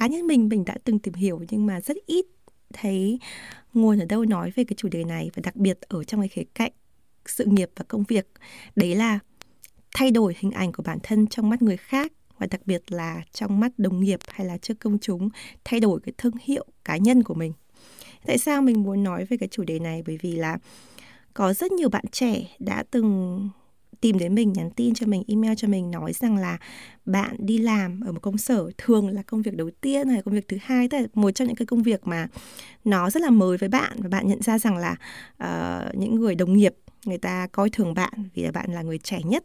cá 0.00 0.06
nhân 0.06 0.26
mình 0.26 0.48
mình 0.48 0.64
đã 0.64 0.74
từng 0.84 0.98
tìm 0.98 1.14
hiểu 1.14 1.40
nhưng 1.50 1.66
mà 1.66 1.80
rất 1.80 1.96
ít 2.06 2.26
thấy 2.72 3.18
nguồn 3.74 3.98
ở 3.98 4.04
đâu 4.04 4.24
nói 4.24 4.50
về 4.54 4.64
cái 4.64 4.74
chủ 4.76 4.88
đề 4.88 5.04
này. 5.04 5.30
Và 5.34 5.40
đặc 5.44 5.56
biệt 5.56 5.80
ở 5.80 6.04
trong 6.04 6.20
cái 6.20 6.28
khía 6.28 6.44
cạnh 6.54 6.72
sự 7.26 7.44
nghiệp 7.44 7.70
và 7.76 7.84
công 7.88 8.04
việc, 8.08 8.26
đấy 8.76 8.94
là 8.94 9.18
thay 9.94 10.10
đổi 10.10 10.36
hình 10.38 10.50
ảnh 10.50 10.72
của 10.72 10.82
bản 10.82 10.98
thân 11.02 11.26
trong 11.26 11.50
mắt 11.50 11.62
người 11.62 11.76
khác 11.76 12.12
và 12.38 12.46
đặc 12.50 12.60
biệt 12.66 12.92
là 12.92 13.22
trong 13.32 13.60
mắt 13.60 13.72
đồng 13.78 14.00
nghiệp 14.00 14.20
hay 14.28 14.46
là 14.46 14.58
trước 14.58 14.80
công 14.80 14.98
chúng, 14.98 15.28
thay 15.64 15.80
đổi 15.80 16.00
cái 16.00 16.12
thương 16.18 16.34
hiệu 16.42 16.66
cá 16.84 16.96
nhân 16.96 17.22
của 17.22 17.34
mình. 17.34 17.52
Tại 18.26 18.38
sao 18.38 18.62
mình 18.62 18.82
muốn 18.82 19.02
nói 19.02 19.24
về 19.24 19.36
cái 19.36 19.48
chủ 19.48 19.64
đề 19.64 19.78
này? 19.78 20.02
Bởi 20.06 20.18
vì 20.22 20.32
là 20.36 20.58
có 21.34 21.52
rất 21.52 21.72
nhiều 21.72 21.88
bạn 21.88 22.04
trẻ 22.12 22.56
đã 22.58 22.84
từng 22.90 23.48
tìm 24.00 24.18
đến 24.18 24.34
mình 24.34 24.52
nhắn 24.52 24.70
tin 24.70 24.94
cho 24.94 25.06
mình 25.06 25.22
email 25.28 25.52
cho 25.56 25.68
mình 25.68 25.90
nói 25.90 26.12
rằng 26.12 26.36
là 26.36 26.58
bạn 27.04 27.36
đi 27.38 27.58
làm 27.58 28.00
ở 28.00 28.12
một 28.12 28.20
công 28.22 28.38
sở 28.38 28.70
thường 28.78 29.08
là 29.08 29.22
công 29.22 29.42
việc 29.42 29.56
đầu 29.56 29.70
tiên 29.80 30.08
hay 30.08 30.22
công 30.22 30.34
việc 30.34 30.48
thứ 30.48 30.56
hai. 30.62 30.88
Tức 30.88 30.98
là 30.98 31.06
một 31.14 31.30
trong 31.30 31.48
những 31.48 31.56
cái 31.56 31.66
công 31.66 31.82
việc 31.82 32.06
mà 32.06 32.28
nó 32.84 33.10
rất 33.10 33.22
là 33.22 33.30
mới 33.30 33.56
với 33.56 33.68
bạn 33.68 33.92
và 33.96 34.08
bạn 34.08 34.28
nhận 34.28 34.42
ra 34.42 34.58
rằng 34.58 34.76
là 34.76 34.96
uh, 35.44 35.94
những 35.94 36.14
người 36.14 36.34
đồng 36.34 36.52
nghiệp 36.52 36.74
người 37.04 37.18
ta 37.18 37.46
coi 37.52 37.70
thường 37.70 37.94
bạn 37.94 38.12
vì 38.34 38.42
là 38.42 38.50
bạn 38.50 38.72
là 38.72 38.82
người 38.82 38.98
trẻ 38.98 39.18
nhất 39.24 39.44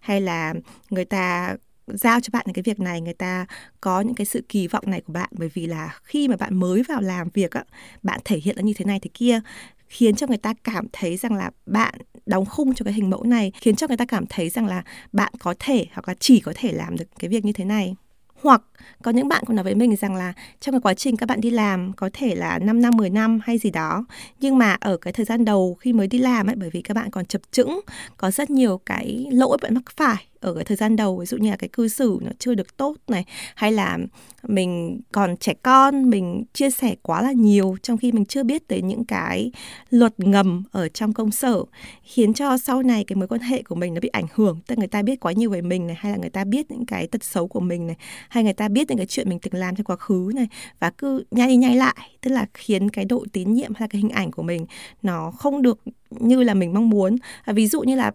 hay 0.00 0.20
là 0.20 0.54
người 0.90 1.04
ta 1.04 1.56
giao 1.86 2.20
cho 2.20 2.30
bạn 2.32 2.46
cái 2.54 2.62
việc 2.62 2.80
này 2.80 3.00
người 3.00 3.14
ta 3.14 3.46
có 3.80 4.00
những 4.00 4.14
cái 4.14 4.24
sự 4.24 4.44
kỳ 4.48 4.66
vọng 4.66 4.84
này 4.86 5.00
của 5.00 5.12
bạn 5.12 5.28
bởi 5.32 5.50
vì 5.54 5.66
là 5.66 5.98
khi 6.02 6.28
mà 6.28 6.36
bạn 6.36 6.56
mới 6.56 6.82
vào 6.82 7.00
làm 7.00 7.28
việc 7.34 7.50
á 7.50 7.64
bạn 8.02 8.20
thể 8.24 8.38
hiện 8.38 8.56
là 8.56 8.62
như 8.62 8.72
thế 8.76 8.84
này 8.84 9.00
thế 9.00 9.10
kia 9.14 9.40
khiến 9.86 10.14
cho 10.14 10.26
người 10.26 10.36
ta 10.36 10.54
cảm 10.64 10.86
thấy 10.92 11.16
rằng 11.16 11.34
là 11.34 11.50
bạn 11.66 11.94
đóng 12.26 12.46
khung 12.46 12.74
cho 12.74 12.84
cái 12.84 12.94
hình 12.94 13.10
mẫu 13.10 13.24
này 13.24 13.52
khiến 13.60 13.76
cho 13.76 13.88
người 13.88 13.96
ta 13.96 14.04
cảm 14.04 14.26
thấy 14.26 14.48
rằng 14.48 14.66
là 14.66 14.82
bạn 15.12 15.32
có 15.38 15.54
thể 15.58 15.86
hoặc 15.92 16.08
là 16.08 16.14
chỉ 16.20 16.40
có 16.40 16.52
thể 16.56 16.72
làm 16.72 16.96
được 16.96 17.04
cái 17.18 17.28
việc 17.28 17.44
như 17.44 17.52
thế 17.52 17.64
này. 17.64 17.96
Hoặc 18.42 18.62
có 19.02 19.10
những 19.10 19.28
bạn 19.28 19.44
cũng 19.46 19.56
nói 19.56 19.64
với 19.64 19.74
mình 19.74 19.96
rằng 19.96 20.14
là 20.14 20.32
trong 20.60 20.72
cái 20.72 20.80
quá 20.80 20.94
trình 20.94 21.16
các 21.16 21.28
bạn 21.28 21.40
đi 21.40 21.50
làm 21.50 21.92
có 21.92 22.10
thể 22.12 22.34
là 22.34 22.58
5 22.58 22.82
năm, 22.82 22.96
10 22.96 23.10
năm 23.10 23.40
hay 23.42 23.58
gì 23.58 23.70
đó 23.70 24.04
Nhưng 24.40 24.58
mà 24.58 24.76
ở 24.80 24.96
cái 24.96 25.12
thời 25.12 25.24
gian 25.26 25.44
đầu 25.44 25.76
khi 25.80 25.92
mới 25.92 26.06
đi 26.06 26.18
làm 26.18 26.46
ấy 26.46 26.56
bởi 26.56 26.70
vì 26.70 26.82
các 26.82 26.94
bạn 26.94 27.10
còn 27.10 27.26
chập 27.26 27.40
chững 27.50 27.80
Có 28.16 28.30
rất 28.30 28.50
nhiều 28.50 28.80
cái 28.86 29.26
lỗi 29.30 29.58
bạn 29.62 29.74
mắc 29.74 29.82
phải 29.96 30.26
ở 30.40 30.54
cái 30.54 30.64
thời 30.64 30.76
gian 30.76 30.96
đầu 30.96 31.16
ví 31.16 31.26
dụ 31.26 31.36
như 31.36 31.50
là 31.50 31.56
cái 31.56 31.68
cư 31.72 31.88
xử 31.88 32.18
nó 32.20 32.30
chưa 32.38 32.54
được 32.54 32.76
tốt 32.76 32.96
này 33.08 33.24
hay 33.54 33.72
là 33.72 33.98
mình 34.42 35.00
còn 35.12 35.36
trẻ 35.36 35.54
con 35.62 36.10
mình 36.10 36.44
chia 36.52 36.70
sẻ 36.70 36.94
quá 37.02 37.22
là 37.22 37.32
nhiều 37.32 37.76
trong 37.82 37.98
khi 37.98 38.12
mình 38.12 38.24
chưa 38.24 38.42
biết 38.42 38.68
tới 38.68 38.82
những 38.82 39.04
cái 39.04 39.52
luật 39.90 40.20
ngầm 40.20 40.62
ở 40.72 40.88
trong 40.88 41.12
công 41.12 41.30
sở 41.30 41.64
khiến 42.02 42.34
cho 42.34 42.58
sau 42.58 42.82
này 42.82 43.04
cái 43.04 43.16
mối 43.16 43.28
quan 43.28 43.40
hệ 43.40 43.62
của 43.62 43.74
mình 43.74 43.94
nó 43.94 44.00
bị 44.00 44.08
ảnh 44.08 44.26
hưởng. 44.34 44.60
Tức 44.66 44.78
người 44.78 44.88
ta 44.88 45.02
biết 45.02 45.20
quá 45.20 45.32
nhiều 45.32 45.50
về 45.50 45.62
mình 45.62 45.86
này 45.86 45.96
hay 45.98 46.12
là 46.12 46.18
người 46.18 46.30
ta 46.30 46.44
biết 46.44 46.70
những 46.70 46.86
cái 46.86 47.06
tật 47.06 47.24
xấu 47.24 47.48
của 47.48 47.60
mình 47.60 47.86
này 47.86 47.96
hay 48.28 48.44
người 48.44 48.52
ta 48.52 48.68
biết 48.72 48.88
những 48.88 48.98
cái 48.98 49.06
chuyện 49.06 49.28
mình 49.28 49.38
từng 49.38 49.60
làm 49.60 49.76
trong 49.76 49.84
quá 49.84 49.96
khứ 49.96 50.32
này 50.34 50.48
và 50.80 50.90
cứ 50.90 51.24
nhai 51.30 51.48
đi 51.48 51.56
nhai 51.56 51.76
lại, 51.76 51.96
tức 52.20 52.30
là 52.30 52.46
khiến 52.54 52.90
cái 52.90 53.04
độ 53.04 53.24
tín 53.32 53.52
nhiệm 53.54 53.74
hay 53.74 53.80
là 53.80 53.86
cái 53.86 54.00
hình 54.00 54.10
ảnh 54.10 54.30
của 54.30 54.42
mình 54.42 54.66
nó 55.02 55.30
không 55.30 55.62
được 55.62 55.80
như 56.10 56.42
là 56.42 56.54
mình 56.54 56.74
mong 56.74 56.90
muốn. 56.90 57.16
Ví 57.46 57.66
dụ 57.66 57.80
như 57.80 57.96
là 57.96 58.12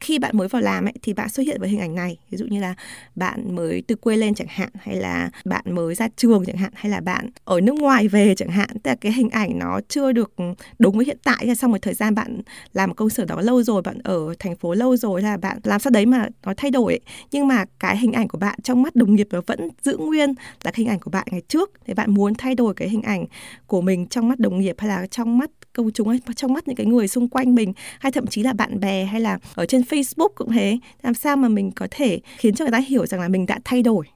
khi 0.00 0.18
bạn 0.18 0.36
mới 0.36 0.48
vào 0.48 0.62
làm 0.62 0.84
ấy, 0.84 0.94
thì 1.02 1.12
bạn 1.12 1.28
xuất 1.28 1.46
hiện 1.46 1.60
với 1.60 1.68
hình 1.68 1.80
ảnh 1.80 1.94
này. 1.94 2.18
Ví 2.30 2.38
dụ 2.38 2.46
như 2.46 2.60
là 2.60 2.74
bạn 3.14 3.54
mới 3.54 3.82
từ 3.86 3.94
quê 3.94 4.16
lên 4.16 4.34
chẳng 4.34 4.46
hạn, 4.50 4.68
hay 4.78 4.96
là 4.96 5.30
bạn 5.44 5.64
mới 5.74 5.94
ra 5.94 6.08
trường 6.16 6.44
chẳng 6.46 6.56
hạn, 6.56 6.72
hay 6.74 6.90
là 6.90 7.00
bạn 7.00 7.30
ở 7.44 7.60
nước 7.60 7.74
ngoài 7.74 8.08
về 8.08 8.34
chẳng 8.34 8.48
hạn. 8.48 8.68
Tức 8.82 8.90
là 8.90 8.94
cái 8.94 9.12
hình 9.12 9.30
ảnh 9.30 9.58
nó 9.58 9.80
chưa 9.88 10.12
được 10.12 10.34
đúng 10.78 10.96
với 10.96 11.06
hiện 11.06 11.18
tại. 11.24 11.46
Là 11.46 11.54
sau 11.54 11.70
một 11.70 11.82
thời 11.82 11.94
gian 11.94 12.14
bạn 12.14 12.40
làm 12.72 12.94
công 12.94 13.10
sở 13.10 13.24
đó 13.24 13.40
lâu 13.40 13.62
rồi, 13.62 13.82
bạn 13.82 13.98
ở 14.04 14.34
thành 14.38 14.56
phố 14.56 14.74
lâu 14.74 14.96
rồi, 14.96 15.22
là 15.22 15.36
bạn 15.36 15.58
làm 15.64 15.80
sao 15.80 15.90
đấy 15.90 16.06
mà 16.06 16.28
nó 16.46 16.54
thay 16.56 16.70
đổi 16.70 16.92
ấy. 16.92 17.00
nhưng 17.32 17.48
mà 17.48 17.64
cái 17.78 17.96
hình 17.96 18.12
ảnh 18.12 18.28
của 18.28 18.38
bạn 18.38 18.58
trong 18.62 18.82
mắt 18.82 18.96
đồng 18.96 19.14
nghiệp 19.14 19.28
nó 19.30 19.40
vẫn 19.46 19.68
giữ 19.82 19.96
nguyên 19.96 20.34
là 20.64 20.70
cái 20.70 20.74
hình 20.76 20.88
ảnh 20.88 21.00
của 21.00 21.10
bạn 21.10 21.26
ngày 21.30 21.42
trước. 21.48 21.70
Thì 21.86 21.94
bạn 21.94 22.14
muốn 22.14 22.34
thay 22.34 22.54
đổi 22.54 22.74
cái 22.74 22.88
hình 22.88 23.02
ảnh 23.02 23.24
của 23.66 23.80
mình 23.80 24.06
trong 24.06 24.28
mắt 24.28 24.38
đồng 24.38 24.60
nghiệp, 24.60 24.76
hay 24.78 24.88
là 24.88 25.06
trong 25.06 25.38
mắt 25.38 25.50
công 25.72 25.90
chúng 25.92 26.08
hay 26.08 26.20
trong 26.36 26.52
mắt 26.52 26.68
những 26.68 26.76
cái 26.76 26.86
người 26.86 27.08
xung 27.08 27.28
quanh 27.28 27.54
mình, 27.54 27.72
hay 28.00 28.12
thậm 28.12 28.26
chí 28.26 28.42
là 28.42 28.52
bạn 28.52 28.80
bè, 28.80 29.04
hay 29.04 29.20
là 29.20 29.38
ở 29.54 29.66
trên 29.66 29.84
Facebook 29.88 30.28
cũng 30.34 30.52
thế. 30.52 30.78
Làm 31.02 31.14
sao 31.14 31.36
mà 31.36 31.48
mình 31.48 31.70
có 31.70 31.88
thể 31.90 32.20
khiến 32.38 32.54
cho 32.54 32.64
người 32.64 32.72
ta 32.72 32.78
hiểu 32.78 33.06
rằng 33.06 33.20
là 33.20 33.28
mình 33.28 33.46
đã 33.46 33.60
thay 33.64 33.82
đổi? 33.82 34.06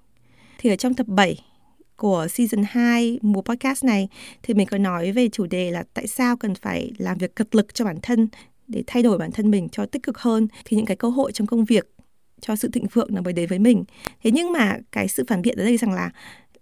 Thì 0.58 0.70
ở 0.70 0.76
trong 0.76 0.94
tập 0.94 1.06
7 1.06 1.44
của 1.96 2.26
season 2.30 2.64
2 2.68 3.18
mùa 3.22 3.42
podcast 3.42 3.84
này, 3.84 4.08
thì 4.42 4.54
mình 4.54 4.66
có 4.70 4.78
nói 4.78 5.12
về 5.12 5.28
chủ 5.28 5.46
đề 5.46 5.70
là 5.70 5.84
tại 5.94 6.06
sao 6.06 6.36
cần 6.36 6.54
phải 6.54 6.92
làm 6.98 7.18
việc 7.18 7.36
cực 7.36 7.54
lực 7.54 7.74
cho 7.74 7.84
bản 7.84 7.96
thân 8.02 8.28
để 8.68 8.82
thay 8.86 9.02
đổi 9.02 9.18
bản 9.18 9.32
thân 9.32 9.50
mình 9.50 9.68
cho 9.68 9.86
tích 9.86 10.02
cực 10.02 10.18
hơn, 10.18 10.48
thì 10.64 10.76
những 10.76 10.86
cái 10.86 10.96
cơ 10.96 11.08
hội 11.08 11.32
trong 11.32 11.46
công 11.46 11.64
việc 11.64 11.94
cho 12.40 12.56
sự 12.56 12.68
thịnh 12.72 12.86
vượng 12.92 13.14
nó 13.14 13.22
mới 13.22 13.32
đến 13.32 13.48
với 13.48 13.58
mình. 13.58 13.84
Thế 14.22 14.30
nhưng 14.30 14.52
mà 14.52 14.76
cái 14.92 15.08
sự 15.08 15.24
phản 15.28 15.42
biện 15.42 15.58
ở 15.58 15.64
đây 15.64 15.76
rằng 15.76 15.92
là 15.92 16.10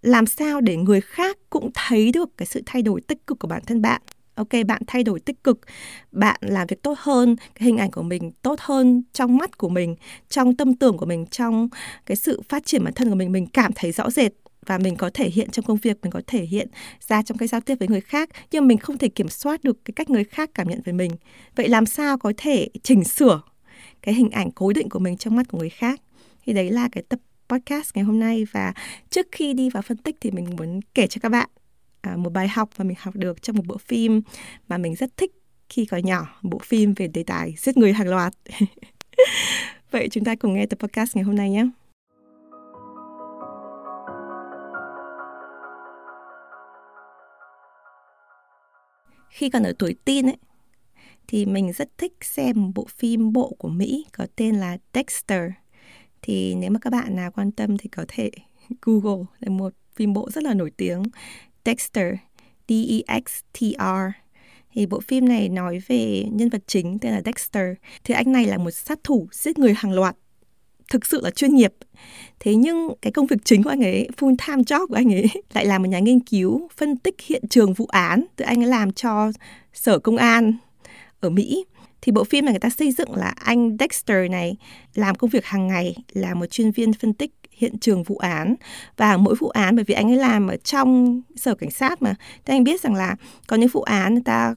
làm 0.01 0.25
sao 0.25 0.61
để 0.61 0.75
người 0.75 1.01
khác 1.01 1.37
cũng 1.49 1.69
thấy 1.73 2.11
được 2.11 2.37
cái 2.37 2.45
sự 2.45 2.61
thay 2.65 2.81
đổi 2.81 3.01
tích 3.01 3.27
cực 3.27 3.39
của 3.39 3.47
bản 3.47 3.61
thân 3.65 3.81
bạn? 3.81 4.01
Ok, 4.39 4.65
bạn 4.67 4.81
thay 4.87 5.03
đổi 5.03 5.19
tích 5.19 5.43
cực. 5.43 5.59
Bạn 6.11 6.35
làm 6.41 6.67
việc 6.67 6.83
tốt 6.83 6.97
hơn, 6.97 7.35
cái 7.55 7.65
hình 7.65 7.77
ảnh 7.77 7.91
của 7.91 8.01
mình 8.03 8.31
tốt 8.41 8.59
hơn 8.59 9.03
trong 9.13 9.37
mắt 9.37 9.57
của 9.57 9.69
mình, 9.69 9.95
trong 10.29 10.55
tâm 10.55 10.73
tưởng 10.73 10.97
của 10.97 11.05
mình, 11.05 11.25
trong 11.25 11.69
cái 12.05 12.15
sự 12.15 12.41
phát 12.49 12.65
triển 12.65 12.83
bản 12.83 12.93
thân 12.93 13.09
của 13.09 13.15
mình. 13.15 13.31
Mình 13.31 13.47
cảm 13.47 13.71
thấy 13.75 13.91
rõ 13.91 14.09
rệt 14.09 14.31
và 14.65 14.77
mình 14.77 14.95
có 14.95 15.09
thể 15.13 15.29
hiện 15.29 15.49
trong 15.49 15.65
công 15.65 15.77
việc, 15.77 15.97
mình 16.01 16.11
có 16.11 16.21
thể 16.27 16.45
hiện 16.45 16.67
ra 17.07 17.21
trong 17.21 17.37
cái 17.37 17.47
giao 17.47 17.61
tiếp 17.61 17.75
với 17.79 17.87
người 17.87 18.01
khác, 18.01 18.29
nhưng 18.51 18.67
mình 18.67 18.77
không 18.77 18.97
thể 18.97 19.09
kiểm 19.09 19.29
soát 19.29 19.63
được 19.63 19.85
cái 19.85 19.93
cách 19.95 20.09
người 20.09 20.23
khác 20.23 20.49
cảm 20.53 20.69
nhận 20.69 20.81
về 20.85 20.93
mình. 20.93 21.11
Vậy 21.55 21.67
làm 21.69 21.85
sao 21.85 22.17
có 22.17 22.33
thể 22.37 22.69
chỉnh 22.83 23.03
sửa 23.03 23.41
cái 24.01 24.13
hình 24.13 24.29
ảnh 24.29 24.51
cố 24.51 24.73
định 24.73 24.89
của 24.89 24.99
mình 24.99 25.17
trong 25.17 25.35
mắt 25.35 25.47
của 25.47 25.57
người 25.57 25.69
khác? 25.69 26.01
Thì 26.45 26.53
đấy 26.53 26.69
là 26.71 26.89
cái 26.91 27.03
tập 27.09 27.19
podcast 27.49 27.95
ngày 27.95 28.05
hôm 28.05 28.19
nay. 28.19 28.45
Và 28.51 28.73
trước 29.09 29.27
khi 29.31 29.53
đi 29.53 29.69
vào 29.69 29.81
phân 29.81 29.97
tích 29.97 30.15
thì 30.21 30.31
mình 30.31 30.47
muốn 30.57 30.79
kể 30.93 31.07
cho 31.07 31.19
các 31.21 31.29
bạn 31.29 31.49
à, 32.01 32.17
một 32.17 32.33
bài 32.33 32.47
học 32.47 32.69
mà 32.77 32.85
mình 32.85 32.97
học 32.99 33.15
được 33.15 33.41
trong 33.41 33.55
một 33.55 33.63
bộ 33.67 33.77
phim 33.77 34.21
mà 34.67 34.77
mình 34.77 34.95
rất 34.95 35.17
thích 35.17 35.31
khi 35.69 35.85
còn 35.85 36.05
nhỏ 36.05 36.39
bộ 36.41 36.59
phim 36.59 36.93
về 36.93 37.07
đề 37.07 37.23
tài 37.23 37.55
giết 37.57 37.77
người 37.77 37.93
hàng 37.93 38.07
loạt 38.07 38.33
vậy 39.91 40.07
chúng 40.11 40.23
ta 40.23 40.35
cùng 40.35 40.53
nghe 40.53 40.65
tập 40.65 40.79
podcast 40.79 41.15
ngày 41.15 41.23
hôm 41.23 41.35
nay 41.35 41.49
nhé 41.49 41.65
khi 49.29 49.49
còn 49.49 49.63
ở 49.63 49.73
tuổi 49.79 49.95
teen 50.05 50.25
ấy 50.25 50.37
thì 51.31 51.45
mình 51.45 51.73
rất 51.73 51.97
thích 51.97 52.13
xem 52.21 52.55
một 52.55 52.71
bộ 52.75 52.85
phim 52.97 53.33
bộ 53.33 53.55
của 53.57 53.67
Mỹ 53.67 54.05
có 54.17 54.27
tên 54.35 54.55
là 54.55 54.77
Dexter. 54.93 55.51
Thì 56.21 56.55
nếu 56.55 56.71
mà 56.71 56.79
các 56.79 56.89
bạn 56.89 57.15
nào 57.15 57.31
quan 57.31 57.51
tâm 57.51 57.77
thì 57.77 57.89
có 57.89 58.05
thể 58.07 58.31
Google 58.81 59.25
là 59.39 59.49
một 59.49 59.73
phim 59.95 60.13
bộ 60.13 60.29
rất 60.31 60.43
là 60.43 60.53
nổi 60.53 60.71
tiếng 60.77 61.03
Dexter, 61.69 62.15
D-E-X-T-R. 62.67 64.11
Thì 64.73 64.85
bộ 64.85 64.99
phim 64.99 65.29
này 65.29 65.49
nói 65.49 65.79
về 65.87 66.23
nhân 66.31 66.49
vật 66.49 66.61
chính 66.67 66.99
tên 66.99 67.11
là 67.11 67.21
Dexter. 67.25 67.73
Thì 68.03 68.13
anh 68.13 68.31
này 68.31 68.45
là 68.45 68.57
một 68.57 68.71
sát 68.71 68.99
thủ 69.03 69.27
giết 69.31 69.59
người 69.59 69.73
hàng 69.73 69.93
loạt 69.93 70.15
thực 70.91 71.05
sự 71.05 71.21
là 71.23 71.31
chuyên 71.31 71.55
nghiệp. 71.55 71.73
Thế 72.39 72.55
nhưng 72.55 72.89
cái 73.01 73.11
công 73.11 73.27
việc 73.27 73.37
chính 73.43 73.63
của 73.63 73.69
anh 73.69 73.83
ấy, 73.83 74.09
full 74.17 74.35
time 74.47 74.63
job 74.63 74.87
của 74.87 74.95
anh 74.95 75.13
ấy 75.13 75.25
lại 75.53 75.65
là 75.65 75.79
một 75.79 75.85
nhà 75.85 75.99
nghiên 75.99 76.19
cứu 76.19 76.67
phân 76.77 76.97
tích 76.97 77.15
hiện 77.21 77.43
trường 77.49 77.73
vụ 77.73 77.85
án. 77.85 78.25
Từ 78.35 78.45
anh 78.45 78.63
ấy 78.63 78.67
làm 78.67 78.91
cho 78.91 79.31
sở 79.73 79.99
công 79.99 80.17
an 80.17 80.53
ở 81.19 81.29
Mỹ. 81.29 81.65
Thì 82.01 82.11
bộ 82.11 82.23
phim 82.23 82.45
này 82.45 82.53
người 82.53 82.59
ta 82.59 82.69
xây 82.69 82.91
dựng 82.91 83.15
là 83.15 83.33
anh 83.35 83.77
Dexter 83.79 84.31
này 84.31 84.57
làm 84.95 85.15
công 85.15 85.29
việc 85.29 85.45
hàng 85.45 85.67
ngày 85.67 85.95
là 86.13 86.33
một 86.33 86.45
chuyên 86.45 86.71
viên 86.71 86.93
phân 86.93 87.13
tích 87.13 87.31
hiện 87.59 87.77
trường 87.79 88.03
vụ 88.03 88.17
án. 88.17 88.55
Và 88.97 89.17
mỗi 89.17 89.35
vụ 89.35 89.49
án, 89.49 89.75
bởi 89.75 89.83
vì 89.83 89.93
anh 89.93 90.11
ấy 90.11 90.17
làm 90.17 90.47
ở 90.47 90.57
trong 90.57 91.21
sở 91.35 91.55
cảnh 91.55 91.71
sát 91.71 92.01
mà 92.01 92.15
thì 92.45 92.53
anh 92.53 92.63
biết 92.63 92.81
rằng 92.81 92.95
là 92.95 93.15
có 93.47 93.55
những 93.55 93.69
vụ 93.69 93.81
án 93.81 94.13
người 94.13 94.23
ta 94.25 94.55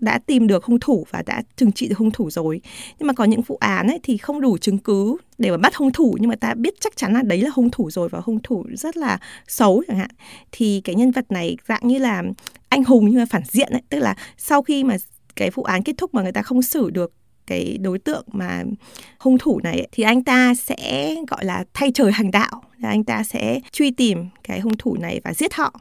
đã 0.00 0.18
tìm 0.18 0.46
được 0.46 0.64
hung 0.64 0.80
thủ 0.80 1.06
và 1.10 1.22
đã 1.26 1.42
trừng 1.56 1.72
trị 1.72 1.88
được 1.88 1.98
hung 1.98 2.10
thủ 2.10 2.30
rồi. 2.30 2.60
Nhưng 2.98 3.06
mà 3.06 3.12
có 3.12 3.24
những 3.24 3.42
vụ 3.42 3.56
án 3.56 3.86
ấy 3.86 4.00
thì 4.02 4.16
không 4.16 4.40
đủ 4.40 4.58
chứng 4.58 4.78
cứ 4.78 5.16
để 5.38 5.50
mà 5.50 5.56
bắt 5.56 5.74
hung 5.74 5.92
thủ, 5.92 6.16
nhưng 6.20 6.28
mà 6.28 6.36
ta 6.36 6.54
biết 6.54 6.74
chắc 6.80 6.96
chắn 6.96 7.12
là 7.12 7.22
đấy 7.22 7.42
là 7.42 7.50
hung 7.54 7.70
thủ 7.70 7.90
rồi 7.90 8.08
và 8.08 8.20
hung 8.24 8.38
thủ 8.42 8.64
rất 8.72 8.96
là 8.96 9.18
xấu 9.48 9.82
chẳng 9.88 9.98
hạn. 9.98 10.10
Thì 10.52 10.80
cái 10.84 10.94
nhân 10.94 11.10
vật 11.10 11.32
này 11.32 11.56
dạng 11.68 11.80
như 11.82 11.98
là 11.98 12.22
anh 12.68 12.84
hùng 12.84 13.06
nhưng 13.10 13.18
mà 13.18 13.26
phản 13.30 13.42
diện 13.44 13.68
ấy, 13.72 13.82
tức 13.88 13.98
là 13.98 14.16
sau 14.36 14.62
khi 14.62 14.84
mà 14.84 14.96
cái 15.36 15.50
vụ 15.50 15.62
án 15.62 15.82
kết 15.82 15.92
thúc 15.98 16.14
mà 16.14 16.22
người 16.22 16.32
ta 16.32 16.42
không 16.42 16.62
xử 16.62 16.90
được 16.90 17.12
cái 17.50 17.78
đối 17.80 17.98
tượng 17.98 18.24
mà 18.32 18.64
hung 19.18 19.38
thủ 19.38 19.60
này 19.64 19.88
thì 19.92 20.02
anh 20.02 20.24
ta 20.24 20.54
sẽ 20.54 21.14
gọi 21.28 21.44
là 21.44 21.64
thay 21.74 21.90
trời 21.94 22.12
hành 22.12 22.30
đạo. 22.30 22.62
Là 22.78 22.88
anh 22.88 23.04
ta 23.04 23.22
sẽ 23.22 23.60
truy 23.72 23.90
tìm 23.90 24.26
cái 24.42 24.60
hung 24.60 24.76
thủ 24.76 24.96
này 25.00 25.20
và 25.24 25.34
giết 25.34 25.54
họ. 25.54 25.80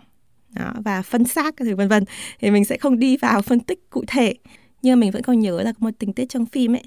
Đó, 0.50 0.74
và 0.86 1.02
phân 1.02 1.26
xác 1.26 1.58
các 1.58 1.66
thứ 1.66 1.76
vân 1.76 1.88
vân. 1.88 2.04
Thì 2.40 2.52
mình 2.52 2.66
sẽ 2.66 2.78
không 2.78 3.00
đi 3.00 3.18
vào 3.18 3.42
phân 3.42 3.60
tích 3.60 3.90
cụ 3.90 4.04
thể. 4.08 4.34
Nhưng 4.82 5.00
mà 5.00 5.02
mình 5.02 5.12
vẫn 5.12 5.24
còn 5.24 5.40
nhớ 5.40 5.62
là 5.62 5.72
có 5.72 5.78
một 5.80 5.92
tình 6.00 6.14
tiết 6.14 6.30
trong 6.30 6.46
phim 6.46 6.76
ấy 6.76 6.84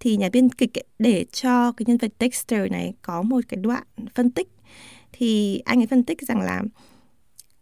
thì 0.00 0.16
nhà 0.16 0.28
biên 0.32 0.48
kịch 0.48 0.78
ấy, 0.78 0.84
để 0.98 1.24
cho 1.32 1.72
cái 1.72 1.84
nhân 1.88 1.96
vật 1.96 2.12
Dexter 2.20 2.70
này 2.70 2.94
có 3.02 3.22
một 3.22 3.40
cái 3.48 3.58
đoạn 3.62 3.82
phân 4.14 4.30
tích. 4.30 4.48
Thì 5.12 5.58
anh 5.64 5.80
ấy 5.80 5.86
phân 5.86 6.04
tích 6.04 6.22
rằng 6.22 6.40
là 6.40 6.62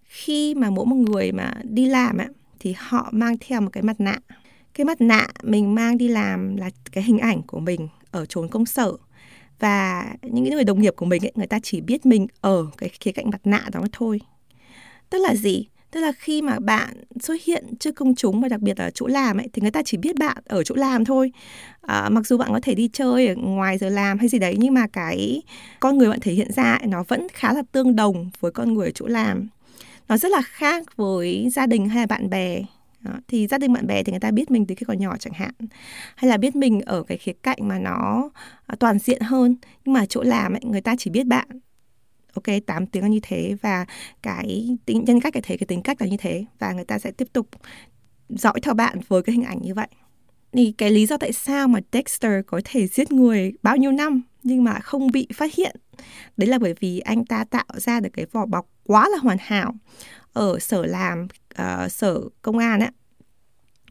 khi 0.04 0.54
mà 0.54 0.70
mỗi 0.70 0.86
một 0.86 0.96
người 0.96 1.32
mà 1.32 1.54
đi 1.62 1.86
làm 1.86 2.18
ấy, 2.18 2.28
thì 2.60 2.74
họ 2.78 3.08
mang 3.12 3.36
theo 3.40 3.60
một 3.60 3.70
cái 3.72 3.82
mặt 3.82 4.00
nạ 4.00 4.18
cái 4.74 4.84
mặt 4.84 5.00
nạ 5.00 5.26
mình 5.42 5.74
mang 5.74 5.98
đi 5.98 6.08
làm 6.08 6.56
là 6.56 6.70
cái 6.92 7.04
hình 7.04 7.18
ảnh 7.18 7.42
của 7.42 7.60
mình 7.60 7.88
ở 8.10 8.26
chốn 8.26 8.48
công 8.48 8.66
sở. 8.66 8.92
Và 9.58 10.06
những 10.22 10.44
người 10.44 10.64
đồng 10.64 10.82
nghiệp 10.82 10.94
của 10.96 11.06
mình 11.06 11.24
ấy, 11.24 11.32
người 11.34 11.46
ta 11.46 11.58
chỉ 11.62 11.80
biết 11.80 12.06
mình 12.06 12.26
ở 12.40 12.66
cái 12.78 12.90
khía 13.00 13.12
cạnh 13.12 13.30
mặt 13.30 13.40
nạ 13.44 13.68
đó 13.72 13.80
thôi. 13.92 14.20
Tức 15.10 15.18
là 15.18 15.34
gì? 15.34 15.66
Tức 15.90 16.00
là 16.00 16.12
khi 16.12 16.42
mà 16.42 16.58
bạn 16.58 17.04
xuất 17.20 17.42
hiện 17.44 17.76
trước 17.80 17.94
công 17.94 18.14
chúng 18.14 18.40
và 18.40 18.48
đặc 18.48 18.60
biệt 18.60 18.78
là 18.78 18.84
ở 18.84 18.90
chỗ 18.90 19.06
làm 19.06 19.38
ấy 19.38 19.48
thì 19.52 19.62
người 19.62 19.70
ta 19.70 19.82
chỉ 19.84 19.96
biết 19.96 20.16
bạn 20.16 20.36
ở 20.46 20.62
chỗ 20.62 20.74
làm 20.74 21.04
thôi. 21.04 21.32
À, 21.80 22.08
mặc 22.08 22.26
dù 22.26 22.36
bạn 22.36 22.48
có 22.52 22.60
thể 22.62 22.74
đi 22.74 22.88
chơi 22.92 23.26
ở 23.26 23.34
ngoài 23.36 23.78
giờ 23.78 23.88
làm 23.88 24.18
hay 24.18 24.28
gì 24.28 24.38
đấy 24.38 24.56
nhưng 24.58 24.74
mà 24.74 24.86
cái 24.86 25.42
con 25.80 25.98
người 25.98 26.08
bạn 26.08 26.20
thể 26.20 26.32
hiện 26.32 26.52
ra 26.52 26.72
ấy, 26.72 26.86
nó 26.86 27.04
vẫn 27.08 27.26
khá 27.32 27.52
là 27.52 27.62
tương 27.72 27.96
đồng 27.96 28.30
với 28.40 28.52
con 28.52 28.74
người 28.74 28.86
ở 28.86 28.92
chỗ 28.94 29.06
làm. 29.06 29.48
Nó 30.08 30.16
rất 30.16 30.32
là 30.32 30.42
khác 30.42 30.96
với 30.96 31.48
gia 31.52 31.66
đình 31.66 31.88
hay 31.88 32.02
là 32.02 32.06
bạn 32.06 32.30
bè 32.30 32.62
đó. 33.04 33.12
thì 33.28 33.46
gia 33.46 33.58
đình 33.58 33.72
bạn 33.72 33.86
bè 33.86 34.02
thì 34.02 34.12
người 34.12 34.20
ta 34.20 34.30
biết 34.30 34.50
mình 34.50 34.66
từ 34.66 34.74
khi 34.74 34.84
còn 34.86 34.98
nhỏ 34.98 35.16
chẳng 35.16 35.32
hạn. 35.32 35.52
Hay 36.16 36.28
là 36.28 36.36
biết 36.36 36.56
mình 36.56 36.80
ở 36.80 37.02
cái 37.02 37.18
khía 37.18 37.32
cạnh 37.42 37.58
mà 37.60 37.78
nó 37.78 38.30
à, 38.66 38.76
toàn 38.80 38.98
diện 38.98 39.20
hơn 39.20 39.56
nhưng 39.84 39.92
mà 39.92 40.06
chỗ 40.06 40.22
làm 40.22 40.52
ấy, 40.52 40.60
người 40.64 40.80
ta 40.80 40.94
chỉ 40.98 41.10
biết 41.10 41.26
bạn. 41.26 41.48
Ok 42.34 42.44
8 42.66 42.86
tiếng 42.86 43.02
là 43.02 43.08
như 43.08 43.20
thế 43.22 43.56
và 43.62 43.86
cái 44.22 44.76
tính 44.86 45.04
nhân 45.06 45.20
cách 45.20 45.32
cái 45.32 45.42
thế 45.42 45.56
cái 45.56 45.66
tính 45.66 45.82
cách 45.82 46.00
là 46.00 46.06
như 46.06 46.16
thế 46.16 46.44
và 46.58 46.72
người 46.72 46.84
ta 46.84 46.98
sẽ 46.98 47.10
tiếp 47.10 47.28
tục 47.32 47.48
dõi 48.28 48.60
theo 48.62 48.74
bạn 48.74 48.98
với 49.08 49.22
cái 49.22 49.32
hình 49.32 49.44
ảnh 49.44 49.62
như 49.62 49.74
vậy. 49.74 49.88
Thì 50.52 50.74
cái 50.78 50.90
lý 50.90 51.06
do 51.06 51.16
tại 51.16 51.32
sao 51.32 51.68
mà 51.68 51.80
Dexter 51.92 52.32
có 52.46 52.60
thể 52.64 52.86
giết 52.86 53.12
người 53.12 53.52
bao 53.62 53.76
nhiêu 53.76 53.92
năm 53.92 54.22
nhưng 54.42 54.64
mà 54.64 54.78
không 54.78 55.10
bị 55.12 55.28
phát 55.34 55.54
hiện? 55.54 55.76
Đấy 56.36 56.48
là 56.48 56.58
bởi 56.58 56.74
vì 56.80 57.00
anh 57.00 57.24
ta 57.24 57.44
tạo 57.44 57.66
ra 57.74 58.00
được 58.00 58.10
cái 58.12 58.26
vỏ 58.32 58.46
bọc 58.46 58.66
quá 58.84 59.08
là 59.08 59.18
hoàn 59.18 59.38
hảo. 59.40 59.74
Ở 60.32 60.58
sở 60.58 60.86
làm 60.86 61.28
uh, 61.62 61.92
sở 61.92 62.20
công 62.42 62.58
an 62.58 62.80
á 62.80 62.90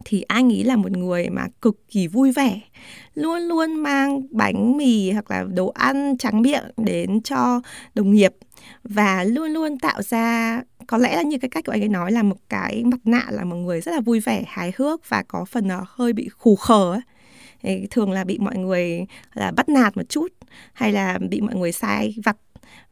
thì 0.06 0.22
anh 0.22 0.54
ấy 0.54 0.64
là 0.64 0.76
một 0.76 0.92
người 0.92 1.30
mà 1.30 1.48
cực 1.62 1.88
kỳ 1.88 2.08
vui 2.08 2.32
vẻ 2.32 2.60
luôn 3.16 3.40
luôn 3.42 3.76
mang 3.76 4.22
bánh 4.32 4.78
mì 4.78 5.12
hoặc 5.12 5.32
là 5.32 5.44
đồ 5.54 5.68
ăn 5.68 6.18
trắng 6.18 6.42
miệng 6.42 6.64
đến 6.78 7.22
cho 7.22 7.62
đồng 7.96 8.12
nghiệp 8.12 8.36
và 8.84 9.24
luôn 9.24 9.52
luôn 9.52 9.78
tạo 9.78 10.02
ra 10.02 10.62
có 10.88 10.98
lẽ 10.98 11.16
là 11.16 11.22
như 11.22 11.38
cái 11.38 11.50
cách 11.50 11.66
của 11.66 11.72
anh 11.72 11.82
ấy 11.82 11.90
nói 11.90 12.12
là 12.12 12.24
một 12.24 12.38
cái 12.50 12.84
mặt 12.86 13.00
nạ 13.04 13.26
là 13.30 13.44
một 13.44 13.56
người 13.56 13.82
rất 13.82 13.92
là 13.92 14.02
vui 14.02 14.20
vẻ 14.20 14.44
hài 14.48 14.72
hước 14.78 15.10
và 15.10 15.24
có 15.28 15.46
phần 15.46 15.68
uh, 15.68 15.88
hơi 15.88 16.14
bị 16.14 16.30
khù 16.30 16.56
khờ 16.56 17.00
ấy 17.64 17.88
thường 17.92 18.12
là 18.12 18.24
bị 18.24 18.38
mọi 18.38 18.58
người 18.58 19.06
là 19.34 19.52
bắt 19.52 19.70
nạt 19.70 19.98
một 19.98 20.10
chút 20.10 20.28
hay 20.74 20.92
là 20.92 21.20
bị 21.30 21.42
mọi 21.42 21.56
người 21.56 21.72
sai 21.72 22.16
vặt 22.24 22.38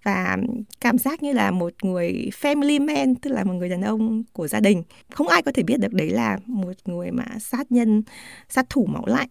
và 0.04 0.38
cảm 0.82 0.98
giác 0.98 1.24
như 1.24 1.34
là 1.34 1.52
một 1.52 1.74
người 1.82 2.30
family 2.42 2.86
man, 2.86 3.16
tức 3.16 3.32
là 3.32 3.44
một 3.44 3.54
người 3.54 3.70
đàn 3.70 3.82
ông 3.82 4.24
của 4.34 4.48
gia 4.48 4.60
đình. 4.60 4.84
Không 5.10 5.28
ai 5.28 5.42
có 5.42 5.52
thể 5.56 5.64
biết 5.64 5.80
được 5.80 5.94
đấy 5.94 6.10
là 6.10 6.38
một 6.46 6.74
người 6.86 7.12
mà 7.12 7.26
sát 7.40 7.72
nhân, 7.72 8.04
sát 8.50 8.70
thủ 8.70 8.86
máu 8.86 9.06
lạnh. 9.06 9.30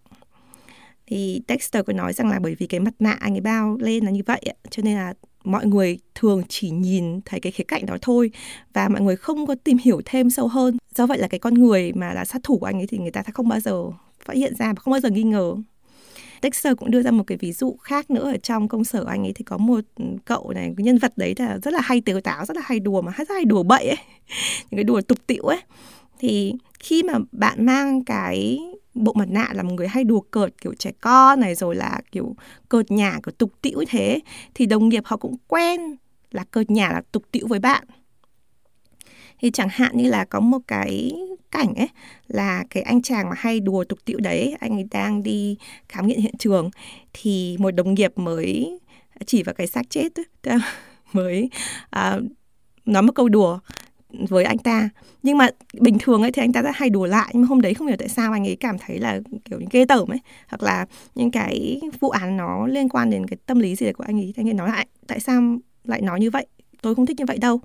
Thì 1.07 1.43
Dexter 1.49 1.85
có 1.87 1.93
nói 1.93 2.13
rằng 2.13 2.31
là 2.31 2.39
bởi 2.39 2.55
vì 2.55 2.67
cái 2.67 2.81
mặt 2.81 2.95
nạ 2.99 3.17
anh 3.21 3.35
ấy 3.35 3.41
bao 3.41 3.77
lên 3.81 4.05
là 4.05 4.11
như 4.11 4.23
vậy 4.27 4.43
cho 4.71 4.83
nên 4.83 4.97
là 4.97 5.15
mọi 5.45 5.67
người 5.67 5.99
thường 6.15 6.43
chỉ 6.49 6.71
nhìn 6.71 7.21
thấy 7.25 7.41
cái 7.41 7.53
khía 7.53 7.65
cạnh 7.65 7.87
đó 7.87 7.97
thôi 8.03 8.31
và 8.73 8.89
mọi 8.89 9.01
người 9.01 9.17
không 9.17 9.47
có 9.47 9.55
tìm 9.65 9.79
hiểu 9.79 10.01
thêm 10.05 10.31
sâu 10.31 10.49
hơn. 10.49 10.77
Do 10.95 11.07
vậy 11.07 11.19
là 11.19 11.29
cái 11.29 11.41
con 11.41 11.55
người 11.55 11.93
mà 11.93 12.13
là 12.13 12.25
sát 12.25 12.43
thủ 12.43 12.59
của 12.59 12.67
anh 12.67 12.81
ấy 12.81 12.87
thì 12.87 12.99
người 12.99 13.11
ta 13.11 13.23
sẽ 13.27 13.33
không 13.33 13.49
bao 13.49 13.61
giờ 13.61 13.85
phát 14.25 14.37
hiện 14.37 14.55
ra 14.55 14.67
và 14.67 14.81
không 14.81 14.93
bao 14.93 15.01
giờ 15.01 15.11
nghi 15.11 15.23
ngờ. 15.23 15.55
Dexter 16.43 16.77
cũng 16.77 16.91
đưa 16.91 17.03
ra 17.03 17.11
một 17.11 17.25
cái 17.27 17.39
ví 17.39 17.53
dụ 17.53 17.77
khác 17.83 18.11
nữa 18.11 18.33
ở 18.33 18.37
trong 18.37 18.69
công 18.69 18.85
sở 18.85 19.05
anh 19.09 19.27
ấy 19.27 19.33
thì 19.33 19.45
có 19.45 19.59
một 19.59 19.81
cậu 20.25 20.53
này, 20.55 20.73
cái 20.77 20.85
nhân 20.85 20.99
vật 20.99 21.13
đấy 21.17 21.35
là 21.39 21.59
rất 21.63 21.75
là 21.75 21.81
hay 21.81 22.01
tiếu 22.01 22.21
táo, 22.21 22.45
rất 22.45 22.57
là 22.57 22.63
hay 22.65 22.81
đùa 22.81 23.03
mà 23.03 23.13
rất 23.19 23.29
hay 23.31 23.45
đùa 23.45 23.63
bậy 23.63 23.89
ấy, 23.89 23.99
những 24.71 24.77
cái 24.79 24.85
đùa 24.85 25.01
tục 25.01 25.19
tĩu 25.27 25.43
ấy. 25.43 25.61
Thì 26.19 26.55
khi 26.79 27.03
mà 27.03 27.15
bạn 27.33 27.67
mang 27.67 28.05
cái 28.05 28.59
bộ 28.95 29.13
mặt 29.13 29.29
nạ 29.29 29.49
là 29.53 29.63
một 29.63 29.73
người 29.75 29.89
hay 29.89 30.05
đùa 30.05 30.21
cợt 30.21 30.61
kiểu 30.61 30.75
trẻ 30.75 30.93
con 31.01 31.41
này, 31.41 31.55
rồi 31.55 31.75
là 31.75 32.01
kiểu 32.13 32.35
cợt 32.69 32.91
nhả, 32.91 33.21
kiểu 33.23 33.33
tục 33.39 33.53
tĩu 33.63 33.85
thế, 33.89 34.21
thì 34.55 34.67
đồng 34.67 34.89
nghiệp 34.89 35.03
họ 35.07 35.17
cũng 35.17 35.37
quen 35.49 35.97
là 36.31 36.45
cợt 36.51 36.71
nhả 36.71 36.93
là 36.93 37.03
tục 37.13 37.23
tĩu 37.33 37.47
với 37.47 37.59
bạn 37.59 37.85
thì 39.41 39.51
chẳng 39.51 39.69
hạn 39.71 39.97
như 39.97 40.11
là 40.11 40.25
có 40.25 40.41
một 40.41 40.59
cái 40.67 41.13
cảnh 41.51 41.75
ấy 41.75 41.89
là 42.29 42.65
cái 42.71 42.83
anh 42.83 43.03
chàng 43.03 43.29
mà 43.29 43.35
hay 43.39 43.61
đùa 43.61 43.85
tục 43.85 43.99
tĩu 44.05 44.19
đấy 44.21 44.57
anh 44.61 44.73
ấy 44.73 44.87
đang 44.91 45.23
đi 45.23 45.57
khám 45.89 46.07
nghiệm 46.07 46.21
hiện 46.21 46.35
trường 46.39 46.71
thì 47.13 47.57
một 47.59 47.71
đồng 47.71 47.95
nghiệp 47.95 48.19
mới 48.19 48.79
chỉ 49.27 49.43
vào 49.43 49.55
cái 49.55 49.67
xác 49.67 49.91
chết 49.91 50.09
ấy, 50.43 50.59
mới 51.13 51.51
à, 51.91 52.19
nói 52.85 53.03
một 53.03 53.13
câu 53.15 53.29
đùa 53.29 53.59
với 54.29 54.45
anh 54.45 54.59
ta. 54.59 54.89
Nhưng 55.23 55.39
mà 55.39 55.49
bình 55.81 55.99
thường 56.01 56.23
ấy 56.23 56.33
thì 56.33 56.43
anh 56.43 56.53
ta 56.53 56.63
rất 56.63 56.71
hay 56.75 56.91
đùa 56.91 57.07
lại 57.07 57.31
nhưng 57.33 57.43
mà 57.43 57.49
hôm 57.49 57.61
đấy 57.61 57.75
không 57.75 57.87
hiểu 57.87 57.97
tại 57.97 58.09
sao 58.09 58.33
anh 58.33 58.47
ấy 58.47 58.57
cảm 58.61 58.77
thấy 58.79 58.99
là 58.99 59.21
kiểu 59.45 59.61
ghê 59.71 59.85
tởm 59.85 60.09
ấy 60.09 60.19
hoặc 60.49 60.63
là 60.63 60.87
những 61.15 61.31
cái 61.31 61.81
vụ 62.01 62.11
án 62.11 62.37
nó 62.37 62.67
liên 62.67 62.89
quan 62.89 63.11
đến 63.11 63.27
cái 63.27 63.37
tâm 63.47 63.59
lý 63.59 63.77
gì 63.77 63.87
đấy 63.87 63.93
của 63.93 64.05
anh 64.07 64.17
ấy 64.21 64.33
thì 64.37 64.41
anh 64.41 64.49
ấy 64.49 64.55
nói 64.55 64.69
lại 64.69 64.87
tại 65.07 65.21
sao 65.21 65.43
lại 65.85 66.01
nói 66.01 66.21
như 66.21 66.31
vậy? 66.31 66.47
Tôi 66.83 66.95
không 66.95 67.07
thích 67.07 67.19
như 67.19 67.25
vậy 67.29 67.39
đâu. 67.39 67.61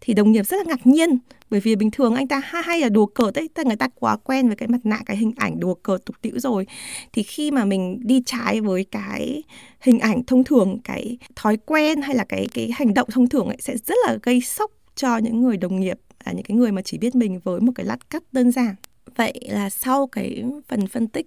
Thì 0.00 0.14
đồng 0.14 0.32
nghiệp 0.32 0.46
rất 0.46 0.56
là 0.56 0.64
ngạc 0.66 0.86
nhiên 0.86 1.18
bởi 1.50 1.60
vì 1.60 1.76
bình 1.76 1.90
thường 1.90 2.14
anh 2.14 2.28
ta 2.28 2.40
hay, 2.44 2.62
hay 2.62 2.80
là 2.80 2.88
đùa 2.88 3.06
cợt 3.06 3.34
ấy 3.34 3.48
người 3.64 3.76
ta 3.76 3.88
quá 3.94 4.16
quen 4.16 4.46
với 4.46 4.56
cái 4.56 4.68
mặt 4.68 4.78
nạ 4.84 5.00
cái 5.06 5.16
hình 5.16 5.32
ảnh 5.36 5.60
đùa 5.60 5.74
cợt 5.74 6.06
tục 6.06 6.16
tĩu 6.22 6.38
rồi. 6.38 6.66
Thì 7.12 7.22
khi 7.22 7.50
mà 7.50 7.64
mình 7.64 8.00
đi 8.04 8.22
trái 8.26 8.60
với 8.60 8.84
cái 8.84 9.42
hình 9.80 9.98
ảnh 9.98 10.24
thông 10.24 10.44
thường 10.44 10.78
cái 10.84 11.18
thói 11.36 11.56
quen 11.56 12.02
hay 12.02 12.16
là 12.16 12.24
cái 12.24 12.46
cái 12.54 12.70
hành 12.74 12.94
động 12.94 13.08
thông 13.10 13.28
thường 13.28 13.46
ấy 13.46 13.56
sẽ 13.60 13.76
rất 13.76 13.94
là 14.06 14.18
gây 14.22 14.40
sốc 14.40 14.70
cho 14.94 15.16
những 15.16 15.40
người 15.40 15.56
đồng 15.56 15.80
nghiệp 15.80 15.98
là 16.24 16.32
những 16.32 16.44
cái 16.44 16.56
người 16.56 16.72
mà 16.72 16.82
chỉ 16.82 16.98
biết 16.98 17.14
mình 17.14 17.40
với 17.44 17.60
một 17.60 17.72
cái 17.74 17.86
lát 17.86 18.10
cắt 18.10 18.22
đơn 18.32 18.52
giản. 18.52 18.74
Vậy 19.16 19.40
là 19.48 19.70
sau 19.70 20.06
cái 20.06 20.44
phần 20.68 20.86
phân 20.86 21.08
tích 21.08 21.26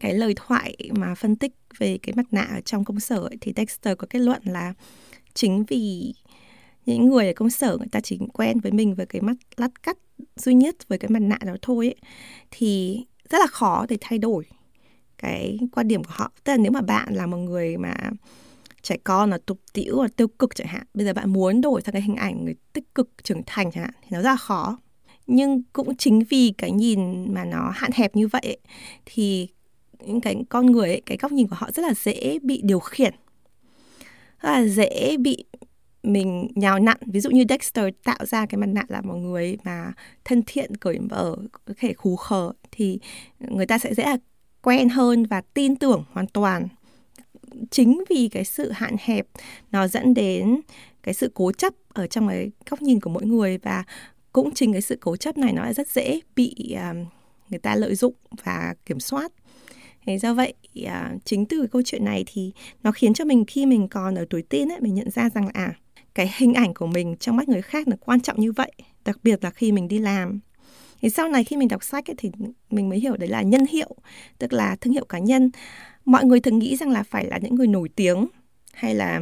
cái 0.00 0.14
lời 0.14 0.34
thoại 0.36 0.76
mà 0.90 1.14
phân 1.14 1.36
tích 1.36 1.52
về 1.78 1.98
cái 2.02 2.12
mặt 2.16 2.26
nạ 2.30 2.48
ở 2.54 2.60
trong 2.60 2.84
công 2.84 3.00
sở 3.00 3.16
ấy, 3.16 3.36
thì 3.40 3.52
Dexter 3.56 3.98
có 3.98 4.06
kết 4.10 4.18
luận 4.18 4.42
là 4.44 4.74
chính 5.34 5.64
vì 5.64 6.14
những 6.86 7.08
người 7.08 7.26
ở 7.26 7.32
công 7.36 7.50
sở 7.50 7.76
người 7.76 7.88
ta 7.92 8.00
chỉ 8.00 8.18
quen 8.32 8.60
với 8.60 8.72
mình 8.72 8.94
với 8.94 9.06
cái 9.06 9.22
mắt 9.22 9.36
lát 9.56 9.82
cắt 9.82 9.98
duy 10.36 10.54
nhất 10.54 10.88
với 10.88 10.98
cái 10.98 11.10
mặt 11.10 11.22
nạ 11.22 11.38
đó 11.46 11.54
thôi 11.62 11.86
ấy, 11.86 11.96
thì 12.50 13.04
rất 13.30 13.38
là 13.38 13.46
khó 13.46 13.86
để 13.88 13.96
thay 14.00 14.18
đổi 14.18 14.44
cái 15.18 15.58
quan 15.72 15.88
điểm 15.88 16.04
của 16.04 16.12
họ. 16.14 16.32
Tức 16.44 16.52
là 16.52 16.56
nếu 16.56 16.72
mà 16.72 16.80
bạn 16.80 17.14
là 17.14 17.26
một 17.26 17.36
người 17.36 17.76
mà 17.76 17.94
trẻ 18.82 18.96
con 19.04 19.30
là 19.30 19.38
tục 19.46 19.58
tĩu 19.72 20.00
và 20.00 20.08
tiêu 20.16 20.28
cực 20.28 20.54
chẳng 20.54 20.66
hạn 20.66 20.86
bây 20.94 21.06
giờ 21.06 21.12
bạn 21.12 21.32
muốn 21.32 21.60
đổi 21.60 21.82
sang 21.82 21.92
cái 21.92 22.02
hình 22.02 22.16
ảnh 22.16 22.44
người 22.44 22.54
tích 22.72 22.94
cực 22.94 23.10
trưởng 23.22 23.42
thành 23.46 23.72
chẳng 23.72 23.84
hạn 23.84 23.94
thì 24.02 24.08
nó 24.10 24.18
rất 24.18 24.30
là 24.30 24.36
khó. 24.36 24.78
Nhưng 25.26 25.62
cũng 25.72 25.96
chính 25.96 26.22
vì 26.28 26.52
cái 26.58 26.70
nhìn 26.72 27.34
mà 27.34 27.44
nó 27.44 27.70
hạn 27.74 27.90
hẹp 27.94 28.16
như 28.16 28.28
vậy 28.28 28.42
ấy, 28.44 28.58
thì 29.06 29.48
những 30.06 30.20
cái 30.20 30.36
con 30.48 30.66
người 30.66 30.88
ấy, 30.88 31.02
cái 31.06 31.18
góc 31.20 31.32
nhìn 31.32 31.48
của 31.48 31.56
họ 31.56 31.70
rất 31.70 31.82
là 31.82 31.94
dễ 31.94 32.38
bị 32.42 32.60
điều 32.64 32.80
khiển 32.80 33.14
rất 34.42 34.50
là 34.50 34.64
dễ 34.64 35.16
bị 35.16 35.44
mình 36.02 36.48
nhào 36.54 36.78
nặn. 36.78 36.96
Ví 37.06 37.20
dụ 37.20 37.30
như 37.30 37.44
Dexter 37.48 37.84
tạo 38.04 38.26
ra 38.26 38.46
cái 38.46 38.58
mặt 38.58 38.66
nạ 38.66 38.84
là 38.88 39.00
một 39.00 39.14
người 39.14 39.56
mà 39.64 39.92
thân 40.24 40.42
thiện, 40.46 40.76
cởi 40.76 40.98
mở, 40.98 41.36
có 41.52 41.74
thể 41.78 41.92
khù 41.92 42.16
khờ, 42.16 42.52
thì 42.72 42.98
người 43.38 43.66
ta 43.66 43.78
sẽ 43.78 43.94
dễ 43.94 44.04
là 44.04 44.16
quen 44.62 44.88
hơn 44.88 45.26
và 45.26 45.40
tin 45.54 45.76
tưởng 45.76 46.04
hoàn 46.12 46.26
toàn. 46.26 46.68
Chính 47.70 48.04
vì 48.10 48.28
cái 48.32 48.44
sự 48.44 48.70
hạn 48.70 48.96
hẹp, 49.00 49.26
nó 49.70 49.88
dẫn 49.88 50.14
đến 50.14 50.60
cái 51.02 51.14
sự 51.14 51.30
cố 51.34 51.52
chấp 51.52 51.74
ở 51.88 52.06
trong 52.06 52.28
cái 52.28 52.50
góc 52.70 52.82
nhìn 52.82 53.00
của 53.00 53.10
mỗi 53.10 53.26
người 53.26 53.58
và 53.58 53.84
cũng 54.32 54.54
chính 54.54 54.72
cái 54.72 54.82
sự 54.82 54.98
cố 55.00 55.16
chấp 55.16 55.38
này 55.38 55.52
nó 55.52 55.72
rất 55.72 55.88
dễ 55.88 56.20
bị 56.36 56.72
à, 56.76 56.94
người 57.48 57.58
ta 57.58 57.74
lợi 57.74 57.94
dụng 57.94 58.14
và 58.44 58.74
kiểm 58.86 59.00
soát. 59.00 59.32
Thế 60.06 60.18
do 60.18 60.34
vậy 60.34 60.54
à, 60.86 61.14
chính 61.24 61.46
từ 61.46 61.58
cái 61.58 61.68
câu 61.68 61.82
chuyện 61.84 62.04
này 62.04 62.24
thì 62.26 62.52
nó 62.82 62.92
khiến 62.92 63.14
cho 63.14 63.24
mình 63.24 63.44
khi 63.44 63.66
mình 63.66 63.88
còn 63.88 64.14
ở 64.14 64.26
tuổi 64.30 64.42
teen 64.42 64.72
ấy, 64.72 64.80
mình 64.80 64.94
nhận 64.94 65.10
ra 65.10 65.30
rằng 65.30 65.44
là 65.44 65.50
à 65.54 65.74
cái 66.14 66.32
hình 66.36 66.54
ảnh 66.54 66.74
của 66.74 66.86
mình 66.86 67.16
trong 67.16 67.36
mắt 67.36 67.48
người 67.48 67.62
khác 67.62 67.88
là 67.88 67.96
quan 68.00 68.20
trọng 68.20 68.40
như 68.40 68.52
vậy 68.52 68.72
đặc 69.04 69.18
biệt 69.22 69.44
là 69.44 69.50
khi 69.50 69.72
mình 69.72 69.88
đi 69.88 69.98
làm. 69.98 70.40
Thì 71.02 71.10
sau 71.10 71.28
này 71.28 71.44
khi 71.44 71.56
mình 71.56 71.68
đọc 71.68 71.84
sách 71.84 72.10
ấy, 72.10 72.14
thì 72.18 72.30
mình 72.70 72.88
mới 72.88 72.98
hiểu 72.98 73.16
đấy 73.16 73.28
là 73.28 73.42
nhân 73.42 73.66
hiệu 73.70 73.96
tức 74.38 74.52
là 74.52 74.76
thương 74.80 74.92
hiệu 74.92 75.04
cá 75.04 75.18
nhân. 75.18 75.50
Mọi 76.04 76.24
người 76.24 76.40
thường 76.40 76.58
nghĩ 76.58 76.76
rằng 76.76 76.90
là 76.90 77.02
phải 77.02 77.26
là 77.26 77.38
những 77.38 77.54
người 77.54 77.66
nổi 77.66 77.88
tiếng 77.96 78.26
hay 78.72 78.94
là 78.94 79.20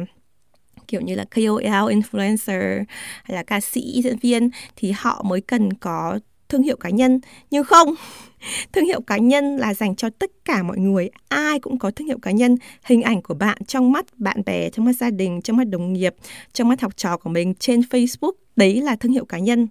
kiểu 0.87 1.01
như 1.01 1.15
là 1.15 1.25
KOL, 1.35 1.91
influencer 1.93 2.83
hay 3.23 3.35
là 3.35 3.43
ca 3.43 3.59
sĩ, 3.61 4.01
diễn 4.03 4.17
viên 4.17 4.49
thì 4.75 4.91
họ 4.91 5.23
mới 5.27 5.41
cần 5.41 5.73
có 5.73 6.19
thương 6.51 6.63
hiệu 6.63 6.77
cá 6.77 6.89
nhân. 6.89 7.19
Nhưng 7.51 7.63
không 7.63 7.95
thương 8.73 8.85
hiệu 8.85 9.01
cá 9.01 9.17
nhân 9.17 9.57
là 9.57 9.73
dành 9.73 9.95
cho 9.95 10.09
tất 10.09 10.31
cả 10.45 10.63
mọi 10.63 10.77
người. 10.77 11.09
Ai 11.27 11.59
cũng 11.59 11.79
có 11.79 11.91
thương 11.91 12.07
hiệu 12.07 12.17
cá 12.21 12.31
nhân. 12.31 12.55
Hình 12.83 13.01
ảnh 13.01 13.21
của 13.21 13.33
bạn 13.33 13.57
trong 13.67 13.91
mắt 13.91 14.05
bạn 14.17 14.41
bè 14.45 14.69
trong 14.69 14.85
mắt 14.85 14.93
gia 14.93 15.09
đình 15.09 15.41
trong 15.41 15.57
mắt 15.57 15.63
đồng 15.63 15.93
nghiệp 15.93 16.15
trong 16.53 16.69
mắt 16.69 16.81
học 16.81 16.97
trò 16.97 17.17
của 17.17 17.29
mình 17.29 17.53
trên 17.53 17.79
facebook 17.79 18.31
đấy 18.55 18.81
là 18.81 18.95
thương 18.95 19.11
hiệu 19.11 19.25
cá 19.25 19.39
nhân. 19.39 19.67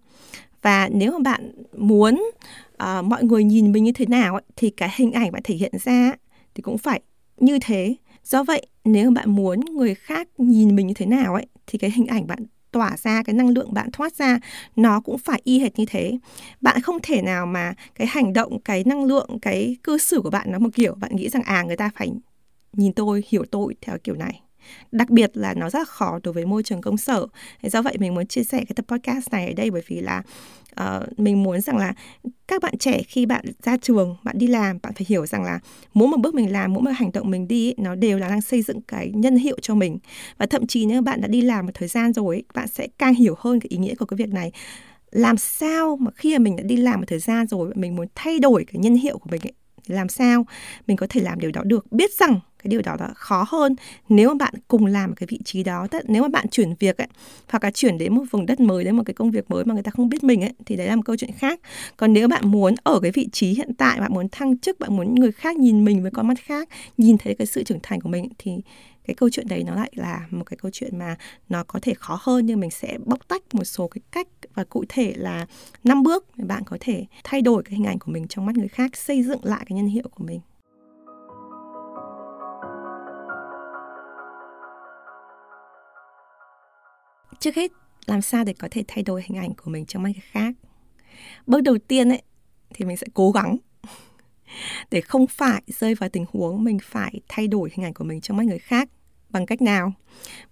Và 0.62 0.88
nếu 0.92 1.12
mà 1.12 1.18
bạn 1.18 1.52
muốn 1.76 2.22
uh, 2.82 3.04
mọi 3.04 3.24
người 3.24 3.44
nhìn 3.44 3.72
mình 3.72 3.84
như 3.84 3.92
thế 3.92 4.06
nào 4.06 4.40
thì 4.56 4.70
cái 4.70 4.90
hình 4.96 5.12
ảnh 5.12 5.32
bạn 5.32 5.42
thể 5.44 5.54
hiện 5.54 5.72
ra 5.84 6.12
thì 6.54 6.62
cũng 6.62 6.78
phải 6.78 7.00
như 7.36 7.58
thế. 7.62 7.94
Do 8.24 8.42
vậy 8.42 8.66
nếu 8.84 9.10
bạn 9.10 9.30
muốn 9.30 9.60
người 9.60 9.94
khác 9.94 10.28
nhìn 10.38 10.76
mình 10.76 10.86
như 10.86 10.94
thế 10.94 11.06
nào 11.06 11.34
ấy 11.34 11.46
thì 11.66 11.78
cái 11.78 11.90
hình 11.90 12.06
ảnh 12.06 12.26
bạn 12.26 12.38
tỏa 12.70 12.96
ra, 13.02 13.22
cái 13.22 13.34
năng 13.34 13.48
lượng 13.48 13.74
bạn 13.74 13.90
thoát 13.92 14.14
ra, 14.14 14.38
nó 14.76 15.00
cũng 15.00 15.18
phải 15.18 15.40
y 15.44 15.58
hệt 15.58 15.78
như 15.78 15.84
thế. 15.88 16.18
Bạn 16.60 16.80
không 16.80 16.98
thể 17.02 17.22
nào 17.22 17.46
mà 17.46 17.74
cái 17.94 18.06
hành 18.06 18.32
động, 18.32 18.60
cái 18.60 18.84
năng 18.86 19.04
lượng, 19.04 19.38
cái 19.42 19.76
cư 19.84 19.98
xử 19.98 20.20
của 20.20 20.30
bạn 20.30 20.52
nó 20.52 20.58
một 20.58 20.70
kiểu 20.74 20.94
bạn 20.94 21.16
nghĩ 21.16 21.28
rằng 21.28 21.42
à 21.42 21.62
người 21.62 21.76
ta 21.76 21.90
phải 21.96 22.10
nhìn 22.72 22.92
tôi, 22.92 23.24
hiểu 23.28 23.44
tôi 23.50 23.74
theo 23.80 23.98
kiểu 24.04 24.14
này 24.14 24.40
đặc 24.92 25.10
biệt 25.10 25.30
là 25.34 25.54
nó 25.54 25.70
rất 25.70 25.78
là 25.78 25.84
khó 25.84 26.18
đối 26.22 26.34
với 26.34 26.46
môi 26.46 26.62
trường 26.62 26.80
công 26.80 26.96
sở. 26.96 27.26
Do 27.62 27.82
vậy 27.82 27.96
mình 27.98 28.14
muốn 28.14 28.26
chia 28.26 28.44
sẻ 28.44 28.58
cái 28.58 28.74
tập 28.76 28.84
podcast 28.88 29.32
này 29.32 29.46
ở 29.46 29.52
đây 29.52 29.70
bởi 29.70 29.82
vì 29.86 30.00
là 30.00 30.22
uh, 30.80 31.18
mình 31.18 31.42
muốn 31.42 31.60
rằng 31.60 31.76
là 31.76 31.94
các 32.48 32.62
bạn 32.62 32.78
trẻ 32.78 33.02
khi 33.02 33.26
bạn 33.26 33.44
ra 33.62 33.76
trường 33.76 34.16
bạn 34.24 34.38
đi 34.38 34.46
làm 34.46 34.78
bạn 34.82 34.92
phải 34.94 35.06
hiểu 35.08 35.26
rằng 35.26 35.42
là 35.42 35.58
mỗi 35.94 36.08
một 36.08 36.16
bước 36.20 36.34
mình 36.34 36.52
làm 36.52 36.72
mỗi 36.72 36.82
một 36.82 36.90
hành 36.94 37.12
động 37.12 37.30
mình 37.30 37.48
đi 37.48 37.74
nó 37.76 37.94
đều 37.94 38.18
là 38.18 38.28
đang 38.28 38.42
xây 38.42 38.62
dựng 38.62 38.80
cái 38.80 39.10
nhân 39.14 39.36
hiệu 39.36 39.56
cho 39.62 39.74
mình. 39.74 39.98
Và 40.38 40.46
thậm 40.46 40.66
chí 40.66 40.86
nếu 40.86 41.02
bạn 41.02 41.20
đã 41.20 41.28
đi 41.28 41.40
làm 41.40 41.66
một 41.66 41.72
thời 41.74 41.88
gian 41.88 42.12
rồi 42.12 42.42
bạn 42.54 42.68
sẽ 42.68 42.88
càng 42.98 43.14
hiểu 43.14 43.34
hơn 43.38 43.60
cái 43.60 43.68
ý 43.68 43.76
nghĩa 43.76 43.94
của 43.94 44.06
cái 44.06 44.16
việc 44.16 44.28
này. 44.28 44.52
Làm 45.10 45.36
sao 45.36 45.96
mà 45.96 46.10
khi 46.10 46.38
mà 46.38 46.38
mình 46.38 46.56
đã 46.56 46.62
đi 46.62 46.76
làm 46.76 47.00
một 47.00 47.06
thời 47.08 47.18
gian 47.18 47.46
rồi 47.46 47.72
mình 47.74 47.96
muốn 47.96 48.06
thay 48.14 48.38
đổi 48.38 48.64
cái 48.64 48.78
nhân 48.78 48.94
hiệu 48.94 49.18
của 49.18 49.28
mình 49.30 49.40
ấy, 49.44 49.52
làm 49.86 50.08
sao 50.08 50.46
mình 50.86 50.96
có 50.96 51.06
thể 51.10 51.20
làm 51.20 51.40
điều 51.40 51.50
đó 51.50 51.62
được? 51.64 51.92
Biết 51.92 52.10
rằng 52.12 52.40
cái 52.62 52.68
điều 52.68 52.82
đó 52.82 52.96
là 53.00 53.08
khó 53.14 53.44
hơn. 53.48 53.76
Nếu 54.08 54.28
mà 54.28 54.34
bạn 54.34 54.54
cùng 54.68 54.86
làm 54.86 55.14
cái 55.14 55.26
vị 55.30 55.38
trí 55.44 55.62
đó 55.62 55.86
Tức 55.90 56.02
nếu 56.08 56.22
mà 56.22 56.28
bạn 56.28 56.48
chuyển 56.48 56.74
việc 56.78 56.98
ấy, 56.98 57.08
hoặc 57.48 57.64
là 57.64 57.70
chuyển 57.70 57.98
đến 57.98 58.14
một 58.14 58.24
vùng 58.30 58.46
đất 58.46 58.60
mới, 58.60 58.84
đến 58.84 58.96
một 58.96 59.02
cái 59.06 59.14
công 59.14 59.30
việc 59.30 59.50
mới 59.50 59.64
mà 59.64 59.74
người 59.74 59.82
ta 59.82 59.90
không 59.90 60.08
biết 60.08 60.24
mình 60.24 60.40
ấy, 60.40 60.52
thì 60.66 60.76
đấy 60.76 60.86
là 60.86 60.96
một 60.96 61.02
câu 61.04 61.16
chuyện 61.16 61.32
khác. 61.32 61.60
Còn 61.96 62.12
nếu 62.12 62.28
bạn 62.28 62.50
muốn 62.50 62.74
ở 62.82 63.00
cái 63.00 63.10
vị 63.10 63.28
trí 63.32 63.54
hiện 63.54 63.74
tại, 63.74 64.00
bạn 64.00 64.14
muốn 64.14 64.28
thăng 64.32 64.58
chức, 64.58 64.78
bạn 64.78 64.96
muốn 64.96 65.14
người 65.14 65.32
khác 65.32 65.56
nhìn 65.56 65.84
mình 65.84 66.02
với 66.02 66.10
con 66.10 66.28
mắt 66.28 66.38
khác, 66.44 66.68
nhìn 66.98 67.18
thấy 67.18 67.34
cái 67.34 67.46
sự 67.46 67.62
trưởng 67.62 67.78
thành 67.82 68.00
của 68.00 68.08
mình, 68.08 68.28
thì 68.38 68.52
cái 69.04 69.14
câu 69.14 69.30
chuyện 69.30 69.48
đấy 69.48 69.64
nó 69.66 69.74
lại 69.74 69.90
là 69.94 70.26
một 70.30 70.44
cái 70.44 70.56
câu 70.56 70.70
chuyện 70.74 70.98
mà 70.98 71.16
nó 71.48 71.64
có 71.64 71.78
thể 71.82 71.94
khó 71.94 72.18
hơn, 72.22 72.46
nhưng 72.46 72.60
mình 72.60 72.70
sẽ 72.70 72.98
bóc 73.04 73.28
tách 73.28 73.42
một 73.52 73.64
số 73.64 73.88
cái 73.88 74.02
cách 74.12 74.28
và 74.54 74.64
cụ 74.64 74.84
thể 74.88 75.12
là 75.16 75.46
năm 75.84 76.02
bước 76.02 76.26
để 76.36 76.44
bạn 76.44 76.62
có 76.66 76.76
thể 76.80 77.04
thay 77.24 77.42
đổi 77.42 77.62
cái 77.62 77.74
hình 77.74 77.86
ảnh 77.86 77.98
của 77.98 78.12
mình 78.12 78.28
trong 78.28 78.46
mắt 78.46 78.56
người 78.56 78.68
khác, 78.68 78.96
xây 78.96 79.22
dựng 79.22 79.44
lại 79.44 79.64
cái 79.68 79.76
nhân 79.76 79.86
hiệu 79.86 80.04
của 80.14 80.24
mình. 80.24 80.40
Trước 87.40 87.54
hết, 87.54 87.72
làm 88.06 88.22
sao 88.22 88.44
để 88.44 88.52
có 88.52 88.68
thể 88.70 88.84
thay 88.88 89.02
đổi 89.02 89.22
hình 89.26 89.38
ảnh 89.38 89.54
của 89.54 89.70
mình 89.70 89.86
trong 89.86 90.02
mắt 90.02 90.08
người 90.08 90.22
khác? 90.30 90.54
Bước 91.46 91.60
đầu 91.60 91.78
tiên 91.78 92.08
ấy, 92.08 92.22
thì 92.74 92.84
mình 92.84 92.96
sẽ 92.96 93.06
cố 93.14 93.30
gắng 93.30 93.56
để 94.90 95.00
không 95.00 95.26
phải 95.26 95.62
rơi 95.66 95.94
vào 95.94 96.08
tình 96.08 96.24
huống 96.32 96.64
mình 96.64 96.78
phải 96.82 97.20
thay 97.28 97.48
đổi 97.48 97.70
hình 97.72 97.84
ảnh 97.84 97.94
của 97.94 98.04
mình 98.04 98.20
trong 98.20 98.36
mắt 98.36 98.46
người 98.46 98.58
khác. 98.58 98.88
Bằng 99.28 99.46
cách 99.46 99.62
nào? 99.62 99.92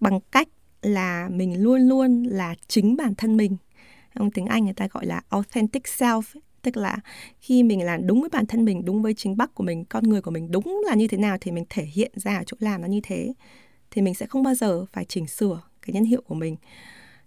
Bằng 0.00 0.20
cách 0.30 0.48
là 0.82 1.28
mình 1.32 1.62
luôn 1.62 1.80
luôn 1.80 2.22
là 2.22 2.54
chính 2.68 2.96
bản 2.96 3.14
thân 3.14 3.36
mình. 3.36 3.56
Trong 4.14 4.30
tiếng 4.30 4.46
anh 4.46 4.64
người 4.64 4.74
ta 4.74 4.88
gọi 4.90 5.06
là 5.06 5.22
authentic 5.28 5.82
self 5.84 6.22
tức 6.62 6.76
là 6.76 6.96
khi 7.38 7.62
mình 7.62 7.84
là 7.84 7.96
đúng 7.96 8.20
với 8.20 8.30
bản 8.30 8.46
thân 8.46 8.64
mình, 8.64 8.84
đúng 8.84 9.02
với 9.02 9.14
chính 9.14 9.36
bắc 9.36 9.54
của 9.54 9.64
mình, 9.64 9.84
con 9.84 10.04
người 10.04 10.22
của 10.22 10.30
mình 10.30 10.50
đúng 10.50 10.82
là 10.86 10.94
như 10.94 11.08
thế 11.08 11.18
nào 11.18 11.36
thì 11.40 11.50
mình 11.50 11.64
thể 11.68 11.84
hiện 11.84 12.12
ra 12.14 12.36
ở 12.36 12.42
chỗ 12.46 12.56
làm 12.60 12.82
nó 12.82 12.88
như 12.88 13.00
thế. 13.02 13.32
Thì 13.90 14.02
mình 14.02 14.14
sẽ 14.14 14.26
không 14.26 14.42
bao 14.42 14.54
giờ 14.54 14.84
phải 14.92 15.04
chỉnh 15.04 15.26
sửa 15.26 15.60
cái 15.88 15.94
nhân 15.94 16.04
hiệu 16.04 16.22
của 16.26 16.34
mình. 16.34 16.56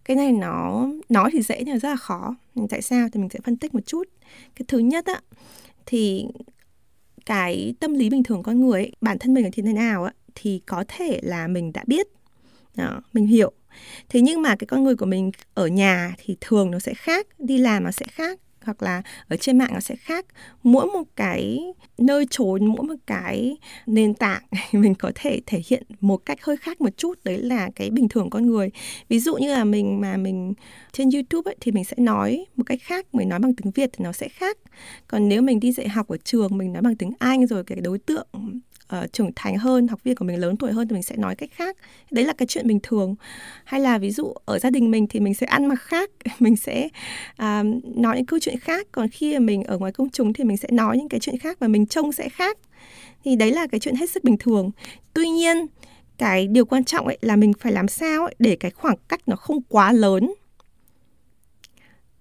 Cái 0.06 0.16
này 0.16 0.32
nó 0.32 0.88
nói 1.10 1.30
thì 1.34 1.42
dễ 1.42 1.64
nhưng 1.66 1.76
mà 1.76 1.80
rất 1.80 1.90
là 1.90 1.96
khó. 1.96 2.36
Tại 2.70 2.82
sao? 2.82 3.08
Thì 3.12 3.20
mình 3.20 3.30
sẽ 3.30 3.40
phân 3.44 3.58
tích 3.58 3.74
một 3.74 3.86
chút. 3.86 4.08
Cái 4.56 4.66
thứ 4.68 4.80
nhất 4.80 5.06
á 5.06 5.22
thì 5.86 6.26
cái 7.26 7.74
tâm 7.80 7.94
lý 7.94 8.10
bình 8.10 8.24
thường 8.24 8.44
con 8.44 8.62
người 8.62 8.82
ấy, 8.82 8.92
bản 9.02 9.20
thân 9.20 9.34
mình 9.34 9.44
là 9.44 9.50
thế 9.54 9.62
nào 9.62 10.04
á 10.04 10.14
thì 10.36 10.62
có 10.66 10.84
thể 10.88 11.20
là 11.24 11.48
mình 11.48 11.74
đã 11.74 11.84
biết. 11.88 12.08
Đó, 12.76 13.02
mình 13.14 13.28
hiểu. 13.28 13.52
Thế 14.10 14.22
nhưng 14.22 14.42
mà 14.42 14.56
cái 14.56 14.68
con 14.68 14.84
người 14.84 14.96
của 14.96 15.06
mình 15.06 15.32
ở 15.54 15.68
nhà 15.68 16.16
thì 16.18 16.38
thường 16.42 16.72
nó 16.72 16.80
sẽ 16.80 16.94
khác 16.94 17.28
đi 17.40 17.58
làm 17.58 17.84
nó 17.84 17.92
sẽ 17.92 18.06
khác 18.10 18.40
hoặc 18.66 18.84
là 18.84 19.02
ở 19.28 19.38
trên 19.38 19.58
mạng 19.58 19.70
nó 19.74 19.80
sẽ 19.80 19.96
khác. 19.96 20.26
Mỗi 20.64 20.86
một 20.86 21.04
cái 21.16 21.60
nơi 21.98 22.26
trốn 22.30 22.66
mỗi 22.66 22.84
một 22.84 22.96
cái 23.08 23.58
nền 23.86 24.14
tảng 24.14 24.44
mình 24.72 24.96
có 24.96 25.12
thể 25.16 25.42
thể 25.46 25.62
hiện 25.68 25.84
một 26.02 26.18
cách 26.26 26.44
hơi 26.44 26.58
khác 26.58 26.82
một 26.82 26.98
chút 26.98 27.20
đấy 27.24 27.38
là 27.38 27.70
cái 27.76 27.90
bình 27.90 28.10
thường 28.10 28.30
con 28.30 28.48
người. 28.48 28.70
Ví 29.10 29.20
dụ 29.20 29.36
như 29.36 29.52
là 29.52 29.64
mình 29.64 30.02
mà 30.02 30.18
mình 30.18 30.54
trên 30.92 31.10
youtube 31.14 31.52
ấy, 31.52 31.56
thì 31.60 31.72
mình 31.72 31.84
sẽ 31.84 31.96
nói 31.98 32.46
một 32.56 32.64
cách 32.66 32.80
khác 32.82 33.16
mình 33.16 33.30
nói 33.30 33.40
bằng 33.40 33.54
tiếng 33.56 33.72
việt 33.72 33.90
thì 33.94 34.04
nó 34.04 34.12
sẽ 34.12 34.28
khác. 34.30 34.58
Còn 35.08 35.30
nếu 35.30 35.42
mình 35.42 35.60
đi 35.60 35.72
dạy 35.72 35.88
học 35.88 36.08
ở 36.08 36.18
trường 36.24 36.58
mình 36.58 36.74
nói 36.74 36.82
bằng 36.82 36.96
tiếng 36.96 37.12
anh 37.20 37.48
rồi 37.48 37.64
cái 37.64 37.78
đối 37.82 38.00
tượng 38.00 38.28
uh, 38.98 39.14
trưởng 39.14 39.32
thành 39.36 39.58
hơn 39.58 39.88
học 39.88 40.04
viên 40.04 40.16
của 40.16 40.26
mình 40.26 40.40
lớn 40.40 40.58
tuổi 40.58 40.72
hơn 40.72 40.88
thì 40.88 40.94
mình 40.94 41.04
sẽ 41.04 41.16
nói 41.16 41.36
cách 41.36 41.50
khác. 41.54 41.78
Đấy 42.12 42.26
là 42.26 42.34
cái 42.34 42.48
chuyện 42.48 42.68
bình 42.68 42.80
thường. 42.84 43.16
Hay 43.64 43.80
là 43.80 43.98
ví 43.98 44.12
dụ 44.12 44.34
ở 44.46 44.60
gia 44.60 44.70
đình 44.70 44.92
mình 44.92 45.08
thì 45.08 45.20
mình 45.20 45.34
sẽ 45.34 45.46
ăn 45.46 45.66
mặc 45.66 45.82
khác 45.82 46.10
mình 46.40 46.56
sẽ 46.56 46.90
uh, 47.32 47.66
nói 47.96 48.16
những 48.16 48.26
câu 48.26 48.40
chuyện 48.40 48.60
khác. 48.60 48.88
Còn 48.92 49.08
khi 49.10 49.40
mình 49.40 49.64
ở 49.64 49.78
ngoài 49.78 49.92
công 49.92 50.10
chúng 50.10 50.34
thì 50.34 50.44
mình 50.44 50.58
sẽ 50.58 50.68
nói 50.72 50.98
những 50.98 51.10
cái 51.10 51.20
chuyện 51.20 51.38
khác 51.38 51.60
và 51.60 51.68
mình 51.68 51.86
trông 51.86 52.12
sẽ 52.12 52.30
khác. 52.30 52.58
Thì 53.24 53.36
đấy 53.36 53.52
là 53.52 53.68
cái 53.68 53.80
chuyện 53.80 53.96
hết 53.96 54.10
sức 54.10 54.24
bình 54.24 54.38
thường. 54.38 54.72
Tuy 55.14 55.30
nhiên 55.30 55.66
cái 56.18 56.48
điều 56.48 56.66
quan 56.66 56.84
trọng 56.84 57.08
ấy 57.08 57.18
là 57.22 57.36
mình 57.36 57.54
phải 57.60 57.72
làm 57.72 57.88
sao 57.88 58.26
ấy 58.26 58.36
để 58.40 58.56
cái 58.56 58.72
khoảng 58.72 58.98
cách 59.08 59.22
nó 59.26 59.36
không 59.36 59.62
quá 59.62 59.92
lớn. 59.92 60.34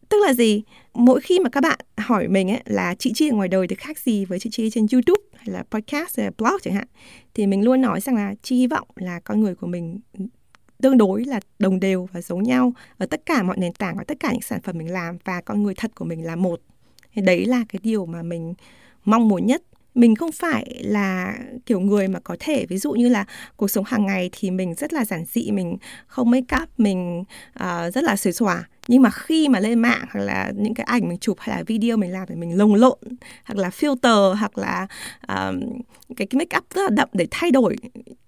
Tức 0.09 0.19
là 0.27 0.33
gì? 0.33 0.63
Mỗi 0.95 1.21
khi 1.21 1.39
mà 1.41 1.51
các 1.51 1.61
bạn 1.61 1.79
hỏi 1.97 2.29
mình 2.29 2.51
ấy 2.51 2.63
là 2.65 2.95
chị 2.95 3.13
chi 3.15 3.29
ở 3.29 3.37
ngoài 3.37 3.49
đời 3.49 3.67
thì 3.69 3.77
khác 3.77 3.99
gì 3.99 4.25
với 4.25 4.39
chị 4.39 4.51
chi 4.53 4.71
trên 4.71 4.87
youtube 4.93 5.23
hay 5.37 5.47
là 5.47 5.65
podcast 5.71 6.19
hay 6.19 6.27
là 6.27 6.31
blog 6.39 6.57
chẳng 6.63 6.75
hạn 6.75 6.87
thì 7.35 7.47
mình 7.47 7.65
luôn 7.65 7.81
nói 7.81 8.01
rằng 8.01 8.17
là 8.17 8.35
chi 8.43 8.57
hy 8.57 8.67
vọng 8.67 8.89
là 8.97 9.21
con 9.21 9.41
người 9.41 9.55
của 9.55 9.67
mình 9.67 10.01
tương 10.83 10.99
đối 10.99 11.25
là 11.25 11.41
đồng 11.59 11.81
đều 11.81 12.09
và 12.13 12.21
giống 12.21 12.43
nhau 12.43 12.73
ở 12.99 13.07
tất 13.07 13.27
cả 13.27 13.43
mọi 13.43 13.57
nền 13.57 13.73
tảng 13.73 13.97
và 13.97 14.05
tất 14.05 14.21
cả 14.21 14.33
những 14.33 14.43
sản 14.43 14.61
phẩm 14.63 14.79
mình 14.79 14.93
làm 14.93 15.19
và 15.25 15.41
con 15.41 15.63
người 15.63 15.75
thật 15.75 15.91
của 15.95 16.05
mình 16.05 16.27
là 16.27 16.37
một. 16.37 16.61
Thì 17.15 17.23
đấy 17.23 17.47
là 17.47 17.65
cái 17.69 17.81
điều 17.83 18.07
mà 18.07 18.23
mình 18.23 18.55
mong 19.05 19.29
muốn 19.29 19.47
nhất. 19.47 19.63
Mình 19.95 20.15
không 20.15 20.33
phải 20.33 20.81
là 20.85 21.39
kiểu 21.67 21.81
người 21.81 22.09
mà 22.09 22.21
có 22.21 22.37
thể 22.41 22.67
ví 22.67 22.79
dụ 22.79 22.93
như 22.93 23.09
là 23.09 23.25
cuộc 23.57 23.69
sống 23.69 23.85
hàng 23.85 24.07
ngày 24.07 24.31
thì 24.33 24.51
mình 24.51 24.75
rất 24.75 24.93
là 24.93 25.05
giản 25.05 25.25
dị 25.25 25.51
mình 25.51 25.77
không 26.07 26.31
make 26.31 26.57
up 26.63 26.69
mình 26.79 27.25
uh, 27.61 27.95
rất 27.95 28.05
là 28.05 28.17
xuề 28.17 28.33
xòa 28.33 28.69
nhưng 28.91 29.03
mà 29.03 29.11
khi 29.11 29.49
mà 29.49 29.61
lên 29.61 29.79
mạng 29.79 30.05
hoặc 30.13 30.21
là 30.21 30.53
những 30.57 30.75
cái 30.75 30.85
ảnh 30.85 31.09
mình 31.09 31.19
chụp 31.19 31.37
hay 31.41 31.57
là 31.57 31.63
video 31.67 31.97
mình 31.97 32.13
làm 32.13 32.29
thì 32.29 32.35
mình 32.35 32.59
lồng 32.59 32.75
lộn 32.75 32.99
hoặc 33.45 33.59
là 33.59 33.69
filter 33.69 34.35
hoặc 34.35 34.59
là 34.59 34.87
um, 35.29 35.61
cái, 36.17 36.27
cái 36.27 36.39
make 36.39 36.59
up 36.59 36.65
rất 36.75 36.83
là 36.83 36.89
đậm 36.91 37.09
để 37.13 37.27
thay 37.31 37.51
đổi 37.51 37.77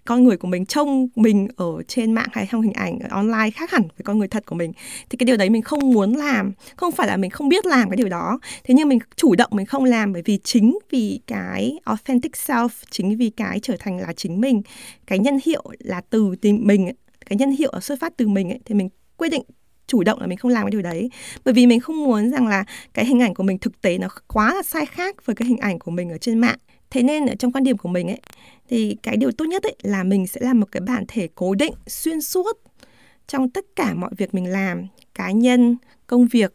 con 0.04 0.24
người 0.24 0.36
của 0.36 0.48
mình 0.48 0.66
trông 0.66 1.08
mình 1.16 1.48
ở 1.56 1.82
trên 1.88 2.12
mạng 2.12 2.28
hay 2.32 2.48
trong 2.50 2.62
hình 2.62 2.72
ảnh 2.72 2.98
ở 2.98 3.08
online 3.10 3.50
khác 3.50 3.70
hẳn 3.70 3.82
với 3.82 4.04
con 4.04 4.18
người 4.18 4.28
thật 4.28 4.46
của 4.46 4.54
mình 4.54 4.72
thì 5.10 5.16
cái 5.16 5.24
điều 5.24 5.36
đấy 5.36 5.50
mình 5.50 5.62
không 5.62 5.92
muốn 5.92 6.14
làm. 6.14 6.52
Không 6.76 6.92
phải 6.92 7.06
là 7.06 7.16
mình 7.16 7.30
không 7.30 7.48
biết 7.48 7.66
làm 7.66 7.90
cái 7.90 7.96
điều 7.96 8.08
đó. 8.08 8.38
Thế 8.64 8.74
nhưng 8.74 8.88
mình 8.88 8.98
chủ 9.16 9.34
động 9.34 9.50
mình 9.52 9.66
không 9.66 9.84
làm 9.84 10.12
bởi 10.12 10.22
vì 10.24 10.38
chính 10.44 10.78
vì 10.90 11.20
cái 11.26 11.78
authentic 11.84 12.32
self 12.32 12.68
chính 12.90 13.16
vì 13.16 13.30
cái 13.30 13.60
trở 13.60 13.76
thành 13.78 13.98
là 13.98 14.12
chính 14.16 14.40
mình 14.40 14.62
cái 15.06 15.18
nhân 15.18 15.38
hiệu 15.44 15.64
là 15.78 16.00
từ 16.10 16.34
tình 16.40 16.66
mình 16.66 16.90
cái 17.26 17.36
nhân 17.36 17.50
hiệu 17.50 17.72
xuất 17.80 18.00
phát 18.00 18.12
từ 18.16 18.28
mình 18.28 18.48
ấy, 18.48 18.60
thì 18.64 18.74
mình 18.74 18.88
quyết 19.16 19.28
định 19.28 19.42
chủ 19.92 20.02
động 20.04 20.20
là 20.20 20.26
mình 20.26 20.38
không 20.38 20.50
làm 20.50 20.64
cái 20.64 20.70
điều 20.70 20.82
đấy. 20.82 21.10
Bởi 21.44 21.54
vì 21.54 21.66
mình 21.66 21.80
không 21.80 22.04
muốn 22.04 22.30
rằng 22.30 22.46
là 22.46 22.64
cái 22.94 23.04
hình 23.04 23.22
ảnh 23.22 23.34
của 23.34 23.42
mình 23.42 23.58
thực 23.58 23.82
tế 23.82 23.98
nó 23.98 24.08
quá 24.26 24.54
là 24.54 24.62
sai 24.62 24.86
khác 24.86 25.26
với 25.26 25.36
cái 25.36 25.48
hình 25.48 25.58
ảnh 25.58 25.78
của 25.78 25.90
mình 25.90 26.10
ở 26.10 26.18
trên 26.18 26.38
mạng. 26.38 26.58
Thế 26.90 27.02
nên 27.02 27.26
ở 27.26 27.34
trong 27.34 27.52
quan 27.52 27.64
điểm 27.64 27.78
của 27.78 27.88
mình 27.88 28.08
ấy, 28.08 28.20
thì 28.68 28.96
cái 29.02 29.16
điều 29.16 29.32
tốt 29.32 29.44
nhất 29.44 29.62
ấy 29.62 29.76
là 29.82 30.04
mình 30.04 30.26
sẽ 30.26 30.40
làm 30.40 30.60
một 30.60 30.66
cái 30.72 30.80
bản 30.80 31.04
thể 31.08 31.28
cố 31.34 31.54
định, 31.54 31.74
xuyên 31.86 32.20
suốt 32.20 32.52
trong 33.26 33.50
tất 33.50 33.64
cả 33.76 33.94
mọi 33.94 34.10
việc 34.16 34.34
mình 34.34 34.46
làm, 34.46 34.86
cá 35.14 35.30
nhân, 35.30 35.76
công 36.06 36.26
việc, 36.26 36.54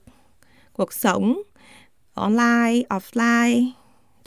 cuộc 0.73 0.93
sống, 0.93 1.41
online, 2.13 2.81
offline 2.89 3.69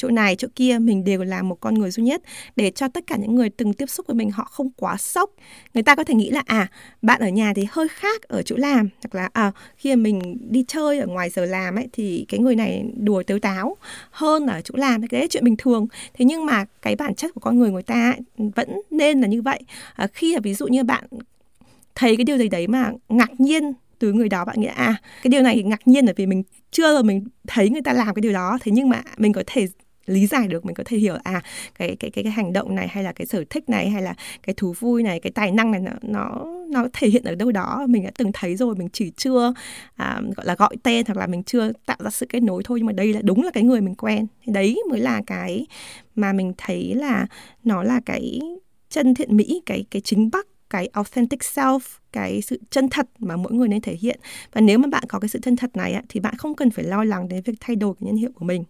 chỗ 0.00 0.08
này 0.08 0.36
chỗ 0.36 0.48
kia 0.54 0.78
mình 0.78 1.04
đều 1.04 1.24
là 1.24 1.42
một 1.42 1.60
con 1.60 1.74
người 1.74 1.90
duy 1.90 2.02
nhất. 2.02 2.22
Để 2.56 2.70
cho 2.70 2.88
tất 2.88 3.06
cả 3.06 3.16
những 3.16 3.34
người 3.34 3.50
từng 3.50 3.72
tiếp 3.72 3.86
xúc 3.86 4.06
với 4.06 4.14
mình 4.14 4.30
họ 4.30 4.44
không 4.44 4.70
quá 4.76 4.96
sốc 4.96 5.30
người 5.74 5.82
ta 5.82 5.94
có 5.94 6.04
thể 6.04 6.14
nghĩ 6.14 6.30
là 6.30 6.42
à 6.46 6.70
bạn 7.02 7.20
ở 7.20 7.28
nhà 7.28 7.52
thì 7.56 7.66
hơi 7.70 7.88
khác 7.88 8.22
ở 8.22 8.42
chỗ 8.42 8.56
làm. 8.56 8.88
Hoặc 9.02 9.14
là 9.14 9.28
à 9.32 9.52
khi 9.76 9.96
mà 9.96 10.02
mình 10.02 10.36
đi 10.50 10.64
chơi 10.68 10.98
ở 10.98 11.06
ngoài 11.06 11.30
giờ 11.30 11.44
làm 11.44 11.74
ấy 11.74 11.88
thì 11.92 12.24
cái 12.28 12.40
người 12.40 12.56
này 12.56 12.84
đùa 12.96 13.22
tếu 13.22 13.38
táo 13.38 13.76
hơn 14.10 14.46
ở 14.46 14.60
chỗ 14.60 14.74
làm. 14.76 15.00
Cái 15.00 15.08
đấy 15.12 15.20
là 15.20 15.26
chuyện 15.30 15.44
bình 15.44 15.56
thường. 15.56 15.86
Thế 16.14 16.24
nhưng 16.24 16.46
mà 16.46 16.64
cái 16.82 16.96
bản 16.96 17.14
chất 17.14 17.34
của 17.34 17.40
con 17.40 17.58
người 17.58 17.70
người 17.70 17.82
ta 17.82 18.10
ấy, 18.10 18.50
vẫn 18.56 18.80
nên 18.90 19.20
là 19.20 19.28
như 19.28 19.42
vậy. 19.42 19.60
À, 19.94 20.06
khi 20.06 20.34
là 20.34 20.40
ví 20.40 20.54
dụ 20.54 20.66
như 20.66 20.84
bạn 20.84 21.04
thấy 21.94 22.16
cái 22.16 22.24
điều 22.24 22.38
gì 22.38 22.48
đấy 22.48 22.66
mà 22.66 22.92
ngạc 23.08 23.40
nhiên 23.40 23.72
từ 23.98 24.12
người 24.12 24.28
đó 24.28 24.44
bạn 24.44 24.60
nghĩ 24.60 24.66
à 24.66 24.94
cái 25.22 25.28
điều 25.28 25.42
này 25.42 25.62
ngạc 25.62 25.88
nhiên 25.88 26.06
là 26.06 26.12
vì 26.16 26.26
mình 26.26 26.42
chưa 26.70 26.92
rồi 26.92 27.04
mình 27.04 27.24
thấy 27.46 27.70
người 27.70 27.82
ta 27.82 27.92
làm 27.92 28.14
cái 28.14 28.20
điều 28.20 28.32
đó. 28.32 28.58
Thế 28.60 28.72
nhưng 28.72 28.88
mà 28.88 29.02
mình 29.16 29.32
có 29.32 29.42
thể 29.46 29.66
lý 30.10 30.26
giải 30.26 30.48
được 30.48 30.66
mình 30.66 30.74
có 30.74 30.84
thể 30.86 30.96
hiểu 30.96 31.14
à 31.24 31.42
cái 31.78 31.96
cái 31.96 32.10
cái 32.10 32.24
cái 32.24 32.32
hành 32.32 32.52
động 32.52 32.74
này 32.74 32.88
hay 32.88 33.04
là 33.04 33.12
cái 33.12 33.26
sở 33.26 33.44
thích 33.50 33.68
này 33.68 33.90
hay 33.90 34.02
là 34.02 34.14
cái 34.42 34.54
thú 34.56 34.74
vui 34.80 35.02
này 35.02 35.20
cái 35.20 35.30
tài 35.30 35.50
năng 35.50 35.70
này 35.70 35.80
nó 35.80 35.92
nó 36.02 36.46
nó 36.70 36.88
thể 36.92 37.08
hiện 37.08 37.24
ở 37.24 37.34
đâu 37.34 37.52
đó 37.52 37.86
mình 37.88 38.04
đã 38.04 38.10
từng 38.18 38.30
thấy 38.34 38.56
rồi 38.56 38.74
mình 38.74 38.88
chỉ 38.92 39.12
chưa 39.16 39.54
à, 39.96 40.20
gọi 40.36 40.46
là 40.46 40.54
gọi 40.54 40.76
tên 40.82 41.06
hoặc 41.06 41.18
là 41.18 41.26
mình 41.26 41.42
chưa 41.42 41.72
tạo 41.86 41.96
ra 42.00 42.10
sự 42.10 42.26
kết 42.28 42.42
nối 42.42 42.62
thôi 42.64 42.78
nhưng 42.78 42.86
mà 42.86 42.92
đây 42.92 43.12
là 43.12 43.20
đúng 43.22 43.42
là 43.42 43.50
cái 43.50 43.62
người 43.62 43.80
mình 43.80 43.94
quen. 43.94 44.26
Thì 44.44 44.52
đấy 44.52 44.82
mới 44.90 45.00
là 45.00 45.22
cái 45.26 45.66
mà 46.14 46.32
mình 46.32 46.52
thấy 46.58 46.94
là 46.94 47.26
nó 47.64 47.82
là 47.82 48.00
cái 48.06 48.40
chân 48.90 49.14
thiện 49.14 49.36
mỹ 49.36 49.62
cái 49.66 49.84
cái 49.90 50.02
chính 50.02 50.30
bắc 50.30 50.46
cái 50.70 50.88
authentic 50.92 51.40
self 51.40 51.80
cái 52.12 52.42
sự 52.42 52.60
chân 52.70 52.88
thật 52.88 53.06
mà 53.18 53.36
mỗi 53.36 53.52
người 53.52 53.68
nên 53.68 53.80
thể 53.80 53.96
hiện. 54.00 54.20
Và 54.52 54.60
nếu 54.60 54.78
mà 54.78 54.88
bạn 54.88 55.04
có 55.08 55.18
cái 55.18 55.28
sự 55.28 55.38
chân 55.42 55.56
thật 55.56 55.76
này 55.76 56.02
thì 56.08 56.20
bạn 56.20 56.34
không 56.36 56.54
cần 56.54 56.70
phải 56.70 56.84
lo 56.84 57.04
lắng 57.04 57.28
đến 57.28 57.42
việc 57.42 57.54
thay 57.60 57.76
đổi 57.76 57.94
cái 58.00 58.06
nhân 58.06 58.16
hiệu 58.16 58.30
của 58.34 58.44
mình 58.44 58.64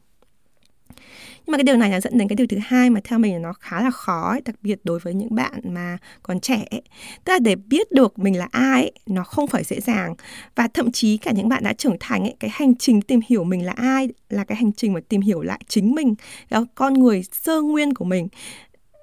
nhưng 1.36 1.52
mà 1.52 1.58
cái 1.58 1.64
điều 1.64 1.76
này 1.76 1.90
là 1.90 2.00
dẫn 2.00 2.18
đến 2.18 2.28
cái 2.28 2.36
điều 2.36 2.46
thứ 2.46 2.56
hai 2.62 2.90
mà 2.90 3.00
theo 3.04 3.18
mình 3.18 3.32
là 3.32 3.38
nó 3.38 3.52
khá 3.52 3.82
là 3.82 3.90
khó 3.90 4.30
ấy, 4.30 4.40
đặc 4.44 4.56
biệt 4.62 4.80
đối 4.84 4.98
với 4.98 5.14
những 5.14 5.34
bạn 5.34 5.60
mà 5.64 5.98
còn 6.22 6.40
trẻ 6.40 6.64
ấy. 6.70 6.82
tức 7.24 7.32
là 7.32 7.38
để 7.38 7.56
biết 7.56 7.92
được 7.92 8.18
mình 8.18 8.38
là 8.38 8.48
ai 8.50 8.82
ấy, 8.82 8.92
nó 9.06 9.24
không 9.24 9.46
phải 9.46 9.64
dễ 9.64 9.80
dàng 9.80 10.14
và 10.54 10.68
thậm 10.68 10.92
chí 10.92 11.16
cả 11.16 11.32
những 11.32 11.48
bạn 11.48 11.62
đã 11.64 11.72
trưởng 11.72 11.96
thành 12.00 12.22
ấy, 12.22 12.34
cái 12.40 12.50
hành 12.54 12.74
trình 12.74 13.02
tìm 13.02 13.20
hiểu 13.28 13.44
mình 13.44 13.66
là 13.66 13.72
ai 13.72 14.08
là 14.30 14.44
cái 14.44 14.56
hành 14.56 14.72
trình 14.72 14.92
mà 14.92 15.00
tìm 15.08 15.20
hiểu 15.20 15.42
lại 15.42 15.60
chính 15.68 15.94
mình 15.94 16.14
đó 16.50 16.64
con 16.74 16.94
người 16.94 17.22
sơ 17.32 17.62
nguyên 17.62 17.94
của 17.94 18.04
mình 18.04 18.28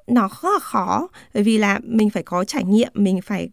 nó 0.08 0.30
rất 0.42 0.50
là 0.54 0.60
khó 0.60 1.08
bởi 1.34 1.44
vì 1.44 1.58
là 1.58 1.80
mình 1.84 2.10
phải 2.10 2.24
có 2.24 2.44
trải 2.44 2.64
nghiệm 2.64 2.92
mình 2.94 3.22
phải 3.22 3.50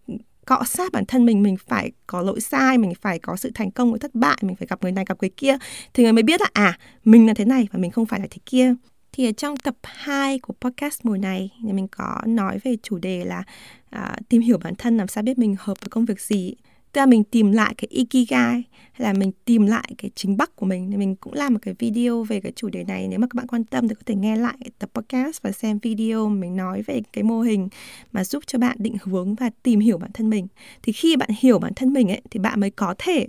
cọ 0.47 0.63
sát 0.67 0.93
bản 0.93 1.05
thân 1.07 1.25
mình 1.25 1.43
mình 1.43 1.57
phải 1.67 1.93
có 2.07 2.23
lỗi 2.23 2.41
sai 2.41 2.79
mình 2.79 2.93
phải 3.01 3.19
có 3.19 3.37
sự 3.37 3.51
thành 3.55 3.71
công 3.71 3.91
với 3.91 3.99
thất 3.99 4.15
bại 4.15 4.37
mình 4.43 4.57
phải 4.57 4.67
gặp 4.67 4.83
người 4.83 4.93
này 4.93 5.05
gặp 5.09 5.19
người 5.21 5.31
kia 5.37 5.57
thì 5.95 6.03
người 6.03 6.13
mới 6.13 6.23
biết 6.23 6.41
là 6.41 6.49
à 6.53 6.79
mình 7.05 7.27
là 7.27 7.35
thế 7.35 7.45
này 7.45 7.69
và 7.73 7.79
mình 7.79 7.91
không 7.91 8.07
phải 8.07 8.21
là 8.21 8.27
thế 8.31 8.39
kia. 8.47 8.75
Thì 9.13 9.27
ở 9.27 9.33
trong 9.33 9.57
tập 9.57 9.75
2 9.83 10.39
của 10.39 10.55
podcast 10.61 11.01
mùa 11.03 11.17
này 11.17 11.51
thì 11.63 11.73
mình 11.73 11.89
có 11.89 12.21
nói 12.27 12.59
về 12.65 12.77
chủ 12.83 12.99
đề 12.99 13.25
là 13.25 13.43
à, 13.91 14.17
tìm 14.29 14.43
hiểu 14.43 14.59
bản 14.65 14.75
thân 14.75 14.97
làm 14.97 15.09
sao 15.09 15.23
biết 15.23 15.39
mình 15.39 15.57
hợp 15.59 15.81
với 15.81 15.89
công 15.89 16.05
việc 16.05 16.21
gì 16.21 16.55
tức 16.95 17.01
là 17.01 17.07
mình 17.07 17.25
tìm 17.25 17.53
lại 17.53 17.75
cái 17.79 17.89
ikigai, 17.91 18.63
hay 18.93 19.09
là 19.09 19.13
mình 19.13 19.33
tìm 19.45 19.67
lại 19.67 19.95
cái 19.99 20.11
chính 20.15 20.37
bắc 20.37 20.57
của 20.57 20.67
mình. 20.67 20.91
Thì 20.91 20.97
mình 20.97 21.17
cũng 21.17 21.33
làm 21.33 21.53
một 21.53 21.59
cái 21.63 21.75
video 21.79 22.23
về 22.23 22.41
cái 22.41 22.53
chủ 22.57 22.69
đề 22.69 22.85
này. 22.85 23.09
Nếu 23.09 23.19
mà 23.19 23.27
các 23.27 23.35
bạn 23.35 23.47
quan 23.47 23.65
tâm 23.65 23.89
thì 23.89 23.95
có 23.95 24.03
thể 24.07 24.15
nghe 24.15 24.37
lại 24.37 24.57
tập 24.79 24.91
podcast 24.95 25.43
và 25.43 25.53
xem 25.53 25.79
video 25.79 26.29
mình 26.29 26.57
nói 26.57 26.83
về 26.83 27.03
cái 27.13 27.25
mô 27.25 27.41
hình 27.41 27.69
mà 28.13 28.25
giúp 28.25 28.43
cho 28.47 28.59
bạn 28.59 28.77
định 28.81 28.97
hướng 29.03 29.35
và 29.35 29.51
tìm 29.63 29.81
hiểu 29.81 29.99
bản 29.99 30.11
thân 30.15 30.31
mình. 30.31 30.47
Thì 30.83 30.93
khi 30.93 31.17
bạn 31.17 31.31
hiểu 31.39 31.59
bản 31.59 31.73
thân 31.77 31.93
mình 31.93 32.09
ấy, 32.09 32.23
thì 32.31 32.41
bạn 32.41 32.61
mới 32.61 32.71
có 32.71 32.95
thể 32.99 33.27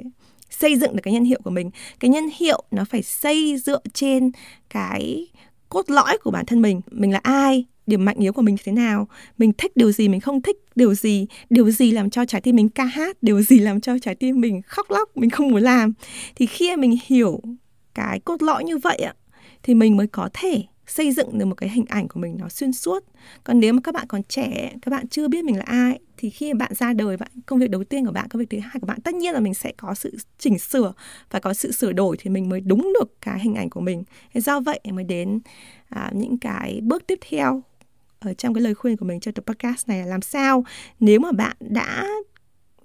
xây 0.50 0.76
dựng 0.76 0.96
được 0.96 1.02
cái 1.04 1.14
nhân 1.14 1.24
hiệu 1.24 1.40
của 1.44 1.50
mình. 1.50 1.72
Cái 2.00 2.10
nhân 2.10 2.30
hiệu 2.38 2.64
nó 2.72 2.86
phải 2.86 3.04
xây 3.04 3.58
dựa 3.58 3.82
trên 3.94 4.32
cái 4.70 5.28
cốt 5.70 5.90
lõi 5.90 6.18
của 6.24 6.32
bản 6.32 6.46
thân 6.46 6.62
mình. 6.62 6.82
Mình 6.92 7.12
là 7.12 7.20
ai? 7.24 7.66
Điểm 7.88 8.06
mạnh 8.06 8.18
yếu 8.20 8.34
của 8.34 8.42
mình 8.42 8.56
thế 8.64 8.72
nào. 8.72 9.08
Mình 9.38 9.54
thích 9.58 9.72
điều 9.76 9.92
gì 9.92 10.08
mình 10.08 10.22
không 10.22 10.42
thích 10.42 10.58
điều 10.76 10.94
gì. 10.94 11.28
Điều 11.50 11.72
gì 11.72 11.92
làm 11.92 12.10
cho 12.10 12.26
trái 12.26 12.42
tim 12.42 12.56
mình 12.56 12.70
ca 12.70 12.84
hát 12.84 13.24
điều 13.24 13.42
gì 13.42 13.60
làm 13.60 13.82
cho 13.82 14.00
trái 14.00 14.16
tim 14.16 14.42
mình 14.42 14.62
khóc 14.62 14.92
lóc 14.92 15.18
mình 15.18 15.30
không 15.30 15.48
muốn 15.48 15.62
làm. 15.62 15.94
Thì 16.36 16.46
khi 16.46 16.76
mình 16.76 16.98
hiểu 17.06 17.42
cái 17.94 18.20
cốt 18.20 18.44
lõi 18.44 18.64
như 18.64 18.78
vậy 18.78 18.98
ạ 18.98 19.14
thì 19.64 19.76
mình 19.76 19.98
mới 19.98 20.08
có 20.08 20.30
thể 20.34 20.64
xây 20.88 21.12
dựng 21.12 21.38
được 21.38 21.46
một 21.46 21.56
cái 21.56 21.70
hình 21.70 21.86
ảnh 21.90 22.08
của 22.08 22.20
mình 22.20 22.38
nó 22.40 22.50
xuyên 22.50 22.74
suốt. 22.74 23.04
Còn 23.44 23.60
nếu 23.60 23.74
mà 23.74 23.82
các 23.84 23.94
bạn 23.94 24.08
còn 24.08 24.24
trẻ 24.24 24.72
các 24.82 24.90
bạn 24.90 25.08
chưa 25.08 25.28
biết 25.28 25.46
mình 25.46 25.58
là 25.58 25.64
ai 25.66 26.00
thì 26.18 26.30
khi 26.30 26.54
bạn 26.54 26.74
ra 26.74 26.94
đời 26.94 27.18
bạn 27.18 27.32
công 27.46 27.60
việc 27.60 27.70
đầu 27.70 27.84
tiên 27.84 28.06
của 28.06 28.12
bạn 28.12 28.30
công 28.30 28.40
việc 28.40 28.50
thứ 28.50 28.60
hai 28.60 28.80
của 28.82 28.88
bạn 28.88 29.02
tất 29.02 29.16
nhiên 29.16 29.34
là 29.34 29.40
mình 29.40 29.54
sẽ 29.54 29.72
có 29.78 29.94
sự 29.94 30.18
chỉnh 30.38 30.60
sửa 30.60 30.94
và 31.32 31.40
có 31.40 31.54
sự 31.54 31.72
sửa 31.72 31.92
đổi 31.92 32.18
thì 32.20 32.30
mình 32.30 32.50
mới 32.50 32.62
đúng 32.62 32.94
được 33.00 33.22
cái 33.22 33.40
hình 33.40 33.56
ảnh 33.56 33.70
của 33.70 33.82
mình. 33.82 34.04
Do 34.34 34.60
vậy 34.60 34.80
mới 34.94 35.04
đến 35.04 35.40
à, 35.90 36.12
những 36.14 36.38
cái 36.38 36.80
bước 36.84 37.08
tiếp 37.08 37.20
theo 37.30 37.64
ở 38.20 38.34
trong 38.34 38.54
cái 38.54 38.62
lời 38.62 38.74
khuyên 38.74 38.98
của 38.98 39.06
mình 39.06 39.20
cho 39.20 39.32
tập 39.32 39.46
podcast 39.48 39.88
này 39.88 40.00
là 40.00 40.06
làm 40.06 40.22
sao 40.22 40.66
nếu 41.00 41.20
mà 41.20 41.32
bạn 41.32 41.56
đã 41.60 42.08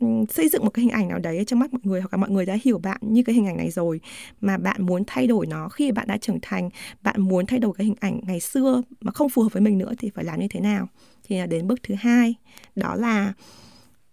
ừ, 0.00 0.06
xây 0.30 0.48
dựng 0.48 0.64
một 0.64 0.70
cái 0.70 0.82
hình 0.82 0.92
ảnh 0.92 1.08
nào 1.08 1.18
đấy 1.18 1.44
trong 1.46 1.58
mắt 1.58 1.72
mọi 1.72 1.80
người 1.84 2.00
hoặc 2.00 2.12
là 2.12 2.16
mọi 2.16 2.30
người 2.30 2.46
đã 2.46 2.56
hiểu 2.62 2.78
bạn 2.78 2.98
như 3.00 3.22
cái 3.22 3.34
hình 3.34 3.46
ảnh 3.46 3.56
này 3.56 3.70
rồi 3.70 4.00
mà 4.40 4.58
bạn 4.58 4.86
muốn 4.86 5.02
thay 5.06 5.26
đổi 5.26 5.46
nó 5.46 5.68
khi 5.68 5.92
bạn 5.92 6.06
đã 6.08 6.16
trưởng 6.16 6.38
thành, 6.42 6.70
bạn 7.02 7.20
muốn 7.20 7.46
thay 7.46 7.58
đổi 7.58 7.72
cái 7.78 7.84
hình 7.84 7.96
ảnh 8.00 8.20
ngày 8.22 8.40
xưa 8.40 8.82
mà 9.00 9.12
không 9.12 9.28
phù 9.28 9.42
hợp 9.42 9.52
với 9.52 9.62
mình 9.62 9.78
nữa 9.78 9.92
thì 9.98 10.10
phải 10.14 10.24
làm 10.24 10.40
như 10.40 10.46
thế 10.50 10.60
nào? 10.60 10.88
Thì 11.24 11.38
là 11.38 11.46
đến 11.46 11.66
bước 11.66 11.82
thứ 11.82 11.94
hai, 11.94 12.34
đó 12.76 12.94
là 12.94 13.32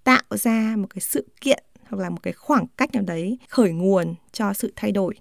tạo 0.04 0.24
ra 0.30 0.76
một 0.78 0.88
cái 0.90 1.02
sự 1.02 1.28
kiện 1.42 1.64
hoặc 1.90 2.02
là 2.02 2.10
một 2.10 2.24
cái 2.24 2.34
khoảng 2.34 2.66
cách 2.78 2.94
nào 2.94 3.04
đấy 3.04 3.38
khởi 3.50 3.72
nguồn 3.72 4.16
cho 4.32 4.54
sự 4.54 4.74
thay 4.76 4.92
đổi. 4.92 5.16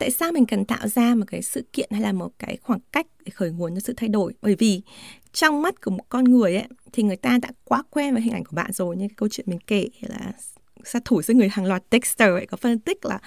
Tại 0.00 0.10
sao 0.10 0.32
mình 0.32 0.46
cần 0.46 0.64
tạo 0.64 0.88
ra 0.88 1.14
một 1.14 1.24
cái 1.26 1.42
sự 1.42 1.64
kiện 1.72 1.88
hay 1.90 2.00
là 2.00 2.12
một 2.12 2.32
cái 2.38 2.56
khoảng 2.62 2.80
cách 2.92 3.06
để 3.24 3.30
khởi 3.30 3.50
nguồn 3.50 3.74
cho 3.74 3.80
sự 3.80 3.94
thay 3.96 4.08
đổi? 4.08 4.34
Bởi 4.42 4.54
vì 4.54 4.82
trong 5.32 5.62
mắt 5.62 5.80
của 5.80 5.90
một 5.90 6.04
con 6.08 6.24
người 6.24 6.54
ấy, 6.56 6.66
thì 6.92 7.02
người 7.02 7.16
ta 7.16 7.38
đã 7.42 7.48
quá 7.64 7.82
quen 7.90 8.14
với 8.14 8.22
hình 8.22 8.32
ảnh 8.32 8.44
của 8.44 8.56
bạn 8.56 8.72
rồi, 8.72 8.96
như 8.96 9.08
cái 9.08 9.14
câu 9.16 9.28
chuyện 9.28 9.46
mình 9.50 9.58
kể 9.66 9.88
là 10.00 10.32
sát 10.84 11.04
thủ 11.04 11.22
giết 11.22 11.34
người 11.36 11.48
hàng 11.48 11.64
loạt 11.64 11.82
Dexter 11.90 12.28
ấy, 12.28 12.46
có 12.46 12.56
phân 12.56 12.78
tích 12.78 13.04
là 13.04 13.18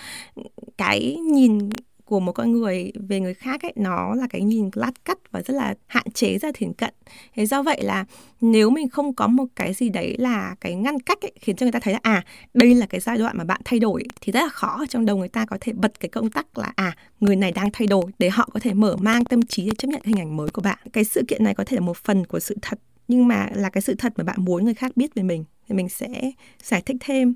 cái 0.78 1.18
nhìn 1.32 1.70
của 2.06 2.20
một 2.20 2.32
con 2.32 2.52
người 2.52 2.92
về 2.96 3.20
người 3.20 3.34
khác 3.34 3.62
ấy 3.62 3.74
nó 3.76 4.16
là 4.16 4.28
cái 4.30 4.42
nhìn 4.42 4.70
lát 4.74 5.06
cắt 5.06 5.18
và 5.32 5.42
rất 5.42 5.54
là 5.54 5.76
hạn 5.88 6.12
chế 6.14 6.38
ra 6.38 6.52
thiển 6.54 6.74
cận. 6.74 6.94
Thế 7.36 7.46
do 7.46 7.64
vậy 7.64 7.84
là 7.84 8.06
nếu 8.42 8.70
mình 8.70 8.90
không 8.90 9.16
có 9.16 9.28
một 9.28 9.46
cái 9.56 9.74
gì 9.74 9.90
đấy 9.90 10.16
là 10.20 10.56
cái 10.62 10.76
ngăn 10.76 11.00
cách 11.00 11.22
ấy, 11.22 11.32
khiến 11.42 11.56
cho 11.56 11.64
người 11.64 11.72
ta 11.72 11.80
thấy 11.80 11.94
là 11.94 12.00
à 12.04 12.26
đây 12.54 12.76
là 12.76 12.86
cái 12.86 13.02
giai 13.02 13.18
đoạn 13.18 13.38
mà 13.38 13.44
bạn 13.44 13.62
thay 13.66 13.80
đổi 13.80 14.04
thì 14.22 14.32
rất 14.32 14.42
là 14.42 14.50
khó. 14.50 14.86
Trong 14.90 15.06
đầu 15.06 15.18
người 15.18 15.30
ta 15.30 15.46
có 15.46 15.58
thể 15.62 15.74
bật 15.74 16.00
cái 16.00 16.10
công 16.10 16.30
tắc 16.30 16.58
là 16.58 16.72
à 16.76 16.96
người 17.20 17.36
này 17.36 17.52
đang 17.52 17.70
thay 17.74 17.88
đổi 17.88 18.04
để 18.20 18.30
họ 18.30 18.50
có 18.54 18.60
thể 18.60 18.74
mở 18.74 18.96
mang 18.96 19.26
tâm 19.26 19.42
trí 19.42 19.66
để 19.66 19.72
chấp 19.78 19.88
nhận 19.88 20.02
hình 20.06 20.20
ảnh 20.20 20.38
mới 20.38 20.50
của 20.50 20.62
bạn. 20.62 20.78
Cái 20.94 21.04
sự 21.04 21.24
kiện 21.28 21.44
này 21.44 21.56
có 21.56 21.64
thể 21.64 21.76
là 21.76 21.82
một 21.82 21.98
phần 21.98 22.26
của 22.26 22.40
sự 22.40 22.58
thật 22.62 22.80
nhưng 23.08 23.28
mà 23.28 23.50
là 23.54 23.70
cái 23.70 23.82
sự 23.82 23.96
thật 23.96 24.14
mà 24.18 24.24
bạn 24.24 24.36
muốn 24.40 24.66
người 24.66 24.74
khác 24.74 24.98
biết 24.98 25.16
về 25.16 25.24
mình 25.24 25.44
thì 25.68 25.76
mình 25.76 25.90
sẽ 25.90 26.32
giải 26.64 26.82
thích 26.86 26.98
thêm. 27.00 27.36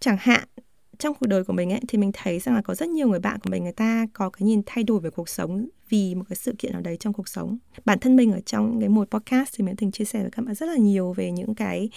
Chẳng 0.00 0.16
hạn 0.20 0.44
trong 1.02 1.14
cuộc 1.14 1.26
đời 1.26 1.44
của 1.44 1.52
mình 1.52 1.72
ấy, 1.72 1.80
thì 1.88 1.98
mình 1.98 2.10
thấy 2.14 2.38
rằng 2.38 2.54
là 2.54 2.62
có 2.62 2.74
rất 2.74 2.88
nhiều 2.88 3.08
người 3.08 3.18
bạn 3.18 3.40
của 3.40 3.50
mình, 3.50 3.62
người 3.62 3.72
ta 3.72 4.06
có 4.12 4.30
cái 4.30 4.46
nhìn 4.46 4.62
thay 4.66 4.84
đổi 4.84 5.00
về 5.00 5.10
cuộc 5.10 5.28
sống 5.28 5.68
vì 5.88 6.14
một 6.14 6.24
cái 6.28 6.36
sự 6.36 6.54
kiện 6.58 6.72
nào 6.72 6.80
đấy 6.80 6.96
trong 7.00 7.12
cuộc 7.12 7.28
sống. 7.28 7.58
Bản 7.84 7.98
thân 7.98 8.16
mình 8.16 8.32
ở 8.32 8.40
trong 8.40 8.80
cái 8.80 8.88
một 8.88 9.10
podcast 9.10 9.54
thì 9.56 9.64
mình 9.64 9.76
từng 9.76 9.92
chia 9.92 10.04
sẻ 10.04 10.20
với 10.20 10.30
các 10.30 10.44
bạn 10.44 10.54
rất 10.54 10.66
là 10.66 10.76
nhiều 10.76 11.12
về 11.12 11.30
những 11.30 11.54
cái 11.54 11.88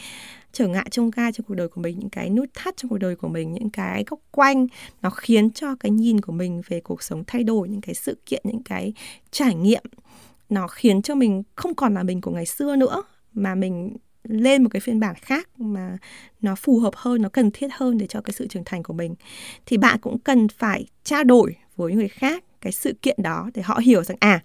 trở 0.52 0.68
ngại 0.68 0.88
trông 0.92 1.12
gai 1.12 1.32
trong 1.32 1.46
cuộc 1.48 1.56
đời 1.56 1.68
của 1.68 1.82
mình, 1.82 2.00
những 2.00 2.10
cái 2.10 2.30
nút 2.30 2.50
thắt 2.54 2.78
trong 2.78 2.90
cuộc 2.90 2.98
đời 2.98 3.16
của 3.16 3.28
mình, 3.28 3.54
những 3.54 3.70
cái 3.70 4.04
góc 4.08 4.20
quanh. 4.32 4.68
Nó 5.02 5.10
khiến 5.10 5.52
cho 5.52 5.76
cái 5.76 5.92
nhìn 5.92 6.22
của 6.22 6.32
mình 6.32 6.62
về 6.68 6.80
cuộc 6.80 7.04
sống 7.04 7.24
thay 7.28 7.44
đổi, 7.44 7.70
những 7.70 7.82
cái 7.82 7.96
sự 7.96 8.18
kiện, 8.26 8.42
những 8.46 8.64
cái 8.64 8.94
trải 9.32 9.56
nghiệm. 9.56 9.84
Nó 10.50 10.68
khiến 10.68 11.02
cho 11.02 11.16
mình 11.16 11.44
không 11.56 11.76
còn 11.76 11.94
là 11.94 12.04
mình 12.04 12.22
của 12.22 12.32
ngày 12.32 12.46
xưa 12.46 12.76
nữa, 12.76 13.04
mà 13.34 13.56
mình 13.56 13.98
lên 14.28 14.64
một 14.64 14.70
cái 14.70 14.80
phiên 14.80 15.00
bản 15.00 15.16
khác 15.16 15.50
mà 15.58 15.98
nó 16.42 16.56
phù 16.56 16.80
hợp 16.80 16.96
hơn 16.96 17.22
nó 17.22 17.30
cần 17.30 17.52
thiết 17.52 17.68
hơn 17.72 17.98
để 17.98 18.08
cho 18.08 18.22
cái 18.22 18.34
sự 18.34 18.48
trưởng 18.48 18.64
thành 18.64 18.84
của 18.84 18.94
mình. 18.94 19.16
Thì 19.66 19.78
bạn 19.78 20.00
cũng 20.02 20.20
cần 20.20 20.48
phải 20.48 20.86
trao 21.04 21.24
đổi 21.24 21.56
với 21.76 21.94
người 21.94 22.08
khác 22.08 22.44
cái 22.62 22.72
sự 22.72 22.94
kiện 23.02 23.18
đó 23.24 23.50
để 23.54 23.62
họ 23.62 23.78
hiểu 23.78 24.04
rằng 24.04 24.18
à 24.20 24.44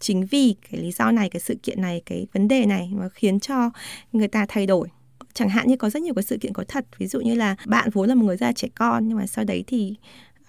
chính 0.00 0.26
vì 0.26 0.54
cái 0.70 0.80
lý 0.80 0.92
do 0.92 1.10
này 1.10 1.30
cái 1.30 1.40
sự 1.40 1.54
kiện 1.62 1.80
này 1.80 2.02
cái 2.06 2.26
vấn 2.32 2.48
đề 2.48 2.66
này 2.66 2.90
mà 2.92 3.08
khiến 3.08 3.40
cho 3.40 3.70
người 4.12 4.28
ta 4.28 4.46
thay 4.48 4.66
đổi. 4.66 4.88
Chẳng 5.34 5.48
hạn 5.48 5.68
như 5.68 5.76
có 5.76 5.90
rất 5.90 6.02
nhiều 6.02 6.14
cái 6.14 6.22
sự 6.22 6.38
kiện 6.40 6.52
có 6.52 6.64
thật 6.68 6.86
ví 6.98 7.06
dụ 7.06 7.20
như 7.20 7.34
là 7.34 7.56
bạn 7.66 7.90
vốn 7.92 8.08
là 8.08 8.14
một 8.14 8.24
người 8.24 8.36
da 8.36 8.52
trẻ 8.52 8.68
con 8.74 9.08
nhưng 9.08 9.18
mà 9.18 9.26
sau 9.26 9.44
đấy 9.44 9.64
thì 9.66 9.94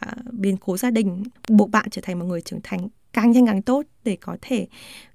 uh, 0.05 0.33
biến 0.33 0.57
cố 0.57 0.77
gia 0.77 0.91
đình 0.91 1.23
buộc 1.49 1.69
bạn 1.69 1.89
trở 1.91 2.01
thành 2.01 2.19
một 2.19 2.25
người 2.25 2.41
trưởng 2.41 2.59
thành 2.63 2.87
càng 3.13 3.31
nhanh 3.31 3.45
càng 3.45 3.61
tốt 3.61 3.85
để 4.03 4.17
có 4.21 4.37
thể 4.41 4.67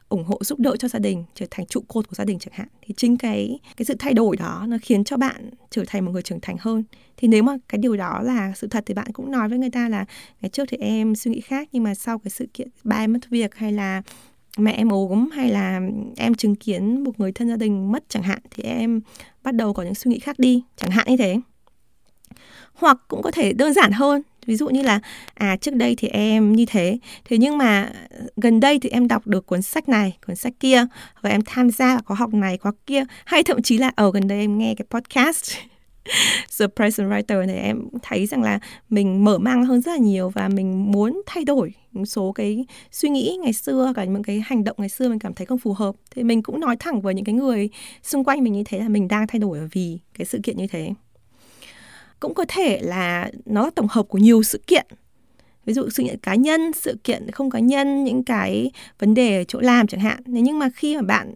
ủng 0.09 0.25
hộ, 0.25 0.39
giúp 0.41 0.59
đỡ 0.59 0.77
cho 0.77 0.89
gia 0.89 0.99
đình, 0.99 1.25
trở 1.35 1.47
thành 1.51 1.67
trụ 1.67 1.81
cột 1.89 2.09
của 2.09 2.15
gia 2.15 2.25
đình 2.25 2.39
chẳng 2.39 2.55
hạn. 2.57 2.69
Thì 2.83 2.95
chính 2.97 3.17
cái 3.17 3.59
cái 3.77 3.85
sự 3.85 3.95
thay 3.99 4.15
đổi 4.15 4.37
đó 4.37 4.65
nó 4.69 4.77
khiến 4.83 5.05
cho 5.05 5.17
bạn 5.17 5.51
trở 5.71 5.85
thành 5.87 6.05
một 6.05 6.13
người 6.13 6.23
trưởng 6.23 6.41
thành 6.43 6.57
hơn. 6.61 6.85
Thì 7.17 7.29
nếu 7.29 7.43
mà 7.43 7.57
cái 7.69 7.79
điều 7.79 7.97
đó 7.97 8.21
là 8.23 8.53
sự 8.57 8.67
thật 8.67 8.85
thì 8.87 8.95
bạn 8.95 9.07
cũng 9.13 9.31
nói 9.31 9.49
với 9.49 9.59
người 9.59 9.71
ta 9.71 9.89
là, 9.89 10.05
ngày 10.41 10.49
trước 10.49 10.65
thì 10.69 10.77
em 10.77 11.15
suy 11.15 11.31
nghĩ 11.31 11.41
khác, 11.41 11.69
nhưng 11.73 11.83
mà 11.83 11.95
sau 11.95 12.19
cái 12.19 12.31
sự 12.31 12.47
kiện, 12.55 12.69
ba 12.85 12.97
em 12.97 13.13
mất 13.13 13.31
việc 13.31 13.55
hay 13.55 13.73
là 13.73 14.03
mẹ 14.59 14.73
em 14.73 14.89
ốm 14.89 15.31
hay 15.31 15.51
là 15.51 15.81
em 16.17 16.35
chứng 16.35 16.55
kiến 16.55 17.05
một 17.05 17.21
người 17.21 17.33
thân 17.33 17.49
gia 17.49 17.57
đình 17.57 17.93
mất 17.93 18.05
chẳng 18.09 18.23
hạn, 18.23 18.39
thì 18.51 18.63
em 18.63 19.01
bắt 19.43 19.55
đầu 19.55 19.73
có 19.73 19.83
những 19.83 19.95
suy 19.95 20.11
nghĩ 20.11 20.19
khác 20.19 20.39
đi. 20.39 20.63
Chẳng 20.77 20.91
hạn 20.91 21.07
như 21.09 21.17
thế. 21.17 21.41
Hoặc 22.75 22.99
cũng 23.09 23.23
có 23.23 23.31
thể 23.31 23.53
đơn 23.53 23.73
giản 23.73 23.93
hơn 23.93 24.23
ví 24.47 24.57
dụ 24.57 24.69
như 24.69 24.83
là 24.83 25.01
à 25.35 25.57
trước 25.57 25.75
đây 25.75 25.95
thì 25.99 26.09
em 26.09 26.53
như 26.53 26.67
thế. 26.67 26.99
Thế 27.25 27.39
nhưng 27.39 27.59
mà 27.59 27.91
ờ, 28.11 28.27
gần 28.37 28.61
đây 28.61 28.79
thì 28.79 28.89
em 28.89 29.09
đọc 29.09 29.27
được 29.27 29.47
cuốn 29.47 29.63
sách 29.63 29.89
này, 29.89 30.17
cuốn 30.27 30.37
sách 30.37 30.53
kia, 30.61 30.87
và 31.21 31.31
em 31.31 31.41
tham 31.47 31.71
gia 31.71 31.87
vào 31.87 32.03
khóa 32.07 32.17
học 32.17 32.35
này, 32.35 32.59
khóa 32.59 32.73
kia. 32.87 33.05
Hay 33.25 33.43
thậm 33.43 33.63
chí 33.63 33.79
là 33.79 33.91
ở 33.97 34.11
gần 34.13 34.29
đây 34.29 34.39
em 34.39 34.59
nghe 34.59 34.75
cái 34.75 34.87
podcast 34.91 35.53
The 36.59 36.67
Present 36.77 37.11
Writer 37.11 37.47
này, 37.47 37.57
em 37.57 37.89
thấy 38.03 38.27
rằng 38.27 38.43
là 38.43 38.59
mình 38.89 39.25
mở 39.25 39.39
mang 39.39 39.65
hơn 39.65 39.81
rất 39.81 39.93
là 39.93 39.99
nhiều 39.99 40.29
và 40.29 40.49
mình 40.49 40.93
muốn 40.93 41.23
thay 41.27 41.45
đổi 41.45 41.73
một 41.93 42.05
số 42.05 42.33
cái 42.33 42.65
suy 42.93 43.09
nghĩ 43.09 43.39
ngày 43.43 43.53
xưa, 43.53 43.93
cả 43.97 44.05
những 44.05 44.23
cái 44.23 44.43
hành 44.47 44.65
động 44.65 44.77
ngày 44.79 44.89
xưa 44.89 45.09
mình 45.09 45.19
cảm 45.19 45.35
thấy 45.35 45.47
không 45.47 45.59
phù 45.59 45.73
hợp. 45.73 45.95
Thì 46.11 46.23
mình 46.23 46.43
cũng 46.43 46.61
nói 46.61 46.77
thẳng 46.81 47.01
với 47.01 47.15
những 47.15 47.25
cái 47.25 47.35
người 47.35 47.69
xung 48.03 48.25
quanh 48.25 48.45
mình 48.45 48.53
như 48.53 48.63
thế 48.65 48.79
là 48.79 48.89
mình 48.89 49.09
đang 49.09 49.27
thay 49.27 49.39
đổi 49.39 49.69
vì 49.73 49.99
cái 50.19 50.25
sự 50.25 50.41
kiện 50.43 50.57
như 50.57 50.67
thế 50.67 50.93
cũng 52.21 52.35
có 52.35 52.45
thể 52.49 52.81
là 52.83 53.31
nó 53.45 53.63
là 53.65 53.71
tổng 53.75 53.87
hợp 53.91 54.03
của 54.09 54.19
nhiều 54.19 54.43
sự 54.43 54.61
kiện. 54.67 54.87
Ví 55.67 55.75
dụ 55.75 55.91
sự 55.91 56.03
kiện 56.03 56.19
cá 56.19 56.35
nhân, 56.35 56.73
sự 56.73 56.99
kiện 57.05 57.31
không 57.31 57.51
cá 57.51 57.59
nhân, 57.59 58.05
những 58.05 58.25
cái 58.25 58.71
vấn 58.99 59.15
đề 59.15 59.37
ở 59.37 59.45
chỗ 59.45 59.61
làm 59.61 59.87
chẳng 59.87 60.01
hạn. 60.01 60.23
Nhưng 60.27 60.59
mà 60.59 60.69
khi 60.75 60.97
mà 60.97 61.03
bạn 61.03 61.35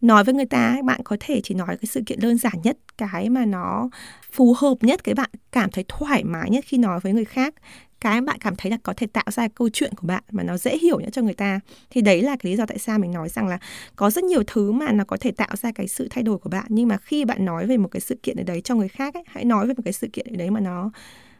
nói 0.00 0.24
với 0.24 0.34
người 0.34 0.46
ta 0.46 0.76
bạn 0.84 1.00
có 1.04 1.16
thể 1.20 1.40
chỉ 1.44 1.54
nói 1.54 1.66
cái 1.68 1.86
sự 1.86 2.02
kiện 2.06 2.20
đơn 2.20 2.38
giản 2.38 2.54
nhất, 2.62 2.78
cái 2.98 3.28
mà 3.28 3.44
nó 3.44 3.90
phù 4.32 4.54
hợp 4.58 4.74
nhất, 4.80 5.04
cái 5.04 5.14
bạn 5.14 5.30
cảm 5.52 5.70
thấy 5.70 5.84
thoải 5.88 6.24
mái 6.24 6.50
nhất 6.50 6.64
khi 6.66 6.78
nói 6.78 7.00
với 7.00 7.12
người 7.12 7.24
khác 7.24 7.54
cái 8.00 8.20
bạn 8.20 8.38
cảm 8.40 8.56
thấy 8.56 8.70
là 8.70 8.78
có 8.82 8.94
thể 8.96 9.06
tạo 9.06 9.24
ra 9.30 9.48
câu 9.48 9.68
chuyện 9.68 9.94
của 9.94 10.06
bạn 10.06 10.22
mà 10.30 10.42
nó 10.42 10.56
dễ 10.56 10.78
hiểu 10.78 11.00
nhất 11.00 11.12
cho 11.12 11.22
người 11.22 11.34
ta. 11.34 11.60
Thì 11.90 12.00
đấy 12.00 12.22
là 12.22 12.36
cái 12.36 12.52
lý 12.52 12.56
do 12.56 12.66
tại 12.66 12.78
sao 12.78 12.98
mình 12.98 13.12
nói 13.12 13.28
rằng 13.28 13.48
là 13.48 13.58
có 13.96 14.10
rất 14.10 14.24
nhiều 14.24 14.42
thứ 14.46 14.72
mà 14.72 14.92
nó 14.92 15.04
có 15.04 15.16
thể 15.20 15.30
tạo 15.30 15.56
ra 15.56 15.72
cái 15.72 15.88
sự 15.88 16.08
thay 16.10 16.22
đổi 16.24 16.38
của 16.38 16.50
bạn. 16.50 16.66
Nhưng 16.68 16.88
mà 16.88 16.96
khi 16.96 17.24
bạn 17.24 17.44
nói 17.44 17.66
về 17.66 17.76
một 17.76 17.88
cái 17.88 18.00
sự 18.00 18.14
kiện 18.22 18.36
ở 18.36 18.42
đấy 18.42 18.60
cho 18.60 18.74
người 18.74 18.88
khác 18.88 19.14
ấy, 19.14 19.22
hãy 19.26 19.44
nói 19.44 19.66
về 19.66 19.74
một 19.76 19.82
cái 19.84 19.92
sự 19.92 20.08
kiện 20.12 20.26
ở 20.26 20.36
đấy 20.36 20.50
mà 20.50 20.60
nó 20.60 20.90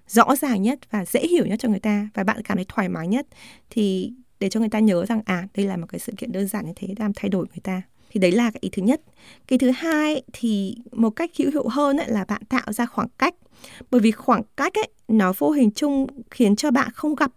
rõ 0.07 0.37
ràng 0.37 0.63
nhất 0.63 0.79
và 0.91 1.05
dễ 1.05 1.21
hiểu 1.21 1.47
nhất 1.47 1.59
cho 1.59 1.69
người 1.69 1.81
ta 1.81 2.09
và 2.15 2.25
bạn 2.25 2.43
cảm 2.43 2.57
thấy 2.59 2.67
thoải 2.69 2.89
mái 2.89 3.09
nhất 3.09 3.27
thì 3.71 4.13
để 4.41 4.51
cho 4.51 4.61
người 4.61 4.69
ta 4.69 4.79
nhớ 4.79 5.07
rằng 5.07 5.23
à 5.25 5.49
đây 5.57 5.67
là 5.67 5.77
một 5.77 5.87
cái 5.89 5.99
sự 5.99 6.13
kiện 6.17 6.33
đơn 6.33 6.47
giản 6.49 6.67
như 6.67 6.73
thế 6.77 6.89
làm 6.99 7.13
thay 7.17 7.29
đổi 7.29 7.47
người 7.51 7.61
ta 7.63 7.83
thì 8.11 8.21
đấy 8.21 8.33
là 8.33 8.51
cái 8.51 8.59
ý 8.61 8.69
thứ 8.73 8.83
nhất. 8.83 9.01
Cái 9.47 9.59
thứ 9.59 9.71
hai 9.71 10.23
thì 10.33 10.77
một 10.93 11.11
cách 11.11 11.31
hữu 11.39 11.51
hiệu 11.51 11.69
hơn 11.69 11.97
ấy, 11.97 12.09
là 12.09 12.25
bạn 12.25 12.43
tạo 12.49 12.73
ra 12.73 12.87
khoảng 12.87 13.09
cách. 13.19 13.35
Bởi 13.91 14.01
vì 14.01 14.11
khoảng 14.11 14.43
cách 14.57 14.75
ấy 14.75 14.89
nó 15.09 15.33
vô 15.39 15.51
hình 15.51 15.71
chung 15.71 16.07
khiến 16.31 16.57
cho 16.57 16.71
bạn 16.71 16.91
không 16.95 17.15
gặp 17.15 17.33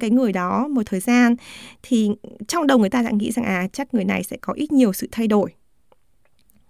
cái 0.00 0.10
người 0.10 0.32
đó 0.32 0.68
một 0.68 0.82
thời 0.86 1.00
gian. 1.00 1.36
Thì 1.82 2.10
trong 2.48 2.66
đầu 2.66 2.78
người 2.78 2.90
ta 2.90 3.04
sẽ 3.04 3.12
nghĩ 3.12 3.30
rằng 3.30 3.44
à 3.44 3.68
chắc 3.72 3.94
người 3.94 4.04
này 4.04 4.24
sẽ 4.24 4.36
có 4.40 4.52
ít 4.52 4.72
nhiều 4.72 4.92
sự 4.92 5.08
thay 5.12 5.26
đổi. 5.26 5.52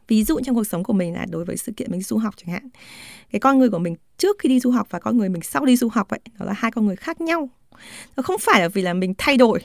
Ví 0.09 0.25
dụ 0.25 0.41
trong 0.41 0.55
cuộc 0.55 0.65
sống 0.65 0.85
của 0.85 0.93
mình 0.93 1.15
là 1.15 1.27
đối 1.31 1.45
với 1.45 1.57
sự 1.57 1.73
kiện 1.73 1.91
mình 1.91 2.03
du 2.03 2.17
học 2.17 2.35
chẳng 2.37 2.53
hạn. 2.53 2.69
Cái 3.31 3.41
con 3.41 3.59
người 3.59 3.71
của 3.71 3.79
mình 3.79 3.97
trước 4.19 4.37
khi 4.39 4.49
đi 4.49 4.61
du 4.61 4.71
học 4.71 4.87
và 4.91 4.99
con 4.99 5.19
người 5.19 5.29
mình 5.29 5.43
sau 5.43 5.65
đi 5.65 5.77
du 5.77 5.89
học 5.89 6.09
ấy 6.09 6.21
nó 6.39 6.47
là 6.47 6.53
hai 6.53 6.71
con 6.71 6.87
người 6.87 6.97
khác 6.97 7.21
nhau 7.21 7.49
nó 8.17 8.23
không 8.23 8.39
phải 8.41 8.61
là 8.61 8.69
vì 8.69 8.83
là 8.83 8.95
mình 8.95 9.15
thay 9.19 9.37
đổi 9.37 9.61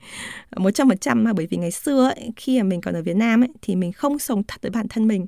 một 0.56 0.70
trăm 0.70 0.88
phần 0.88 0.98
trăm 0.98 1.24
mà 1.24 1.32
bởi 1.32 1.46
vì 1.46 1.56
ngày 1.56 1.70
xưa 1.70 2.10
ấy, 2.16 2.30
khi 2.36 2.62
mà 2.62 2.68
mình 2.68 2.80
còn 2.80 2.94
ở 2.94 3.02
Việt 3.02 3.16
Nam 3.16 3.42
ấy, 3.42 3.48
thì 3.62 3.76
mình 3.76 3.92
không 3.92 4.18
sống 4.18 4.42
thật 4.48 4.62
với 4.62 4.70
bản 4.70 4.88
thân 4.88 5.08
mình. 5.08 5.26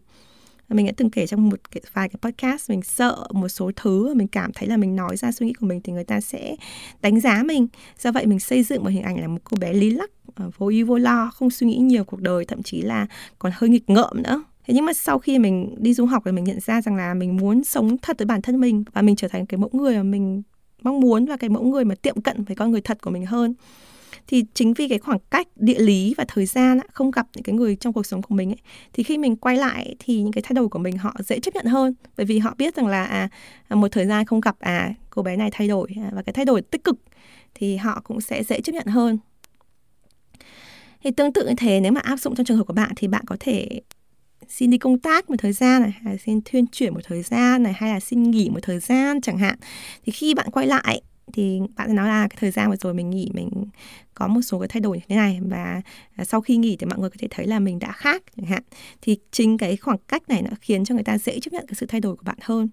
Mình 0.69 0.87
đã 0.87 0.93
từng 0.97 1.11
kể 1.11 1.27
trong 1.27 1.49
một 1.49 1.57
cái, 1.71 1.83
vài 1.93 2.09
cái 2.09 2.19
podcast 2.23 2.71
mình 2.71 2.83
sợ 2.83 3.27
một 3.33 3.49
số 3.49 3.71
thứ 3.77 4.15
mình 4.15 4.29
cảm 4.29 4.53
thấy 4.53 4.69
là 4.69 4.77
mình 4.77 4.97
nói 4.97 5.17
ra 5.17 5.33
suy 5.33 5.47
nghĩ 5.47 5.53
của 5.53 5.67
mình 5.67 5.81
thì 5.85 5.93
người 5.93 6.05
ta 6.05 6.21
sẽ 6.21 6.57
đánh 7.03 7.21
giá 7.21 7.43
mình. 7.43 7.67
Do 7.99 8.13
vậy 8.13 8.27
mình 8.27 8.41
xây 8.41 8.63
dựng 8.63 8.85
một 8.85 8.91
hình 8.91 9.03
ảnh 9.03 9.21
là 9.21 9.29
một 9.29 9.39
cô 9.45 9.57
bé 9.61 9.73
lý 9.73 9.91
lắc 9.91 10.11
à, 10.35 10.45
vô 10.59 10.67
ưu 10.67 10.87
vô 10.87 10.99
lo 10.99 11.31
không 11.35 11.51
suy 11.51 11.67
nghĩ 11.67 11.77
nhiều 11.77 12.05
cuộc 12.05 12.21
đời 12.21 12.45
thậm 12.45 12.63
chí 12.63 12.83
là 12.83 13.07
còn 13.39 13.53
hơi 13.55 13.71
nghịch 13.71 13.91
ngợm 13.91 14.23
nữa. 14.23 14.45
Thế 14.67 14.75
nhưng 14.75 14.85
mà 14.85 14.93
sau 14.93 15.19
khi 15.19 15.39
mình 15.39 15.75
đi 15.79 15.95
du 15.95 16.07
học 16.07 16.23
thì 16.25 16.33
mình 16.33 16.45
nhận 16.45 16.61
ra 16.61 16.83
rằng 16.83 16.97
là 16.97 17.15
mình 17.15 17.37
muốn 17.37 17.65
sống 17.65 17.97
thật 17.99 18.19
với 18.19 18.27
bản 18.27 18.43
thân 18.43 18.61
mình 18.61 18.85
và 18.93 19.03
mình 19.03 19.17
trở 19.17 19.29
thành 19.29 19.47
cái 19.47 19.59
mẫu 19.59 19.71
người 19.73 19.97
mà 19.97 20.03
mình 20.03 20.43
mong 20.83 21.01
muốn 21.01 21.27
và 21.27 21.37
cái 21.37 21.51
mẫu 21.51 21.63
người 21.63 21.85
mà 21.85 21.95
tiệm 21.95 22.21
cận 22.21 22.45
với 22.45 22.57
con 22.57 22.71
người 22.71 22.81
thật 22.81 23.03
của 23.03 23.11
mình 23.11 23.27
hơn. 23.27 23.55
Thì 24.27 24.45
chính 24.55 24.75
vì 24.75 24.89
cái 24.89 24.99
khoảng 24.99 25.19
cách 25.31 25.49
địa 25.57 25.79
lý 25.79 26.15
và 26.17 26.25
thời 26.29 26.47
gian 26.47 26.79
không 26.93 27.11
gặp 27.11 27.27
những 27.35 27.43
cái 27.43 27.55
người 27.55 27.77
trong 27.77 27.93
cuộc 27.93 28.07
sống 28.07 28.23
của 28.23 28.35
mình 28.35 28.51
ấy, 28.51 28.59
thì 28.93 29.03
khi 29.03 29.19
mình 29.19 29.37
quay 29.37 29.57
lại 29.57 29.97
thì 29.99 30.23
những 30.23 30.33
cái 30.33 30.43
thay 30.43 30.55
đổi 30.55 30.69
của 30.69 30.79
mình 30.79 30.99
họ 30.99 31.15
dễ 31.19 31.41
chấp 31.41 31.55
nhận 31.55 31.67
hơn. 31.67 31.95
Bởi 32.17 32.27
vì 32.27 32.39
họ 32.39 32.55
biết 32.59 32.77
rằng 32.77 32.87
là 32.87 33.05
à, 33.05 33.29
à, 33.69 33.77
một 33.77 33.89
thời 33.93 34.07
gian 34.07 34.25
không 34.25 34.41
gặp 34.41 34.57
à 34.59 34.95
cô 35.11 35.23
bé 35.23 35.37
này 35.37 35.51
thay 35.53 35.69
đổi 35.69 35.89
à, 35.97 36.11
và 36.15 36.23
cái 36.23 36.33
thay 36.33 36.45
đổi 36.45 36.63
tích 36.63 36.85
cực 36.85 36.97
thì 37.55 37.77
họ 37.77 38.01
cũng 38.05 38.21
sẽ 38.21 38.45
dễ 38.45 38.61
chấp 38.61 38.73
nhận 38.73 38.87
hơn. 38.87 39.19
Thì 41.05 41.11
tương 41.11 41.33
tự 41.33 41.49
như 41.49 41.55
thế 41.57 41.81
nếu 41.81 41.93
mà 41.93 42.01
áp 42.01 42.17
dụng 42.17 42.35
trong 42.35 42.47
trường 42.47 42.57
hợp 42.57 42.65
của 42.65 42.73
bạn 42.73 42.93
thì 42.97 43.09
bạn 43.09 43.25
có 43.27 43.37
thể 43.41 43.81
xin 44.49 44.71
đi 44.71 44.79
công 44.79 44.99
tác 44.99 45.31
một 45.31 45.37
thời 45.39 45.53
gian 45.53 45.83
này, 45.83 45.91
hay 45.91 46.15
là 46.15 46.19
xin 46.25 46.41
thuyên 46.45 46.67
chuyển 46.67 46.95
một 46.95 47.01
thời 47.05 47.23
gian 47.23 47.63
này, 47.63 47.73
hay 47.73 47.91
là 47.91 48.01
xin 48.01 48.23
nghỉ 48.23 48.49
một 48.49 48.61
thời 48.63 48.79
gian 48.79 49.21
chẳng 49.21 49.39
hạn. 49.39 49.59
Thì 50.07 50.13
khi 50.13 50.35
bạn 50.35 50.51
quay 50.51 50.67
lại, 50.67 51.03
thì 51.33 51.61
bạn 51.77 51.95
nói 51.95 52.09
là 52.09 52.29
cái 52.29 52.37
thời 52.41 52.51
gian 52.51 52.71
vừa 52.71 52.77
rồi 52.77 52.95
mình 52.95 53.11
nghỉ 53.11 53.31
mình 53.35 53.51
có 54.17 54.27
một 54.27 54.41
số 54.43 54.59
cái 54.59 54.69
thay 54.69 54.81
đổi 54.81 54.97
như 54.97 55.03
thế 55.09 55.17
này 55.17 55.41
và 55.43 55.83
à, 56.17 56.25
sau 56.25 56.41
khi 56.41 56.57
nghỉ 56.57 56.77
thì 56.77 56.87
mọi 56.87 56.99
người 56.99 57.11
có 57.11 57.17
thể 57.19 57.29
thấy 57.31 57.47
là 57.47 57.59
mình 57.59 57.79
đã 57.79 57.93
khác 57.93 58.23
chẳng 58.37 58.47
hạn. 58.47 58.63
Thì 59.03 59.19
chính 59.31 59.59
cái 59.59 59.77
khoảng 59.77 59.99
cách 60.09 60.29
này 60.29 60.43
nó 60.43 60.51
khiến 60.61 60.85
cho 60.85 60.95
người 60.95 61.05
ta 61.05 61.19
dễ 61.19 61.41
chấp 61.41 61.53
nhận 61.53 61.67
cái 61.67 61.75
sự 61.75 61.87
thay 61.87 62.01
đổi 62.01 62.17
của 62.17 62.23
bạn 62.25 62.39
hơn. 62.43 62.69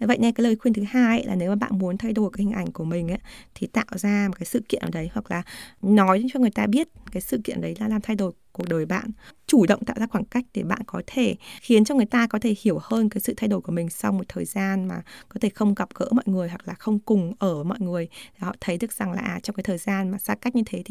Vậy 0.00 0.18
nên 0.18 0.34
cái 0.34 0.44
lời 0.44 0.56
khuyên 0.56 0.74
thứ 0.74 0.82
hai 0.88 1.24
là 1.24 1.34
nếu 1.34 1.50
mà 1.50 1.56
bạn 1.56 1.78
muốn 1.78 1.98
thay 1.98 2.12
đổi 2.12 2.30
cái 2.32 2.44
hình 2.44 2.54
ảnh 2.54 2.72
của 2.72 2.84
mình 2.84 3.08
ấy, 3.08 3.18
thì 3.54 3.66
tạo 3.66 3.86
ra 3.92 4.28
một 4.28 4.34
cái 4.38 4.46
sự 4.46 4.62
kiện 4.68 4.82
ở 4.82 4.88
đấy 4.92 5.10
hoặc 5.12 5.30
là 5.30 5.42
nói 5.82 6.24
cho 6.32 6.40
người 6.40 6.50
ta 6.50 6.66
biết 6.66 6.88
cái 7.12 7.20
sự 7.20 7.40
kiện 7.44 7.60
đấy 7.60 7.74
là 7.78 7.88
làm 7.88 8.00
thay 8.00 8.16
đổi 8.16 8.32
cuộc 8.52 8.68
đời 8.68 8.86
bạn. 8.86 9.10
Chủ 9.46 9.66
động 9.66 9.84
tạo 9.84 9.96
ra 10.00 10.06
khoảng 10.06 10.24
cách 10.24 10.44
để 10.54 10.62
bạn 10.62 10.80
có 10.86 11.02
thể 11.06 11.36
khiến 11.60 11.84
cho 11.84 11.94
người 11.94 12.06
ta 12.06 12.26
có 12.26 12.38
thể 12.38 12.54
hiểu 12.62 12.78
hơn 12.82 13.08
cái 13.08 13.20
sự 13.20 13.34
thay 13.36 13.48
đổi 13.48 13.60
của 13.60 13.72
mình 13.72 13.90
sau 13.90 14.12
một 14.12 14.24
thời 14.28 14.44
gian 14.44 14.88
mà 14.88 15.02
có 15.28 15.40
thể 15.40 15.48
không 15.48 15.74
gặp 15.74 15.88
gỡ 15.94 16.08
mọi 16.12 16.24
người 16.26 16.48
hoặc 16.48 16.68
là 16.68 16.74
không 16.74 16.98
cùng 16.98 17.32
ở 17.38 17.64
mọi 17.64 17.80
người. 17.80 18.08
Để 18.32 18.38
họ 18.40 18.54
thấy 18.60 18.78
được 18.78 18.92
rằng 18.92 19.12
là 19.12 19.20
à, 19.20 19.40
trong 19.42 19.56
cái 19.56 19.62
thời 19.62 19.78
gian 19.78 20.10
mà 20.10 20.18
xa 20.18 20.34
cách 20.34 20.56
như 20.56 20.62
thế 20.66 20.82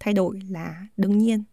thay 0.00 0.14
đổi 0.14 0.40
là 0.50 0.86
đương 0.96 1.18
nhiên. 1.18 1.44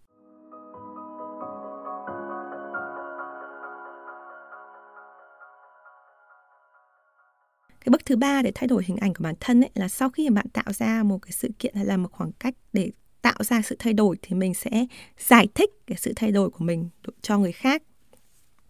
Cái 7.86 7.92
bước 7.92 8.06
thứ 8.06 8.16
ba 8.16 8.42
để 8.42 8.52
thay 8.56 8.68
đổi 8.68 8.84
hình 8.86 8.98
ảnh 8.98 9.14
của 9.14 9.24
bản 9.24 9.36
thân 9.40 9.62
ấy 9.62 9.70
là 9.76 9.88
sau 9.88 10.10
khi 10.10 10.30
mà 10.30 10.36
bạn 10.36 10.50
tạo 10.50 10.74
ra 10.74 11.04
một 11.04 11.18
cái 11.22 11.32
sự 11.32 11.50
kiện 11.60 11.76
hay 11.76 11.86
là 11.86 11.98
một 11.98 12.12
khoảng 12.12 12.32
cách 12.32 12.54
để 12.74 12.92
tạo 13.22 13.44
ra 13.44 13.62
sự 13.62 13.76
thay 13.80 13.94
đổi 13.94 14.18
thì 14.22 14.36
mình 14.36 14.54
sẽ 14.54 14.86
giải 15.20 15.48
thích 15.56 15.70
cái 15.88 15.98
sự 15.98 16.14
thay 16.16 16.32
đổi 16.32 16.50
của 16.50 16.64
mình 16.64 16.90
cho 17.22 17.38
người 17.38 17.52
khác 17.52 17.84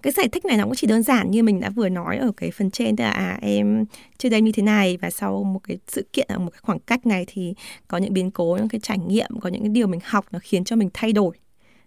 cái 0.06 0.12
giải 0.12 0.28
thích 0.28 0.46
này 0.46 0.58
nó 0.58 0.64
cũng 0.64 0.76
chỉ 0.76 0.88
đơn 0.88 1.04
giản 1.04 1.32
như 1.32 1.44
mình 1.44 1.60
đã 1.60 1.70
vừa 1.70 1.90
nói 1.90 2.18
ở 2.18 2.32
cái 2.38 2.52
phần 2.52 2.72
trên 2.72 2.96
tức 2.96 3.04
là 3.04 3.12
à, 3.12 3.38
em 3.42 3.86
trước 4.18 4.30
đây 4.30 4.42
như 4.42 4.52
thế 4.52 4.64
này 4.64 4.98
và 4.98 5.10
sau 5.10 5.44
một 5.44 5.60
cái 5.64 5.78
sự 5.88 6.06
kiện 6.14 6.28
ở 6.30 6.40
một 6.40 6.50
cái 6.52 6.60
khoảng 6.62 6.80
cách 6.80 7.06
này 7.06 7.26
thì 7.28 7.54
có 7.88 7.98
những 7.98 8.14
biến 8.14 8.32
cố 8.32 8.58
những 8.60 8.70
cái 8.70 8.80
trải 8.84 8.98
nghiệm 8.98 9.30
có 9.42 9.50
những 9.50 9.62
cái 9.62 9.70
điều 9.70 9.88
mình 9.88 10.00
học 10.04 10.26
nó 10.32 10.40
khiến 10.42 10.64
cho 10.64 10.76
mình 10.76 10.90
thay 10.94 11.14
đổi. 11.14 11.38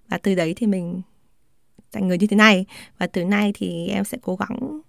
Và 0.09 0.19
từ 0.19 0.35
đấy 0.35 0.55
thì 0.57 0.67
mình 0.67 1.03
thành 1.93 2.09
người 2.09 2.19
như 2.19 2.27
thế 2.27 2.37
này. 2.37 2.67
Và 2.99 3.07
từ 3.07 3.25
nay 3.25 3.53
thì 3.55 3.89
em 3.89 4.05
sẽ 4.05 4.19
cố 4.23 4.37
gắng 4.37 4.81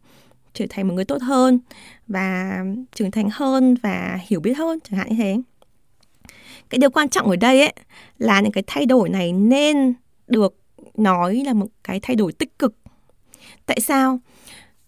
trở 0.54 0.66
thành 0.70 0.88
một 0.88 0.94
người 0.94 1.06
tốt 1.06 1.22
hơn 1.22 1.60
và 2.08 2.60
trưởng 2.96 3.12
thành 3.12 3.30
hơn 3.32 3.76
và 3.84 4.20
hiểu 4.28 4.40
biết 4.40 4.54
hơn 4.54 4.80
chẳng 4.90 5.00
hạn 5.00 5.10
như 5.10 5.16
thế. 5.18 5.38
Cái 6.70 6.80
điều 6.80 6.90
quan 6.90 7.10
trọng 7.10 7.30
ở 7.30 7.36
đây 7.36 7.62
ấy 7.62 7.74
là 8.18 8.42
những 8.42 8.52
cái 8.52 8.64
thay 8.68 8.86
đổi 8.86 9.10
này 9.10 9.34
nên 9.34 9.94
được 10.28 10.56
nói 10.98 11.44
là 11.46 11.54
một 11.54 11.68
cái 11.84 12.00
thay 12.00 12.16
đổi 12.16 12.34
tích 12.34 12.60
cực 12.60 12.79
tại 13.70 13.80
sao? 13.80 14.20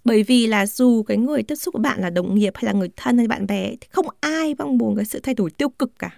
Bởi 0.04 0.24
vì 0.24 0.48
là 0.48 0.66
dù 0.66 1.04
cái 1.04 1.18
người 1.18 1.44
tiếp 1.44 1.56
xúc 1.56 1.74
của 1.74 1.80
bạn 1.80 2.02
là 2.02 2.10
đồng 2.10 2.36
nghiệp 2.36 2.54
hay 2.56 2.64
là 2.64 2.72
người 2.72 2.90
thân 2.96 3.18
hay 3.18 3.28
bạn 3.28 3.48
bè 3.48 3.70
thì 3.82 3.88
không 3.92 4.06
ai 4.20 4.56
mong 4.58 4.78
muốn 4.78 4.96
cái 4.96 5.06
sự 5.06 5.20
thay 5.20 5.36
đổi 5.36 5.50
tiêu 5.50 5.70
cực 5.70 6.00
cả. 6.00 6.10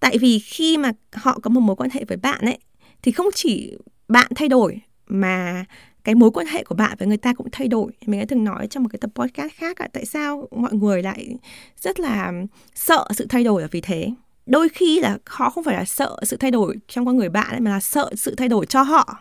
Tại 0.00 0.18
vì 0.18 0.38
khi 0.38 0.76
mà 0.76 0.92
họ 1.12 1.38
có 1.42 1.50
một 1.50 1.60
mối 1.60 1.76
quan 1.76 1.90
hệ 1.90 2.04
với 2.04 2.16
bạn 2.16 2.40
ấy 2.44 2.58
thì 3.02 3.12
không 3.12 3.26
chỉ 3.34 3.76
bạn 4.08 4.26
thay 4.34 4.48
đổi 4.48 4.80
mà 5.06 5.64
cái 6.04 6.14
mối 6.14 6.30
quan 6.30 6.46
hệ 6.46 6.64
của 6.64 6.74
bạn 6.74 6.96
với 6.98 7.08
người 7.08 7.16
ta 7.16 7.34
cũng 7.34 7.48
thay 7.52 7.68
đổi. 7.68 7.92
Mình 8.06 8.20
đã 8.20 8.26
từng 8.28 8.44
nói 8.44 8.66
trong 8.66 8.82
một 8.82 8.88
cái 8.92 8.98
tập 8.98 9.10
podcast 9.14 9.52
khác 9.52 9.80
là 9.80 9.88
tại 9.92 10.06
sao 10.06 10.48
mọi 10.50 10.72
người 10.72 11.02
lại 11.02 11.36
rất 11.80 12.00
là 12.00 12.32
sợ 12.74 13.08
sự 13.14 13.26
thay 13.28 13.44
đổi 13.44 13.62
là 13.62 13.68
vì 13.70 13.80
thế. 13.80 14.10
Đôi 14.46 14.68
khi 14.68 15.00
là 15.00 15.18
họ 15.26 15.50
không 15.50 15.64
phải 15.64 15.76
là 15.76 15.84
sợ 15.84 16.16
sự 16.22 16.36
thay 16.36 16.50
đổi 16.50 16.76
trong 16.88 17.06
con 17.06 17.16
người 17.16 17.28
bạn 17.28 17.50
ấy, 17.50 17.60
mà 17.60 17.70
là 17.70 17.80
sợ 17.80 18.10
sự 18.16 18.34
thay 18.34 18.48
đổi 18.48 18.66
cho 18.66 18.82
họ 18.82 19.18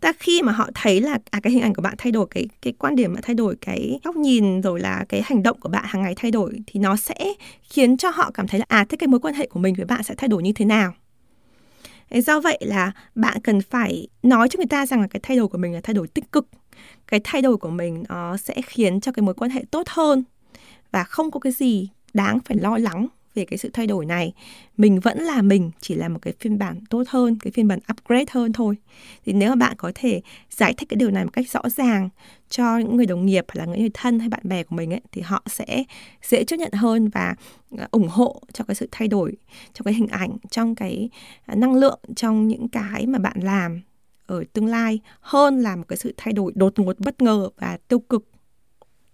ta 0.00 0.12
khi 0.18 0.42
mà 0.42 0.52
họ 0.52 0.70
thấy 0.74 1.00
là 1.00 1.18
à, 1.30 1.40
cái 1.42 1.52
hình 1.52 1.62
ảnh 1.62 1.74
của 1.74 1.82
bạn 1.82 1.94
thay 1.98 2.12
đổi 2.12 2.26
cái 2.30 2.48
cái 2.62 2.72
quan 2.78 2.96
điểm 2.96 3.14
bạn 3.14 3.22
thay 3.22 3.34
đổi 3.34 3.56
cái 3.60 3.98
góc 4.04 4.16
nhìn 4.16 4.60
rồi 4.60 4.80
là 4.80 5.04
cái 5.08 5.22
hành 5.24 5.42
động 5.42 5.60
của 5.60 5.68
bạn 5.68 5.84
hàng 5.86 6.02
ngày 6.02 6.14
thay 6.16 6.30
đổi 6.30 6.58
thì 6.66 6.80
nó 6.80 6.96
sẽ 6.96 7.14
khiến 7.62 7.96
cho 7.96 8.10
họ 8.10 8.30
cảm 8.34 8.48
thấy 8.48 8.60
là 8.60 8.66
à 8.68 8.84
thế 8.88 8.96
cái 8.96 9.08
mối 9.08 9.20
quan 9.20 9.34
hệ 9.34 9.46
của 9.46 9.60
mình 9.60 9.74
với 9.74 9.86
bạn 9.86 10.02
sẽ 10.02 10.14
thay 10.14 10.28
đổi 10.28 10.42
như 10.42 10.52
thế 10.52 10.64
nào? 10.64 10.92
Do 12.10 12.40
vậy 12.40 12.58
là 12.60 12.92
bạn 13.14 13.40
cần 13.40 13.60
phải 13.60 14.08
nói 14.22 14.48
cho 14.48 14.56
người 14.56 14.66
ta 14.66 14.86
rằng 14.86 15.00
là 15.00 15.06
cái 15.06 15.20
thay 15.22 15.36
đổi 15.36 15.48
của 15.48 15.58
mình 15.58 15.72
là 15.72 15.80
thay 15.82 15.94
đổi 15.94 16.08
tích 16.08 16.32
cực. 16.32 16.48
Cái 17.06 17.20
thay 17.24 17.42
đổi 17.42 17.56
của 17.56 17.70
mình 17.70 18.04
nó 18.08 18.36
sẽ 18.36 18.54
khiến 18.66 19.00
cho 19.00 19.12
cái 19.12 19.22
mối 19.22 19.34
quan 19.34 19.50
hệ 19.50 19.64
tốt 19.70 19.88
hơn 19.88 20.24
và 20.90 21.04
không 21.04 21.30
có 21.30 21.40
cái 21.40 21.52
gì 21.52 21.88
đáng 22.14 22.38
phải 22.44 22.56
lo 22.56 22.78
lắng 22.78 23.06
về 23.36 23.44
cái 23.44 23.58
sự 23.58 23.70
thay 23.72 23.86
đổi 23.86 24.06
này. 24.06 24.32
Mình 24.76 25.00
vẫn 25.00 25.18
là 25.18 25.42
mình, 25.42 25.70
chỉ 25.80 25.94
là 25.94 26.08
một 26.08 26.18
cái 26.22 26.34
phiên 26.40 26.58
bản 26.58 26.80
tốt 26.90 27.02
hơn, 27.08 27.38
cái 27.38 27.50
phiên 27.50 27.68
bản 27.68 27.78
upgrade 27.92 28.24
hơn 28.30 28.52
thôi. 28.52 28.76
Thì 29.26 29.32
nếu 29.32 29.50
mà 29.50 29.56
bạn 29.56 29.74
có 29.76 29.92
thể 29.94 30.20
giải 30.50 30.74
thích 30.76 30.88
cái 30.88 30.96
điều 30.96 31.10
này 31.10 31.24
một 31.24 31.30
cách 31.32 31.50
rõ 31.50 31.68
ràng 31.68 32.08
cho 32.48 32.78
những 32.78 32.96
người 32.96 33.06
đồng 33.06 33.26
nghiệp 33.26 33.44
hay 33.48 33.56
là 33.58 33.64
những 33.64 33.80
người 33.80 33.90
thân 33.94 34.18
hay 34.18 34.28
bạn 34.28 34.40
bè 34.44 34.62
của 34.62 34.76
mình 34.76 34.92
ấy, 34.92 35.00
thì 35.12 35.22
họ 35.22 35.42
sẽ 35.46 35.84
dễ 36.22 36.44
chấp 36.44 36.56
nhận 36.56 36.72
hơn 36.72 37.08
và 37.08 37.34
à, 37.78 37.88
ủng 37.90 38.08
hộ 38.08 38.42
cho 38.52 38.64
cái 38.64 38.74
sự 38.74 38.88
thay 38.90 39.08
đổi 39.08 39.32
trong 39.74 39.84
cái 39.84 39.94
hình 39.94 40.08
ảnh, 40.08 40.36
trong 40.50 40.74
cái 40.74 41.10
à, 41.46 41.54
năng 41.54 41.74
lượng, 41.74 42.00
trong 42.16 42.48
những 42.48 42.68
cái 42.68 43.06
mà 43.06 43.18
bạn 43.18 43.36
làm 43.42 43.80
ở 44.26 44.44
tương 44.52 44.66
lai, 44.66 45.00
hơn 45.20 45.60
là 45.60 45.76
một 45.76 45.84
cái 45.88 45.96
sự 45.96 46.14
thay 46.16 46.32
đổi 46.32 46.52
đột 46.54 46.78
ngột 46.78 46.98
bất 46.98 47.22
ngờ 47.22 47.48
và 47.58 47.78
tiêu 47.88 47.98
cực 47.98 48.28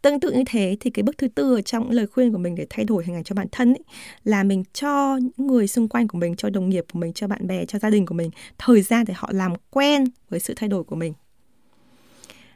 tương 0.02 0.20
tự 0.20 0.32
như 0.32 0.42
thế 0.46 0.76
thì 0.80 0.90
cái 0.90 1.02
bước 1.02 1.18
thứ 1.18 1.28
tư 1.28 1.54
ở 1.54 1.60
trong 1.62 1.90
lời 1.90 2.06
khuyên 2.06 2.32
của 2.32 2.38
mình 2.38 2.54
để 2.54 2.66
thay 2.70 2.84
đổi 2.84 3.04
hình 3.04 3.16
ảnh 3.16 3.24
cho 3.24 3.34
bản 3.34 3.46
thân 3.52 3.72
ấy, 3.72 3.82
là 4.24 4.42
mình 4.42 4.64
cho 4.72 5.16
những 5.16 5.46
người 5.46 5.68
xung 5.68 5.88
quanh 5.88 6.08
của 6.08 6.18
mình 6.18 6.36
cho 6.36 6.50
đồng 6.50 6.68
nghiệp 6.68 6.84
của 6.92 6.98
mình 6.98 7.12
cho 7.12 7.28
bạn 7.28 7.46
bè 7.46 7.64
cho 7.64 7.78
gia 7.78 7.90
đình 7.90 8.06
của 8.06 8.14
mình 8.14 8.30
thời 8.58 8.82
gian 8.82 9.04
để 9.08 9.14
họ 9.16 9.30
làm 9.32 9.52
quen 9.70 10.04
với 10.30 10.40
sự 10.40 10.54
thay 10.56 10.68
đổi 10.68 10.84
của 10.84 10.96
mình 10.96 11.12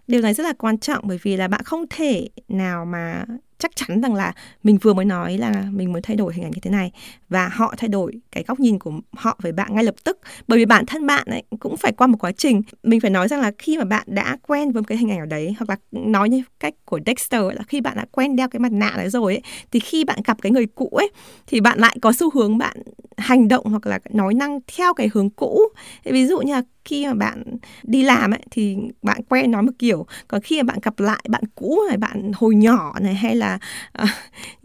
điều 0.07 0.21
này 0.21 0.35
rất 0.35 0.45
là 0.45 0.53
quan 0.53 0.79
trọng 0.79 1.05
bởi 1.09 1.19
vì 1.23 1.37
là 1.37 1.49
bạn 1.49 1.63
không 1.65 1.85
thể 1.91 2.29
nào 2.49 2.85
mà 2.85 3.25
chắc 3.59 3.77
chắn 3.77 4.01
rằng 4.01 4.15
là 4.15 4.33
mình 4.63 4.79
vừa 4.83 4.95
mới 4.95 5.05
nói 5.05 5.39
là 5.39 5.65
mình 5.71 5.93
muốn 5.93 6.03
thay 6.03 6.17
đổi 6.17 6.35
hình 6.35 6.45
ảnh 6.45 6.51
như 6.51 6.61
thế 6.63 6.71
này 6.71 6.93
và 7.29 7.49
họ 7.49 7.75
thay 7.79 7.89
đổi 7.89 8.13
cái 8.33 8.45
góc 8.47 8.61
nhìn 8.61 8.79
của 8.79 8.93
họ 9.17 9.39
về 9.43 9.53
bạn 9.53 9.75
ngay 9.75 9.85
lập 9.85 9.95
tức. 10.05 10.19
Bởi 10.49 10.59
vì 10.59 10.65
bản 10.65 10.87
thân 10.87 11.07
bạn 11.07 11.27
ấy 11.27 11.43
cũng 11.61 11.77
phải 11.77 11.93
qua 11.93 12.07
một 12.07 12.17
quá 12.21 12.33
trình. 12.33 12.63
Mình 12.83 13.01
phải 13.01 13.11
nói 13.11 13.29
rằng 13.29 13.41
là 13.41 13.53
khi 13.59 13.79
mà 13.79 13.85
bạn 13.85 14.07
đã 14.07 14.37
quen 14.47 14.73
với 14.73 14.83
một 14.83 14.87
cái 14.89 14.99
hình 14.99 15.11
ảnh 15.11 15.21
ở 15.21 15.27
đấy 15.27 15.55
hoặc 15.59 15.71
là 15.71 15.77
nói 15.93 16.29
như 16.29 16.43
cách 16.61 16.75
của 16.85 17.01
Dexter 17.07 17.43
là 17.43 17.63
khi 17.69 17.81
bạn 17.81 17.97
đã 17.97 18.05
quen 18.13 18.37
đeo 18.37 18.49
cái 18.49 18.61
mặt 18.61 18.73
nạ 18.73 18.93
đấy 18.97 19.11
rồi 19.11 19.35
ấy, 19.35 19.43
thì 19.73 19.81
khi 19.81 20.05
bạn 20.05 20.19
gặp 20.25 20.39
cái 20.43 20.53
người 20.53 20.67
cũ 20.67 20.89
ấy, 20.89 21.11
thì 21.47 21.61
bạn 21.61 21.79
lại 21.79 21.97
có 22.03 22.13
xu 22.13 22.31
hướng 22.31 22.59
bạn 22.59 22.77
hành 23.17 23.49
động 23.49 23.65
hoặc 23.65 23.87
là 23.87 23.99
nói 24.11 24.35
năng 24.35 24.61
theo 24.77 24.95
cái 24.95 25.11
hướng 25.15 25.31
cũ. 25.31 25.61
Ví 26.05 26.27
dụ 26.27 26.39
như 26.39 26.53
là 26.53 26.63
khi 26.85 27.07
mà 27.07 27.15
bạn 27.15 27.43
đi 27.83 28.03
làm 28.03 28.31
ấy 28.31 28.41
thì 28.51 28.77
bạn 29.03 29.21
quen 29.29 29.51
nói 29.51 29.63
một 29.63 29.73
kiểu. 29.79 30.07
Còn 30.29 30.41
khi 30.41 30.63
mà 30.63 30.73
bạn 30.73 30.79
gặp 30.83 31.01
lại 31.01 31.25
bạn 31.29 31.43
cũ 31.55 31.79
này 31.89 31.97
bạn 31.97 32.33
hồi 32.35 32.55
nhỏ 32.55 32.95
này 33.01 33.15
hay 33.15 33.37
là 33.37 33.59
uh, 34.03 34.09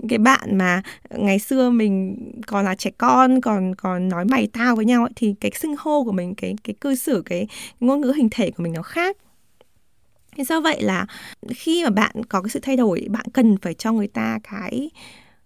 cái 0.10 0.20
bạn 0.20 0.58
mà 0.58 0.82
ngày 1.10 1.40
xưa 1.40 1.70
mình 1.70 2.18
còn 2.48 2.66
là 2.66 2.76
trẻ 2.76 2.90
con 2.98 3.42
còn 3.42 3.76
còn 3.76 4.10
nói 4.10 4.26
mày 4.26 4.48
tao 4.48 4.76
với 4.76 4.86
nhau 4.86 5.04
ấy, 5.04 5.12
thì 5.16 5.36
cái 5.40 5.52
xưng 5.56 5.76
hô 5.80 6.04
của 6.04 6.12
mình 6.12 6.36
cái 6.36 6.56
cái 6.64 6.74
cư 6.82 6.96
xử 6.96 7.24
cái 7.26 7.48
ngôn 7.80 8.02
ngữ 8.02 8.14
hình 8.16 8.30
thể 8.32 8.52
của 8.52 8.64
mình 8.64 8.74
nó 8.74 8.82
khác. 8.82 9.18
Thế 10.38 10.44
do 10.44 10.62
vậy 10.62 10.82
là 10.82 11.06
khi 11.50 11.84
mà 11.84 11.90
bạn 11.90 12.24
có 12.30 12.42
cái 12.42 12.50
sự 12.50 12.60
thay 12.60 12.78
đổi, 12.78 13.08
bạn 13.10 13.26
cần 13.34 13.58
phải 13.62 13.74
cho 13.74 13.92
người 13.92 14.08
ta 14.08 14.40
cái 14.52 14.90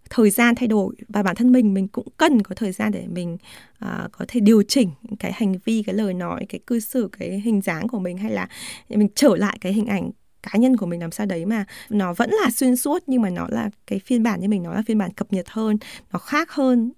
thời 0.10 0.30
gian 0.30 0.56
thay 0.56 0.68
đổi 0.68 0.96
và 1.08 1.24
bản 1.24 1.36
thân 1.36 1.52
mình 1.52 1.74
mình 1.74 1.88
cũng 1.88 2.08
cần 2.18 2.42
có 2.42 2.56
thời 2.56 2.72
gian 2.72 2.92
để 2.92 3.08
mình 3.08 3.38
uh, 3.86 4.12
có 4.12 4.26
thể 4.28 4.40
điều 4.40 4.64
chỉnh 4.64 4.90
cái 5.20 5.32
hành 5.32 5.56
vi 5.66 5.84
cái 5.84 5.96
lời 5.96 6.14
nói 6.14 6.46
cái 6.50 6.60
cư 6.68 6.80
xử 6.80 7.10
cái 7.20 7.30
hình 7.30 7.62
dáng 7.62 7.88
của 7.88 8.00
mình 8.00 8.18
hay 8.18 8.32
là 8.32 8.48
mình 8.90 9.08
trở 9.16 9.36
lại 9.36 9.58
cái 9.62 9.74
hình 9.74 9.86
ảnh 9.86 10.12
cá 10.44 10.60
nhân 10.60 10.78
của 10.78 10.86
mình 10.86 11.02
làm 11.02 11.12
sao 11.12 11.26
đấy 11.26 11.46
mà 11.46 11.66
nó 11.90 12.14
vẫn 12.14 12.30
là 12.30 12.50
xuyên 12.52 12.76
suốt 12.76 13.04
nhưng 13.08 13.22
mà 13.22 13.30
nó 13.30 13.48
là 13.50 13.70
cái 13.88 14.00
phiên 14.00 14.24
bản 14.24 14.42
như 14.42 14.50
mình 14.50 14.64
nói 14.64 14.76
là 14.76 14.84
phiên 14.88 14.98
bản 14.98 15.14
cập 15.14 15.34
nhật 15.34 15.46
hơn 15.50 15.78
nó 16.14 16.20
khác 16.20 16.52
hơn. 16.52 16.92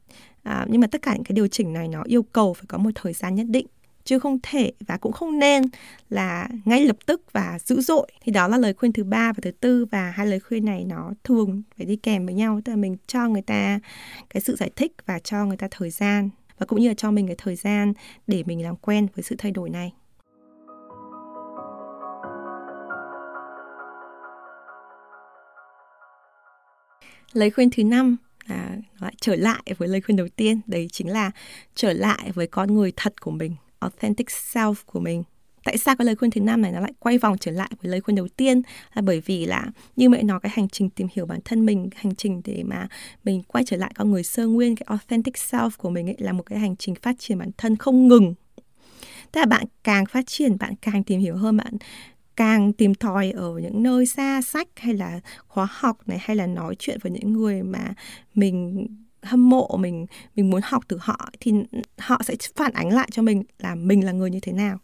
À, 0.43 0.65
nhưng 0.70 0.82
mà 0.82 0.88
tất 0.88 1.02
cả 1.02 1.13
những 1.13 1.24
cái 1.24 1.34
điều 1.34 1.48
chỉnh 1.48 1.74
này 1.74 1.88
nó 1.88 2.04
yêu 2.04 2.24
cầu 2.24 2.54
phải 2.54 2.65
có 2.67 2.78
một 2.78 2.89
thời 2.96 3.13
gian 3.13 3.36
nhất 3.36 3.46
định 3.50 3.67
chứ 4.08 4.20
không 4.20 4.38
thể 4.43 4.72
và 4.88 4.98
cũng 4.98 5.12
không 5.12 5.39
nên 5.39 5.63
là 6.10 6.50
ngay 6.65 6.86
lập 6.86 6.98
tức 7.06 7.22
và 7.32 7.60
dữ 7.65 7.82
dội. 7.82 8.08
Thì 8.22 8.32
đó 8.32 8.48
là 8.48 8.58
lời 8.58 8.74
khuyên 8.74 8.93
thứ 8.93 9.04
ba 9.04 9.34
và 9.34 9.39
thứ 9.41 9.52
tư 9.52 9.86
và 9.91 10.12
hai 10.12 10.28
lời 10.28 10.39
khuyên 10.39 10.65
này 10.65 10.86
nó 10.86 11.12
thường 11.24 11.63
phải 11.78 11.86
đi 11.86 11.96
kèm 11.96 12.26
với 12.26 12.36
nhau. 12.36 12.62
Tức 12.65 12.72
là 12.72 12.76
mình 12.76 12.98
cho 13.08 13.28
người 13.28 13.41
ta 13.41 13.80
cái 14.30 14.41
sự 14.41 14.56
giải 14.56 14.72
thích 14.76 14.91
và 15.06 15.20
cho 15.20 15.46
người 15.46 15.58
ta 15.58 15.67
thời 15.72 15.89
gian 15.89 16.30
và 16.58 16.65
cũng 16.65 16.82
như 16.82 16.88
là 16.88 16.93
cho 16.93 17.12
mình 17.12 17.28
cái 17.28 17.36
thời 17.39 17.56
gian 17.56 17.93
để 18.28 18.43
mình 18.46 18.63
làm 18.63 18.76
quen 18.76 19.08
với 19.15 19.24
sự 19.24 19.36
thay 19.38 19.52
đổi 19.52 19.70
này. 19.70 19.93
Lời 27.34 27.52
khuyên 27.52 27.70
thứ 27.70 27.84
năm 27.84 28.17
là 28.48 28.78
lại 29.00 29.13
trở 29.22 29.36
lại 29.36 29.63
với 29.78 29.88
lời 29.88 30.02
khuyên 30.02 30.17
đầu 30.17 30.28
tiên, 30.36 30.62
đấy 30.67 30.88
chính 30.91 31.12
là 31.12 31.32
trở 31.76 31.93
lại 31.93 32.32
với 32.34 32.48
con 32.48 32.74
người 32.74 32.93
thật 32.96 33.22
của 33.22 33.32
mình 33.32 33.56
authentic 33.80 34.28
self 34.28 34.76
của 34.86 35.00
mình. 35.00 35.24
Tại 35.63 35.78
sao 35.78 35.96
cái 35.96 36.06
lời 36.06 36.16
khuyên 36.16 36.32
thứ 36.32 36.42
năm 36.42 36.62
này 36.62 36.72
nó 36.72 36.80
lại 36.80 36.94
quay 37.00 37.18
vòng 37.18 37.38
trở 37.40 37.52
lại 37.52 37.70
với 37.82 37.92
lời 37.92 38.02
khuyên 38.02 38.16
đầu 38.16 38.28
tiên? 38.28 38.62
Là 38.94 39.02
bởi 39.02 39.22
vì 39.26 39.46
là 39.46 39.66
như 39.96 40.10
mẹ 40.10 40.24
nói, 40.24 40.40
cái 40.44 40.52
hành 40.56 40.70
trình 40.70 40.90
tìm 40.90 41.08
hiểu 41.13 41.26
bản 41.26 41.40
thân 41.46 41.66
mình, 41.66 41.90
hành 41.96 42.16
trình 42.16 42.42
để 42.44 42.63
mà 42.63 42.88
mình 43.24 43.44
quay 43.48 43.63
trở 43.68 43.78
lại 43.78 43.92
con 43.96 44.12
người 44.12 44.24
sơ 44.24 44.48
nguyên, 44.48 44.76
cái 44.76 44.86
authentic 44.90 45.36
self 45.36 45.70
của 45.78 45.90
mình 45.90 46.10
ấy 46.10 46.16
là 46.20 46.34
một 46.34 46.44
cái 46.46 46.60
hành 46.60 46.76
trình 46.76 46.96
phát 46.96 47.16
triển 47.20 47.38
bản 47.38 47.50
thân 47.58 47.76
không 47.76 48.08
ngừng. 48.08 48.34
Tức 49.32 49.40
là 49.40 49.46
bạn 49.46 49.66
càng 49.84 50.06
phát 50.06 50.28
triển, 50.28 50.58
bạn 50.58 50.74
càng 50.82 51.04
tìm 51.04 51.20
hiểu 51.20 51.36
hơn, 51.36 51.58
bạn 51.58 51.74
càng 52.36 52.74
tìm 52.74 52.96
tòi 52.96 53.32
ở 53.32 53.60
những 53.63 53.84
nơi 53.84 54.06
xa 54.06 54.42
sách 54.42 54.68
hay 54.76 54.94
là 54.94 55.20
khóa 55.48 55.68
học 55.70 55.98
này, 56.06 56.18
hay 56.22 56.36
là 56.36 56.48
nói 56.48 56.76
chuyện 56.80 56.98
với 57.02 57.12
những 57.12 57.34
người 57.34 57.63
mà 57.63 57.94
mình 58.36 58.88
hâm 59.28 59.50
mộ 59.50 59.78
mình 59.80 60.06
mình 60.36 60.50
muốn 60.50 60.62
học 60.63 60.84
từ 60.88 60.98
họ 61.02 61.30
thì 61.40 61.54
họ 61.98 62.22
sẽ 62.24 62.36
phản 62.56 62.74
ánh 62.74 62.94
lại 62.94 63.08
cho 63.12 63.22
mình 63.22 63.44
là 63.60 63.76
mình 63.76 64.06
là 64.06 64.12
người 64.12 64.30
như 64.30 64.40
thế 64.40 64.52
nào. 64.52 64.78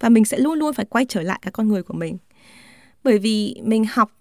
Và 0.00 0.08
mình 0.08 0.24
sẽ 0.24 0.38
luôn 0.38 0.58
luôn 0.58 0.74
phải 0.74 0.84
quay 0.84 1.06
trở 1.08 1.22
lại 1.22 1.38
cái 1.42 1.52
con 1.52 1.68
người 1.68 1.82
của 1.82 1.94
mình. 1.94 2.18
Bởi 3.04 3.18
vì 3.18 3.60
mình 3.64 3.84
học 3.90 4.12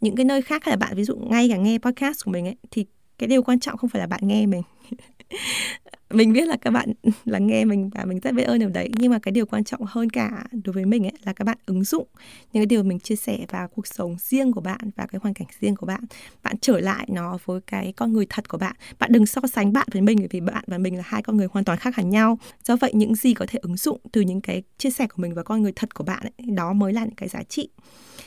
những 0.00 0.16
cái 0.16 0.24
nơi 0.24 0.42
khác 0.42 0.64
hay 0.64 0.72
là 0.72 0.76
bạn, 0.76 0.96
ví 0.96 1.04
dụ 1.04 1.16
ngay 1.16 1.48
cả 1.48 1.56
nghe 1.56 1.78
podcast 1.78 2.24
của 2.24 2.30
mình 2.30 2.46
ấy, 2.46 2.56
thì 2.70 2.86
cái 3.18 3.28
điều 3.28 3.42
quan 3.42 3.60
trọng 3.60 3.76
không 3.76 3.90
phải 3.90 4.00
là 4.00 4.06
bạn 4.06 4.20
nghe 4.22 4.46
mình. 4.46 4.62
mình 6.10 6.32
biết 6.32 6.48
là 6.48 6.56
các 6.60 6.70
bạn 6.70 6.92
lắng 7.24 7.46
nghe 7.46 7.64
mình 7.64 7.90
và 7.94 8.04
mình 8.04 8.20
rất 8.20 8.34
biết 8.34 8.42
ơn 8.42 8.58
điều 8.58 8.68
đấy. 8.68 8.90
Nhưng 8.98 9.12
mà 9.12 9.18
cái 9.18 9.32
điều 9.32 9.46
quan 9.46 9.64
trọng 9.64 9.80
hơn 9.86 10.10
cả 10.10 10.44
đối 10.64 10.72
với 10.72 10.84
mình 10.84 11.04
ấy 11.06 11.12
là 11.24 11.32
các 11.32 11.44
bạn 11.44 11.58
ứng 11.66 11.84
dụng 11.84 12.06
những 12.52 12.60
cái 12.60 12.66
điều 12.66 12.82
mình 12.82 13.00
chia 13.00 13.16
sẻ 13.16 13.38
vào 13.48 13.68
cuộc 13.68 13.86
sống 13.86 14.16
riêng 14.18 14.52
của 14.52 14.60
bạn 14.60 14.80
và 14.96 15.06
cái 15.06 15.18
hoàn 15.22 15.34
cảnh 15.34 15.48
riêng 15.60 15.76
của 15.76 15.86
bạn. 15.86 16.00
Bạn 16.42 16.56
trở 16.60 16.80
lại 16.80 17.06
nó 17.12 17.38
với 17.44 17.60
cái 17.60 17.92
con 17.96 18.12
người 18.12 18.26
thật 18.28 18.48
của 18.48 18.58
bạn. 18.58 18.76
Bạn 18.98 19.12
đừng 19.12 19.26
so 19.26 19.40
sánh 19.52 19.72
bạn 19.72 19.88
với 19.92 20.02
mình 20.02 20.18
bởi 20.18 20.28
vì 20.30 20.40
bạn 20.40 20.64
và 20.66 20.78
mình 20.78 20.96
là 20.96 21.02
hai 21.06 21.22
con 21.22 21.36
người 21.36 21.48
hoàn 21.52 21.64
toàn 21.64 21.78
khác 21.78 21.96
hẳn 21.96 22.10
nhau. 22.10 22.38
Do 22.64 22.76
vậy 22.76 22.90
những 22.94 23.14
gì 23.14 23.34
có 23.34 23.46
thể 23.48 23.58
ứng 23.62 23.76
dụng 23.76 24.00
từ 24.12 24.20
những 24.20 24.40
cái 24.40 24.62
chia 24.78 24.90
sẻ 24.90 25.06
của 25.06 25.22
mình 25.22 25.34
và 25.34 25.42
con 25.42 25.62
người 25.62 25.72
thật 25.76 25.94
của 25.94 26.04
bạn 26.04 26.22
ấy, 26.22 26.46
đó 26.54 26.72
mới 26.72 26.92
là 26.92 27.04
những 27.04 27.14
cái 27.14 27.28
giá 27.28 27.42
trị. 27.42 27.68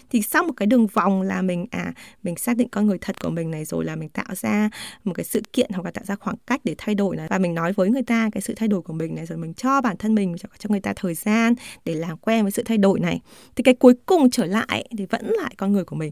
Thì 0.10 0.22
sau 0.22 0.44
một 0.44 0.54
cái 0.58 0.66
đường 0.66 0.88
vòng 0.88 1.22
là 1.22 1.42
mình 1.42 1.66
à 1.72 1.94
mình 2.24 2.36
xác 2.36 2.58
định 2.58 2.70
con 2.70 2.88
người 2.88 2.98
thật 3.02 3.20
của 3.22 3.30
mình 3.30 3.52
này 3.52 3.66
rồi 3.66 3.86
là 3.86 3.96
mình 3.96 4.10
tạo 4.10 4.36
ra 4.36 4.70
một 5.04 5.14
cái 5.14 5.24
sự 5.24 5.42
kiện 5.54 5.72
hoặc 5.74 5.86
là 5.86 5.92
tạo 5.92 6.06
ra 6.06 6.16
khoảng 6.16 6.36
cách 6.48 6.62
để 6.64 6.76
thay 6.78 6.93
đổi 6.96 7.16
này. 7.16 7.28
Và 7.30 7.38
mình 7.38 7.54
nói 7.54 7.74
với 7.74 7.90
người 7.90 8.04
ta 8.04 8.30
cái 8.32 8.42
sự 8.42 8.54
thay 8.56 8.68
đổi 8.68 8.82
của 8.82 8.94
mình 8.94 9.16
này 9.16 9.26
rồi 9.26 9.38
mình 9.38 9.54
cho 9.54 9.82
bản 9.82 9.98
thân 9.98 10.16
mình 10.16 10.36
cho, 10.40 10.50
cho 10.60 10.68
người 10.70 10.80
ta 10.80 10.94
thời 10.96 11.14
gian 11.14 11.54
để 11.86 11.94
làm 11.94 12.18
quen 12.18 12.44
với 12.44 12.52
sự 12.52 12.64
thay 12.66 12.78
đổi 12.78 13.00
này. 13.00 13.22
Thì 13.56 13.64
cái 13.64 13.74
cuối 13.74 13.94
cùng 14.06 14.30
trở 14.30 14.46
lại 14.46 14.90
thì 14.98 15.06
vẫn 15.06 15.26
lại 15.26 15.54
con 15.58 15.72
người 15.72 15.84
của 15.84 15.96
mình. 15.96 16.12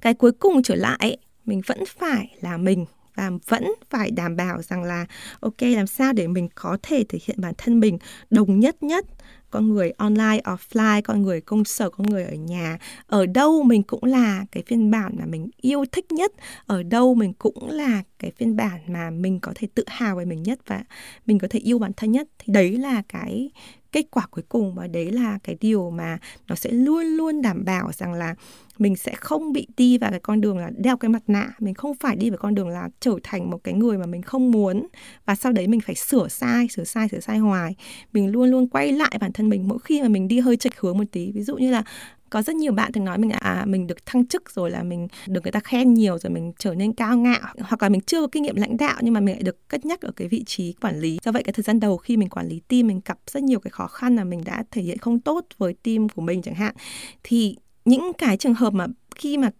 Cái 0.00 0.14
cuối 0.14 0.32
cùng 0.32 0.62
trở 0.62 0.74
lại 0.74 1.16
mình 1.44 1.60
vẫn 1.66 1.84
phải 1.98 2.36
là 2.40 2.56
mình 2.56 2.86
và 3.14 3.30
vẫn 3.48 3.64
phải 3.90 4.10
đảm 4.10 4.36
bảo 4.36 4.62
rằng 4.62 4.82
là 4.82 5.06
ok 5.40 5.62
làm 5.62 5.86
sao 5.86 6.12
để 6.12 6.26
mình 6.26 6.48
có 6.54 6.78
thể 6.82 7.04
thể 7.08 7.18
hiện 7.26 7.36
bản 7.40 7.54
thân 7.58 7.80
mình 7.80 7.98
đồng 8.30 8.60
nhất 8.60 8.82
nhất 8.82 9.06
con 9.50 9.68
người 9.68 9.90
online, 9.90 10.40
offline, 10.44 11.02
con 11.04 11.22
người 11.22 11.40
công 11.40 11.64
sở, 11.64 11.90
con 11.90 12.06
người 12.06 12.24
ở 12.24 12.34
nhà. 12.34 12.78
Ở 13.06 13.26
đâu 13.26 13.62
mình 13.62 13.82
cũng 13.82 14.04
là 14.04 14.44
cái 14.52 14.62
phiên 14.66 14.90
bản 14.90 15.16
mà 15.18 15.24
mình 15.26 15.50
yêu 15.60 15.84
thích 15.92 16.12
nhất. 16.12 16.32
Ở 16.66 16.82
đâu 16.82 17.14
mình 17.14 17.32
cũng 17.32 17.70
là 17.70 18.02
cái 18.18 18.30
phiên 18.30 18.56
bản 18.56 18.80
mà 18.86 19.10
mình 19.10 19.40
có 19.40 19.52
thể 19.54 19.68
tự 19.74 19.84
hào 19.86 20.16
về 20.16 20.24
mình 20.24 20.42
nhất 20.42 20.58
và 20.66 20.84
mình 21.26 21.38
có 21.38 21.48
thể 21.50 21.58
yêu 21.58 21.78
bản 21.78 21.92
thân 21.96 22.12
nhất. 22.12 22.28
Thì 22.38 22.52
đấy 22.52 22.76
là 22.76 23.02
cái 23.08 23.50
kết 23.92 24.06
quả 24.10 24.26
cuối 24.30 24.44
cùng 24.48 24.74
và 24.74 24.86
đấy 24.86 25.10
là 25.10 25.38
cái 25.44 25.56
điều 25.60 25.90
mà 25.90 26.18
nó 26.48 26.54
sẽ 26.54 26.70
luôn 26.70 27.04
luôn 27.04 27.42
đảm 27.42 27.64
bảo 27.64 27.92
rằng 27.92 28.12
là 28.12 28.34
mình 28.78 28.96
sẽ 28.96 29.14
không 29.14 29.52
bị 29.52 29.66
đi 29.76 29.98
vào 29.98 30.10
cái 30.10 30.20
con 30.20 30.40
đường 30.40 30.58
là 30.58 30.70
đeo 30.76 30.96
cái 30.96 31.08
mặt 31.08 31.22
nạ. 31.26 31.50
Mình 31.58 31.74
không 31.74 31.94
phải 31.94 32.16
đi 32.16 32.30
vào 32.30 32.38
con 32.38 32.54
đường 32.54 32.68
là 32.68 32.88
trở 33.00 33.14
thành 33.22 33.50
một 33.50 33.64
cái 33.64 33.74
người 33.74 33.98
mà 33.98 34.06
mình 34.06 34.22
không 34.22 34.50
muốn 34.50 34.86
và 35.26 35.34
sau 35.34 35.52
đấy 35.52 35.66
mình 35.66 35.80
phải 35.80 35.94
sửa 35.94 36.28
sai 36.28 36.68
sửa 36.68 36.84
sai 36.84 37.08
sửa 37.08 37.20
sai 37.20 37.38
hoài. 37.38 37.74
Mình 38.12 38.32
luôn 38.32 38.50
luôn 38.50 38.68
quay 38.68 38.92
lại 38.92 39.16
bản 39.20 39.32
thân 39.32 39.48
mình 39.48 39.68
mỗi 39.68 39.78
khi 39.84 40.02
mà 40.02 40.08
mình 40.08 40.28
đi 40.28 40.40
hơi 40.40 40.56
chệch 40.56 40.80
hướng 40.80 40.98
một 40.98 41.04
tí. 41.12 41.32
Ví 41.32 41.42
dụ 41.42 41.56
như 41.56 41.70
là 41.70 41.82
có 42.30 42.42
rất 42.42 42.56
nhiều 42.56 42.72
bạn 42.72 42.92
thường 42.92 43.04
nói 43.04 43.18
mình 43.18 43.30
à 43.30 43.64
mình 43.66 43.86
được 43.86 44.06
thăng 44.06 44.26
chức 44.26 44.50
rồi 44.50 44.70
là 44.70 44.82
mình 44.82 45.08
được 45.26 45.42
người 45.42 45.52
ta 45.52 45.60
khen 45.60 45.94
nhiều 45.94 46.18
rồi 46.18 46.30
mình 46.30 46.52
trở 46.58 46.74
nên 46.74 46.92
cao 46.92 47.16
ngạo 47.16 47.54
hoặc 47.60 47.82
là 47.82 47.88
mình 47.88 48.00
chưa 48.00 48.20
có 48.20 48.28
kinh 48.32 48.42
nghiệm 48.42 48.56
lãnh 48.56 48.76
đạo 48.76 48.96
nhưng 49.02 49.14
mà 49.14 49.20
mình 49.20 49.34
lại 49.34 49.42
được 49.42 49.68
cất 49.68 49.86
nhắc 49.86 50.00
ở 50.00 50.12
cái 50.16 50.28
vị 50.28 50.44
trí 50.46 50.72
quản 50.72 51.00
lý. 51.00 51.18
Do 51.22 51.32
vậy 51.32 51.42
cái 51.42 51.52
thời 51.52 51.62
gian 51.62 51.80
đầu 51.80 51.96
khi 51.96 52.16
mình 52.16 52.28
quản 52.28 52.48
lý 52.48 52.60
team 52.68 52.86
mình 52.86 53.00
gặp 53.04 53.18
rất 53.26 53.42
nhiều 53.42 53.60
cái 53.60 53.70
khó 53.70 53.86
khăn 53.86 54.16
là 54.16 54.24
mình 54.24 54.42
đã 54.44 54.64
thể 54.70 54.82
hiện 54.82 54.98
không 54.98 55.20
tốt 55.20 55.46
với 55.58 55.74
team 55.82 56.08
của 56.08 56.22
mình 56.22 56.42
chẳng 56.42 56.54
hạn. 56.54 56.74
Thì 57.22 57.56
những 57.84 58.12
cái 58.18 58.36
trường 58.36 58.54
hợp 58.54 58.72
mà 58.72 58.86
khi 59.16 59.38
mà 59.38 59.50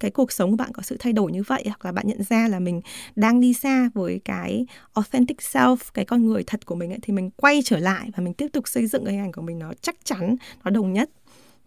cái 0.00 0.10
cuộc 0.10 0.32
sống 0.32 0.50
của 0.50 0.56
bạn 0.56 0.72
có 0.72 0.82
sự 0.82 0.96
thay 1.00 1.12
đổi 1.12 1.32
như 1.32 1.42
vậy 1.42 1.62
hoặc 1.66 1.84
là 1.84 1.92
bạn 1.92 2.06
nhận 2.08 2.22
ra 2.22 2.48
là 2.48 2.60
mình 2.60 2.80
đang 3.16 3.40
đi 3.40 3.52
xa 3.52 3.90
với 3.94 4.20
cái 4.24 4.66
authentic 4.92 5.38
self 5.38 5.76
cái 5.94 6.04
con 6.04 6.26
người 6.26 6.42
thật 6.46 6.66
của 6.66 6.74
mình 6.74 6.92
ấy, 6.92 6.98
thì 7.02 7.12
mình 7.12 7.30
quay 7.30 7.60
trở 7.64 7.78
lại 7.78 8.10
và 8.16 8.22
mình 8.22 8.34
tiếp 8.34 8.48
tục 8.52 8.68
xây 8.68 8.86
dựng 8.86 9.04
cái 9.04 9.14
hình 9.14 9.22
ảnh 9.22 9.32
của 9.32 9.42
mình 9.42 9.58
nó 9.58 9.72
chắc 9.80 9.96
chắn 10.04 10.36
nó 10.64 10.70
đồng 10.70 10.92
nhất 10.92 11.10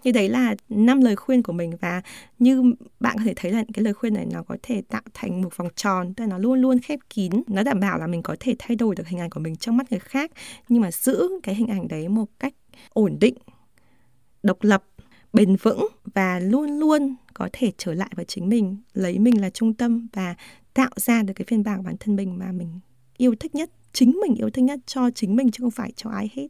như 0.06 0.12
đấy 0.12 0.30
là 0.30 0.56
năm 0.70 1.02
lời 1.02 1.16
khuyên 1.16 1.44
của 1.44 1.54
mình 1.54 1.74
và 1.82 2.02
như 2.40 2.74
bạn 3.00 3.18
có 3.18 3.24
thể 3.26 3.34
thấy 3.36 3.52
là 3.52 3.64
cái 3.74 3.84
lời 3.84 3.94
khuyên 3.94 4.14
này 4.14 4.26
nó 4.34 4.44
có 4.44 4.58
thể 4.64 4.82
tạo 4.82 5.02
thành 5.14 5.42
một 5.42 5.58
vòng 5.58 5.68
tròn, 5.76 6.14
tức 6.14 6.24
là 6.24 6.28
nó 6.30 6.38
luôn 6.38 6.62
luôn 6.62 6.80
khép 6.80 7.00
kín, 7.10 7.32
nó 7.48 7.64
đảm 7.64 7.80
bảo 7.80 8.00
là 8.00 8.08
mình 8.08 8.22
có 8.22 8.36
thể 8.40 8.56
thay 8.60 8.76
đổi 8.76 8.96
được 8.96 9.08
hình 9.08 9.20
ảnh 9.20 9.30
của 9.30 9.40
mình 9.40 9.56
trong 9.56 9.78
mắt 9.78 9.92
người 9.92 10.00
khác, 10.00 10.32
nhưng 10.70 10.82
mà 10.82 10.92
giữ 10.92 11.30
cái 11.44 11.56
hình 11.56 11.68
ảnh 11.68 11.88
đấy 11.88 12.08
một 12.08 12.26
cách 12.40 12.54
ổn 12.90 13.18
định, 13.20 13.36
độc 14.44 14.58
lập, 14.62 14.84
bền 15.34 15.56
vững 15.56 15.88
và 16.14 16.40
luôn 16.40 16.80
luôn 16.80 17.16
có 17.34 17.50
thể 17.54 17.72
trở 17.78 17.94
lại 17.94 18.10
với 18.16 18.26
chính 18.26 18.50
mình, 18.50 18.78
lấy 18.94 19.20
mình 19.20 19.42
là 19.42 19.50
trung 19.50 19.74
tâm 19.74 20.08
và 20.14 20.36
tạo 20.74 20.92
ra 20.96 21.24
được 21.24 21.34
cái 21.34 21.46
phiên 21.48 21.64
bản 21.64 21.84
bản 21.84 21.96
thân 22.00 22.16
mình 22.16 22.38
mà 22.40 22.52
mình 22.52 22.80
yêu 23.18 23.36
thích 23.40 23.56
nhất, 23.56 23.70
chính 23.94 24.20
mình 24.22 24.36
yêu 24.36 24.50
thích 24.50 24.64
nhất 24.64 24.80
cho 24.86 25.10
chính 25.12 25.36
mình 25.36 25.52
chứ 25.52 25.62
không 25.62 25.72
phải 25.72 25.92
cho 25.96 26.10
ai 26.10 26.30
hết. 26.34 26.48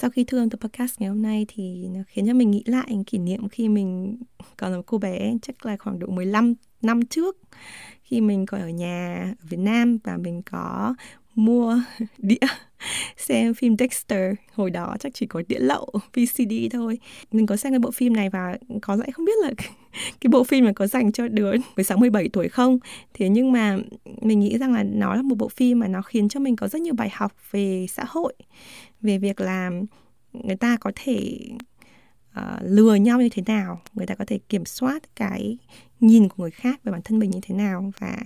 Sau 0.00 0.10
khi 0.10 0.24
thương 0.24 0.40
âm 0.40 0.50
tập 0.50 0.60
podcast 0.60 1.00
ngày 1.00 1.08
hôm 1.08 1.22
nay 1.22 1.46
thì 1.48 1.88
nó 1.88 2.00
khiến 2.06 2.26
cho 2.26 2.34
mình 2.34 2.50
nghĩ 2.50 2.62
lại 2.66 2.98
kỷ 3.06 3.18
niệm 3.18 3.48
khi 3.48 3.68
mình 3.68 4.18
còn 4.56 4.70
là 4.70 4.76
một 4.76 4.82
cô 4.86 4.98
bé, 4.98 5.34
chắc 5.42 5.66
là 5.66 5.76
khoảng 5.76 5.98
độ 5.98 6.06
15 6.06 6.54
năm 6.82 7.06
trước, 7.06 7.36
khi 8.02 8.20
mình 8.20 8.46
còn 8.46 8.60
ở 8.60 8.68
nhà 8.68 9.26
ở 9.40 9.46
Việt 9.48 9.56
Nam 9.56 9.98
và 10.04 10.16
mình 10.16 10.42
có 10.42 10.94
mua 11.34 11.78
đĩa 12.18 12.36
xem 13.16 13.54
phim 13.54 13.76
Dexter, 13.76 14.34
hồi 14.52 14.70
đó 14.70 14.96
chắc 15.00 15.14
chỉ 15.14 15.26
có 15.26 15.42
đĩa 15.48 15.58
lậu 15.58 15.88
VCD 16.14 16.52
thôi. 16.72 16.98
Mình 17.32 17.46
có 17.46 17.56
xem 17.56 17.72
cái 17.72 17.78
bộ 17.78 17.90
phim 17.90 18.12
này 18.12 18.30
và 18.30 18.56
có 18.82 18.96
lẽ 18.96 19.06
không 19.12 19.24
biết 19.24 19.38
là 19.42 19.50
cái 20.20 20.28
bộ 20.30 20.44
phim 20.44 20.64
mà 20.64 20.72
có 20.72 20.86
dành 20.86 21.12
cho 21.12 21.28
đứa 21.28 21.52
16 21.76 21.98
17 21.98 22.28
tuổi 22.28 22.48
không. 22.48 22.78
Thế 23.14 23.28
nhưng 23.28 23.52
mà 23.52 23.78
mình 24.22 24.40
nghĩ 24.40 24.58
rằng 24.58 24.72
là 24.72 24.82
nó 24.82 25.14
là 25.14 25.22
một 25.22 25.34
bộ 25.38 25.48
phim 25.48 25.78
mà 25.78 25.88
nó 25.88 26.02
khiến 26.02 26.28
cho 26.28 26.40
mình 26.40 26.56
có 26.56 26.68
rất 26.68 26.82
nhiều 26.82 26.94
bài 26.94 27.10
học 27.12 27.32
về 27.50 27.86
xã 27.88 28.04
hội, 28.08 28.34
về 29.00 29.18
việc 29.18 29.40
làm 29.40 29.84
người 30.32 30.56
ta 30.56 30.76
có 30.80 30.92
thể 30.94 31.38
uh, 32.38 32.44
lừa 32.62 32.94
nhau 32.94 33.20
như 33.20 33.28
thế 33.28 33.42
nào? 33.46 33.80
Người 33.94 34.06
ta 34.06 34.14
có 34.14 34.24
thể 34.24 34.38
kiểm 34.48 34.64
soát 34.64 35.16
cái 35.16 35.58
nhìn 36.00 36.28
của 36.28 36.34
người 36.38 36.50
khác 36.50 36.80
về 36.84 36.92
bản 36.92 37.00
thân 37.04 37.18
mình 37.18 37.30
như 37.30 37.40
thế 37.42 37.54
nào? 37.54 37.92
Và 37.98 38.16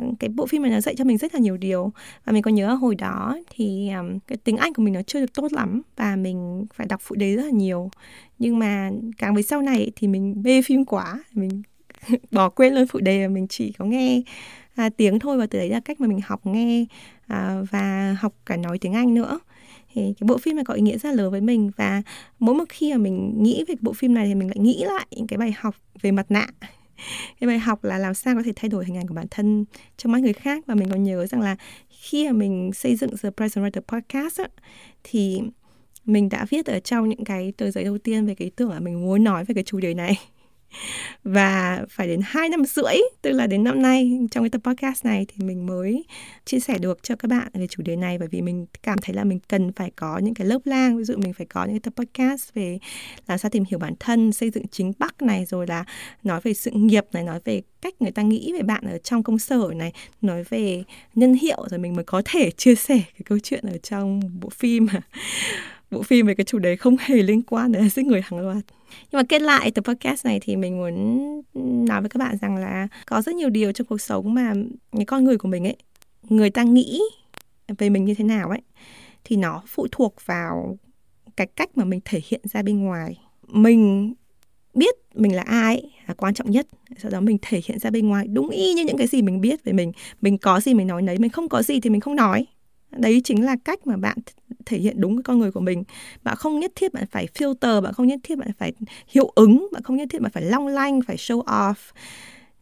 uh, 0.00 0.14
cái 0.20 0.30
bộ 0.30 0.46
phim 0.46 0.62
này 0.62 0.70
nó 0.70 0.80
dạy 0.80 0.94
cho 0.98 1.04
mình 1.04 1.18
rất 1.18 1.34
là 1.34 1.40
nhiều 1.40 1.56
điều. 1.56 1.92
Và 2.24 2.32
mình 2.32 2.42
có 2.42 2.50
nhớ 2.50 2.74
hồi 2.74 2.94
đó 2.94 3.38
thì 3.50 3.90
um, 3.90 4.18
cái 4.18 4.38
tiếng 4.44 4.56
Anh 4.56 4.74
của 4.74 4.82
mình 4.82 4.94
nó 4.94 5.02
chưa 5.02 5.20
được 5.20 5.32
tốt 5.34 5.52
lắm 5.52 5.82
và 5.96 6.16
mình 6.16 6.66
phải 6.74 6.86
đọc 6.86 7.00
phụ 7.04 7.14
đề 7.14 7.36
rất 7.36 7.44
là 7.44 7.50
nhiều. 7.50 7.90
Nhưng 8.38 8.58
mà 8.58 8.90
càng 9.18 9.34
về 9.34 9.42
sau 9.42 9.62
này 9.62 9.90
thì 9.96 10.08
mình 10.08 10.42
mê 10.44 10.62
phim 10.62 10.84
quá 10.84 11.24
mình 11.32 11.62
bỏ 12.30 12.48
quên 12.48 12.74
luôn 12.74 12.86
phụ 12.86 13.00
đề 13.00 13.26
và 13.26 13.28
mình 13.28 13.46
chỉ 13.48 13.72
có 13.72 13.84
nghe 13.84 14.22
à, 14.74 14.88
tiếng 14.88 15.18
thôi 15.18 15.38
và 15.38 15.46
từ 15.46 15.58
đấy 15.58 15.68
là 15.68 15.80
cách 15.80 16.00
mà 16.00 16.06
mình 16.06 16.20
học 16.24 16.46
nghe 16.46 16.84
à, 17.26 17.62
và 17.70 18.16
học 18.20 18.34
cả 18.46 18.56
nói 18.56 18.78
tiếng 18.78 18.92
Anh 18.92 19.14
nữa 19.14 19.38
thì 19.94 20.02
cái 20.02 20.26
bộ 20.26 20.38
phim 20.38 20.56
này 20.56 20.64
có 20.64 20.74
ý 20.74 20.82
nghĩa 20.82 20.98
rất 20.98 21.14
lớn 21.14 21.30
với 21.30 21.40
mình 21.40 21.70
và 21.76 22.02
mỗi 22.38 22.54
một 22.54 22.64
khi 22.68 22.92
mà 22.92 22.98
mình 22.98 23.34
nghĩ 23.42 23.64
về 23.68 23.74
bộ 23.80 23.92
phim 23.92 24.14
này 24.14 24.26
thì 24.26 24.34
mình 24.34 24.48
lại 24.48 24.58
nghĩ 24.58 24.84
lại 24.84 25.06
những 25.10 25.26
cái 25.26 25.38
bài 25.38 25.54
học 25.58 25.74
về 26.02 26.10
mặt 26.10 26.26
nạ. 26.30 26.46
Cái 27.40 27.48
bài 27.48 27.58
học 27.58 27.84
là 27.84 27.98
làm 27.98 28.14
sao 28.14 28.34
có 28.34 28.42
thể 28.44 28.52
thay 28.56 28.68
đổi 28.68 28.84
hình 28.84 28.96
ảnh 28.96 29.06
của 29.06 29.14
bản 29.14 29.26
thân 29.30 29.64
trong 29.96 30.12
mắt 30.12 30.18
người 30.18 30.32
khác. 30.32 30.64
Và 30.66 30.74
mình 30.74 30.88
còn 30.90 31.04
nhớ 31.04 31.26
rằng 31.26 31.40
là 31.40 31.56
khi 31.88 32.26
mà 32.26 32.32
mình 32.32 32.72
xây 32.72 32.96
dựng 32.96 33.10
The 33.22 33.30
Present 33.30 33.64
Writer 33.64 33.80
Podcast 33.80 34.40
á, 34.40 34.48
thì 35.04 35.40
mình 36.04 36.28
đã 36.28 36.46
viết 36.50 36.66
ở 36.66 36.80
trong 36.80 37.08
những 37.08 37.24
cái 37.24 37.52
tờ 37.56 37.70
giấy 37.70 37.84
đầu 37.84 37.98
tiên 37.98 38.26
về 38.26 38.34
cái 38.34 38.46
ý 38.46 38.52
tưởng 38.56 38.70
là 38.70 38.80
mình 38.80 39.04
muốn 39.04 39.24
nói 39.24 39.44
về 39.44 39.54
cái 39.54 39.64
chủ 39.64 39.80
đề 39.80 39.94
này. 39.94 40.18
và 41.24 41.84
phải 41.90 42.06
đến 42.08 42.20
2 42.24 42.48
năm 42.48 42.64
rưỡi, 42.64 42.96
tức 43.22 43.32
là 43.32 43.46
đến 43.46 43.64
năm 43.64 43.82
nay, 43.82 44.18
trong 44.30 44.44
cái 44.44 44.50
tập 44.50 44.60
podcast 44.64 45.04
này 45.04 45.26
thì 45.28 45.44
mình 45.44 45.66
mới 45.66 46.04
chia 46.44 46.60
sẻ 46.60 46.78
được 46.78 47.02
cho 47.02 47.16
các 47.16 47.28
bạn 47.28 47.48
về 47.54 47.66
chủ 47.66 47.82
đề 47.82 47.96
này. 47.96 48.18
Bởi 48.18 48.28
vì 48.28 48.42
mình 48.42 48.66
cảm 48.82 48.98
thấy 48.98 49.14
là 49.14 49.24
mình 49.24 49.38
cần 49.48 49.72
phải 49.72 49.90
có 49.96 50.18
những 50.18 50.34
cái 50.34 50.46
lớp 50.46 50.58
lang, 50.64 50.96
ví 50.96 51.04
dụ 51.04 51.16
mình 51.16 51.32
phải 51.32 51.46
có 51.46 51.64
những 51.64 51.72
cái 51.72 51.80
tập 51.80 51.94
podcast 51.96 52.54
về 52.54 52.78
làm 53.26 53.38
sao 53.38 53.50
tìm 53.50 53.64
hiểu 53.68 53.78
bản 53.78 53.94
thân, 54.00 54.32
xây 54.32 54.50
dựng 54.50 54.68
chính 54.68 54.92
bắc 54.98 55.22
này, 55.22 55.44
rồi 55.44 55.66
là 55.66 55.84
nói 56.22 56.40
về 56.42 56.54
sự 56.54 56.70
nghiệp 56.74 57.04
này, 57.12 57.22
nói 57.22 57.40
về 57.44 57.62
cách 57.82 57.94
người 58.02 58.12
ta 58.12 58.22
nghĩ 58.22 58.52
về 58.52 58.62
bạn 58.62 58.84
ở 58.84 58.98
trong 58.98 59.22
công 59.22 59.38
sở 59.38 59.70
này, 59.76 59.92
nói 60.22 60.44
về 60.50 60.84
nhân 61.14 61.34
hiệu. 61.34 61.66
Rồi 61.70 61.78
mình 61.78 61.96
mới 61.96 62.04
có 62.04 62.22
thể 62.24 62.50
chia 62.56 62.74
sẻ 62.74 63.02
cái 63.12 63.22
câu 63.24 63.38
chuyện 63.38 63.64
ở 63.66 63.78
trong 63.78 64.20
bộ 64.40 64.48
phim 64.48 64.86
bộ 65.92 66.02
phim 66.02 66.26
về 66.26 66.34
cái 66.34 66.44
chủ 66.44 66.58
đề 66.58 66.76
không 66.76 66.96
hề 67.00 67.22
liên 67.22 67.42
quan 67.42 67.72
đến 67.72 67.90
giết 67.90 68.06
người 68.06 68.20
hàng 68.24 68.40
loạt. 68.40 68.64
Nhưng 69.10 69.18
mà 69.18 69.22
kết 69.28 69.42
lại 69.42 69.70
từ 69.70 69.82
podcast 69.82 70.26
này 70.26 70.40
thì 70.42 70.56
mình 70.56 70.78
muốn 70.78 71.42
nói 71.86 72.00
với 72.00 72.10
các 72.10 72.18
bạn 72.18 72.36
rằng 72.40 72.56
là 72.56 72.88
có 73.06 73.22
rất 73.22 73.34
nhiều 73.34 73.50
điều 73.50 73.72
trong 73.72 73.86
cuộc 73.86 74.00
sống 74.00 74.34
mà 74.34 74.54
cái 74.92 75.04
con 75.04 75.24
người 75.24 75.38
của 75.38 75.48
mình 75.48 75.66
ấy, 75.66 75.76
người 76.28 76.50
ta 76.50 76.62
nghĩ 76.62 77.00
về 77.78 77.90
mình 77.90 78.04
như 78.04 78.14
thế 78.14 78.24
nào 78.24 78.48
ấy, 78.48 78.60
thì 79.24 79.36
nó 79.36 79.62
phụ 79.66 79.86
thuộc 79.92 80.14
vào 80.26 80.78
cái 81.36 81.46
cách 81.46 81.78
mà 81.78 81.84
mình 81.84 82.00
thể 82.04 82.20
hiện 82.28 82.40
ra 82.44 82.62
bên 82.62 82.84
ngoài. 82.84 83.18
Mình 83.48 84.14
biết 84.74 84.94
mình 85.14 85.36
là 85.36 85.42
ai 85.42 85.90
là 86.06 86.14
quan 86.14 86.34
trọng 86.34 86.50
nhất, 86.50 86.66
sau 86.98 87.10
đó 87.10 87.20
mình 87.20 87.38
thể 87.42 87.60
hiện 87.64 87.78
ra 87.78 87.90
bên 87.90 88.08
ngoài, 88.08 88.26
đúng 88.26 88.48
y 88.48 88.72
như 88.74 88.84
những 88.84 88.96
cái 88.96 89.06
gì 89.06 89.22
mình 89.22 89.40
biết 89.40 89.64
về 89.64 89.72
mình. 89.72 89.92
Mình 90.20 90.38
có 90.38 90.60
gì 90.60 90.74
mình 90.74 90.86
nói 90.86 91.02
đấy 91.02 91.18
mình 91.18 91.30
không 91.30 91.48
có 91.48 91.62
gì 91.62 91.80
thì 91.80 91.90
mình 91.90 92.00
không 92.00 92.16
nói 92.16 92.46
đấy 92.96 93.20
chính 93.24 93.44
là 93.44 93.56
cách 93.64 93.86
mà 93.86 93.96
bạn 93.96 94.18
thể 94.66 94.78
hiện 94.78 95.00
đúng 95.00 95.16
cái 95.16 95.22
con 95.22 95.38
người 95.38 95.50
của 95.52 95.60
mình. 95.60 95.84
Bạn 96.22 96.36
không 96.36 96.60
nhất 96.60 96.72
thiết 96.74 96.94
bạn 96.94 97.04
phải 97.10 97.28
filter, 97.34 97.82
bạn 97.82 97.92
không 97.92 98.06
nhất 98.06 98.20
thiết 98.22 98.38
bạn 98.38 98.50
phải 98.58 98.72
hiệu 99.08 99.32
ứng, 99.34 99.68
bạn 99.72 99.82
không 99.82 99.96
nhất 99.96 100.08
thiết 100.10 100.22
bạn 100.22 100.32
phải 100.32 100.44
long 100.44 100.66
lanh, 100.66 101.00
phải 101.06 101.16
show 101.16 101.44
off. 101.44 101.74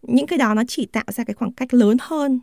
Những 0.03 0.27
cái 0.27 0.39
đó 0.39 0.55
nó 0.55 0.63
chỉ 0.69 0.87
tạo 0.87 1.05
ra 1.09 1.25
cái 1.25 1.35
khoảng 1.35 1.53
cách 1.53 1.75
lớn 1.75 1.97
hơn 2.01 2.41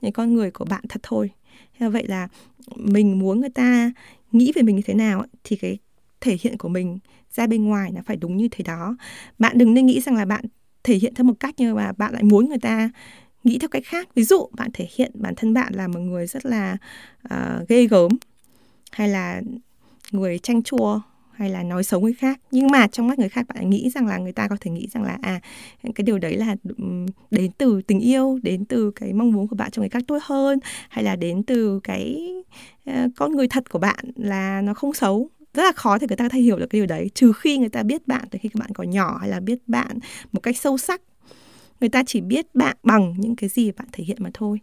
những 0.00 0.12
con 0.12 0.34
người 0.34 0.50
của 0.50 0.64
bạn 0.64 0.84
thật 0.88 1.00
thôi. 1.02 1.30
Thế 1.78 1.88
vậy 1.88 2.06
là 2.06 2.28
mình 2.76 3.18
muốn 3.18 3.40
người 3.40 3.50
ta 3.50 3.90
nghĩ 4.32 4.52
về 4.54 4.62
mình 4.62 4.76
như 4.76 4.82
thế 4.86 4.94
nào 4.94 5.24
thì 5.44 5.56
cái 5.56 5.78
thể 6.20 6.36
hiện 6.40 6.58
của 6.58 6.68
mình 6.68 6.98
ra 7.34 7.46
bên 7.46 7.64
ngoài 7.64 7.92
nó 7.92 8.00
phải 8.06 8.16
đúng 8.16 8.36
như 8.36 8.48
thế 8.50 8.62
đó. 8.62 8.96
Bạn 9.38 9.58
đừng 9.58 9.74
nên 9.74 9.86
nghĩ 9.86 10.00
rằng 10.00 10.14
là 10.14 10.24
bạn 10.24 10.44
thể 10.84 10.94
hiện 10.94 11.14
theo 11.14 11.24
một 11.24 11.34
cách 11.40 11.54
nhưng 11.58 11.74
mà 11.74 11.92
bạn 11.92 12.12
lại 12.12 12.22
muốn 12.22 12.48
người 12.48 12.58
ta 12.58 12.90
nghĩ 13.46 13.58
theo 13.58 13.68
cách 13.68 13.82
khác. 13.86 14.08
Ví 14.14 14.24
dụ 14.24 14.48
bạn 14.52 14.70
thể 14.72 14.88
hiện 14.96 15.10
bản 15.14 15.34
thân 15.34 15.54
bạn 15.54 15.74
là 15.74 15.88
một 15.88 16.00
người 16.00 16.26
rất 16.26 16.46
là 16.46 16.76
uh, 17.34 17.68
ghê 17.68 17.86
gớm 17.86 18.10
hay 18.92 19.08
là 19.08 19.42
người 20.12 20.38
tranh 20.38 20.62
chua 20.62 21.00
hay 21.32 21.50
là 21.50 21.62
nói 21.62 21.84
xấu 21.84 22.00
người 22.00 22.12
khác. 22.12 22.40
Nhưng 22.50 22.66
mà 22.70 22.86
trong 22.86 23.06
mắt 23.06 23.18
người 23.18 23.28
khác 23.28 23.46
bạn 23.54 23.70
nghĩ 23.70 23.90
rằng 23.90 24.06
là 24.06 24.18
người 24.18 24.32
ta 24.32 24.48
có 24.48 24.56
thể 24.60 24.70
nghĩ 24.70 24.88
rằng 24.92 25.02
là 25.02 25.18
à 25.22 25.40
cái 25.82 26.02
điều 26.04 26.18
đấy 26.18 26.36
là 26.36 26.56
ừ, 26.78 26.84
đến 27.30 27.50
từ 27.58 27.82
tình 27.82 28.00
yêu 28.00 28.38
đến 28.42 28.64
từ 28.64 28.90
cái 28.90 29.12
mong 29.12 29.32
muốn 29.32 29.48
của 29.48 29.56
bạn 29.56 29.70
cho 29.70 29.80
người 29.80 29.88
khác 29.88 30.02
tốt 30.06 30.18
hơn 30.22 30.58
hay 30.88 31.04
là 31.04 31.16
đến 31.16 31.42
từ 31.42 31.80
cái 31.80 32.32
uh, 32.90 32.94
con 33.16 33.32
người 33.32 33.48
thật 33.48 33.70
của 33.70 33.78
bạn 33.78 34.04
là 34.16 34.60
nó 34.60 34.74
không 34.74 34.94
xấu. 34.94 35.30
Rất 35.54 35.62
là 35.62 35.72
khó 35.72 35.98
thì 35.98 36.06
người 36.08 36.16
ta 36.16 36.24
có 36.24 36.28
thể 36.28 36.40
hiểu 36.40 36.58
được 36.58 36.66
cái 36.70 36.80
điều 36.80 36.86
đấy 36.86 37.10
trừ 37.14 37.32
khi 37.32 37.58
người 37.58 37.68
ta 37.68 37.82
biết 37.82 38.06
bạn 38.06 38.24
từ 38.30 38.38
khi 38.42 38.48
các 38.48 38.60
bạn 38.60 38.70
còn 38.74 38.90
nhỏ 38.90 39.18
hay 39.20 39.28
là 39.28 39.40
biết 39.40 39.58
bạn 39.66 39.98
một 40.32 40.40
cách 40.40 40.56
sâu 40.56 40.78
sắc 40.78 41.00
người 41.80 41.88
ta 41.88 42.02
chỉ 42.06 42.20
biết 42.20 42.54
bạn 42.54 42.76
bằng 42.82 43.14
những 43.18 43.36
cái 43.36 43.48
gì 43.48 43.72
bạn 43.72 43.88
thể 43.92 44.04
hiện 44.04 44.16
mà 44.20 44.30
thôi. 44.34 44.60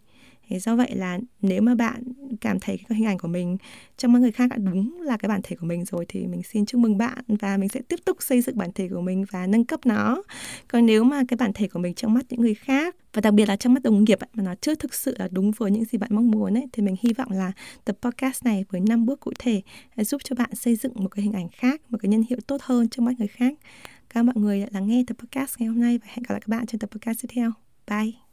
Thế 0.48 0.58
do 0.58 0.76
vậy 0.76 0.90
là 0.94 1.18
nếu 1.42 1.62
mà 1.62 1.74
bạn 1.74 2.02
cảm 2.40 2.60
thấy 2.60 2.78
cái 2.88 2.98
hình 2.98 3.06
ảnh 3.06 3.18
của 3.18 3.28
mình 3.28 3.56
trong 3.96 4.12
mắt 4.12 4.18
người 4.18 4.32
khác 4.32 4.50
đã 4.50 4.56
đúng 4.56 5.02
là 5.02 5.16
cái 5.16 5.28
bản 5.28 5.40
thể 5.42 5.56
của 5.56 5.66
mình 5.66 5.84
rồi 5.84 6.04
thì 6.08 6.26
mình 6.26 6.42
xin 6.42 6.66
chúc 6.66 6.80
mừng 6.80 6.98
bạn 6.98 7.24
và 7.28 7.56
mình 7.56 7.68
sẽ 7.68 7.80
tiếp 7.88 8.00
tục 8.04 8.16
xây 8.20 8.40
dựng 8.40 8.58
bản 8.58 8.70
thể 8.74 8.88
của 8.88 9.00
mình 9.00 9.24
và 9.30 9.46
nâng 9.46 9.64
cấp 9.64 9.80
nó. 9.86 10.22
Còn 10.68 10.86
nếu 10.86 11.04
mà 11.04 11.22
cái 11.28 11.36
bản 11.36 11.52
thể 11.54 11.68
của 11.68 11.78
mình 11.78 11.94
trong 11.94 12.14
mắt 12.14 12.24
những 12.28 12.40
người 12.40 12.54
khác 12.54 12.96
và 13.12 13.20
đặc 13.20 13.34
biệt 13.34 13.48
là 13.48 13.56
trong 13.56 13.74
mắt 13.74 13.82
đồng 13.82 14.04
nghiệp 14.04 14.18
mà 14.34 14.42
nó 14.42 14.54
chưa 14.60 14.74
thực 14.74 14.94
sự 14.94 15.14
là 15.18 15.28
đúng 15.32 15.50
với 15.50 15.70
những 15.70 15.84
gì 15.84 15.98
bạn 15.98 16.10
mong 16.12 16.30
muốn 16.30 16.54
ấy, 16.54 16.66
thì 16.72 16.82
mình 16.82 16.96
hy 17.00 17.12
vọng 17.12 17.30
là 17.30 17.52
tập 17.84 17.96
podcast 18.02 18.44
này 18.44 18.64
với 18.70 18.80
năm 18.80 19.06
bước 19.06 19.20
cụ 19.20 19.32
thể 19.38 19.62
giúp 19.96 20.20
cho 20.24 20.36
bạn 20.36 20.54
xây 20.54 20.76
dựng 20.76 20.92
một 20.94 21.08
cái 21.08 21.22
hình 21.22 21.32
ảnh 21.32 21.48
khác, 21.48 21.80
một 21.88 21.98
cái 22.02 22.08
nhân 22.08 22.24
hiệu 22.28 22.38
tốt 22.46 22.62
hơn 22.62 22.88
trong 22.88 23.04
mắt 23.04 23.14
người 23.18 23.28
khác. 23.28 23.54
Cảm 24.14 24.20
ơn 24.20 24.26
mọi 24.26 24.42
người 24.42 24.60
đã 24.60 24.66
lắng 24.70 24.86
nghe 24.86 25.04
tập 25.06 25.16
podcast 25.18 25.58
ngày 25.58 25.68
hôm 25.68 25.80
nay 25.80 25.98
và 25.98 26.06
hẹn 26.08 26.22
gặp 26.22 26.32
lại 26.32 26.40
các 26.40 26.48
bạn 26.48 26.66
trong 26.66 26.78
tập 26.78 26.90
podcast 26.92 27.18
tiếp 27.22 27.28
theo. 27.34 27.52
Bye! 27.90 28.23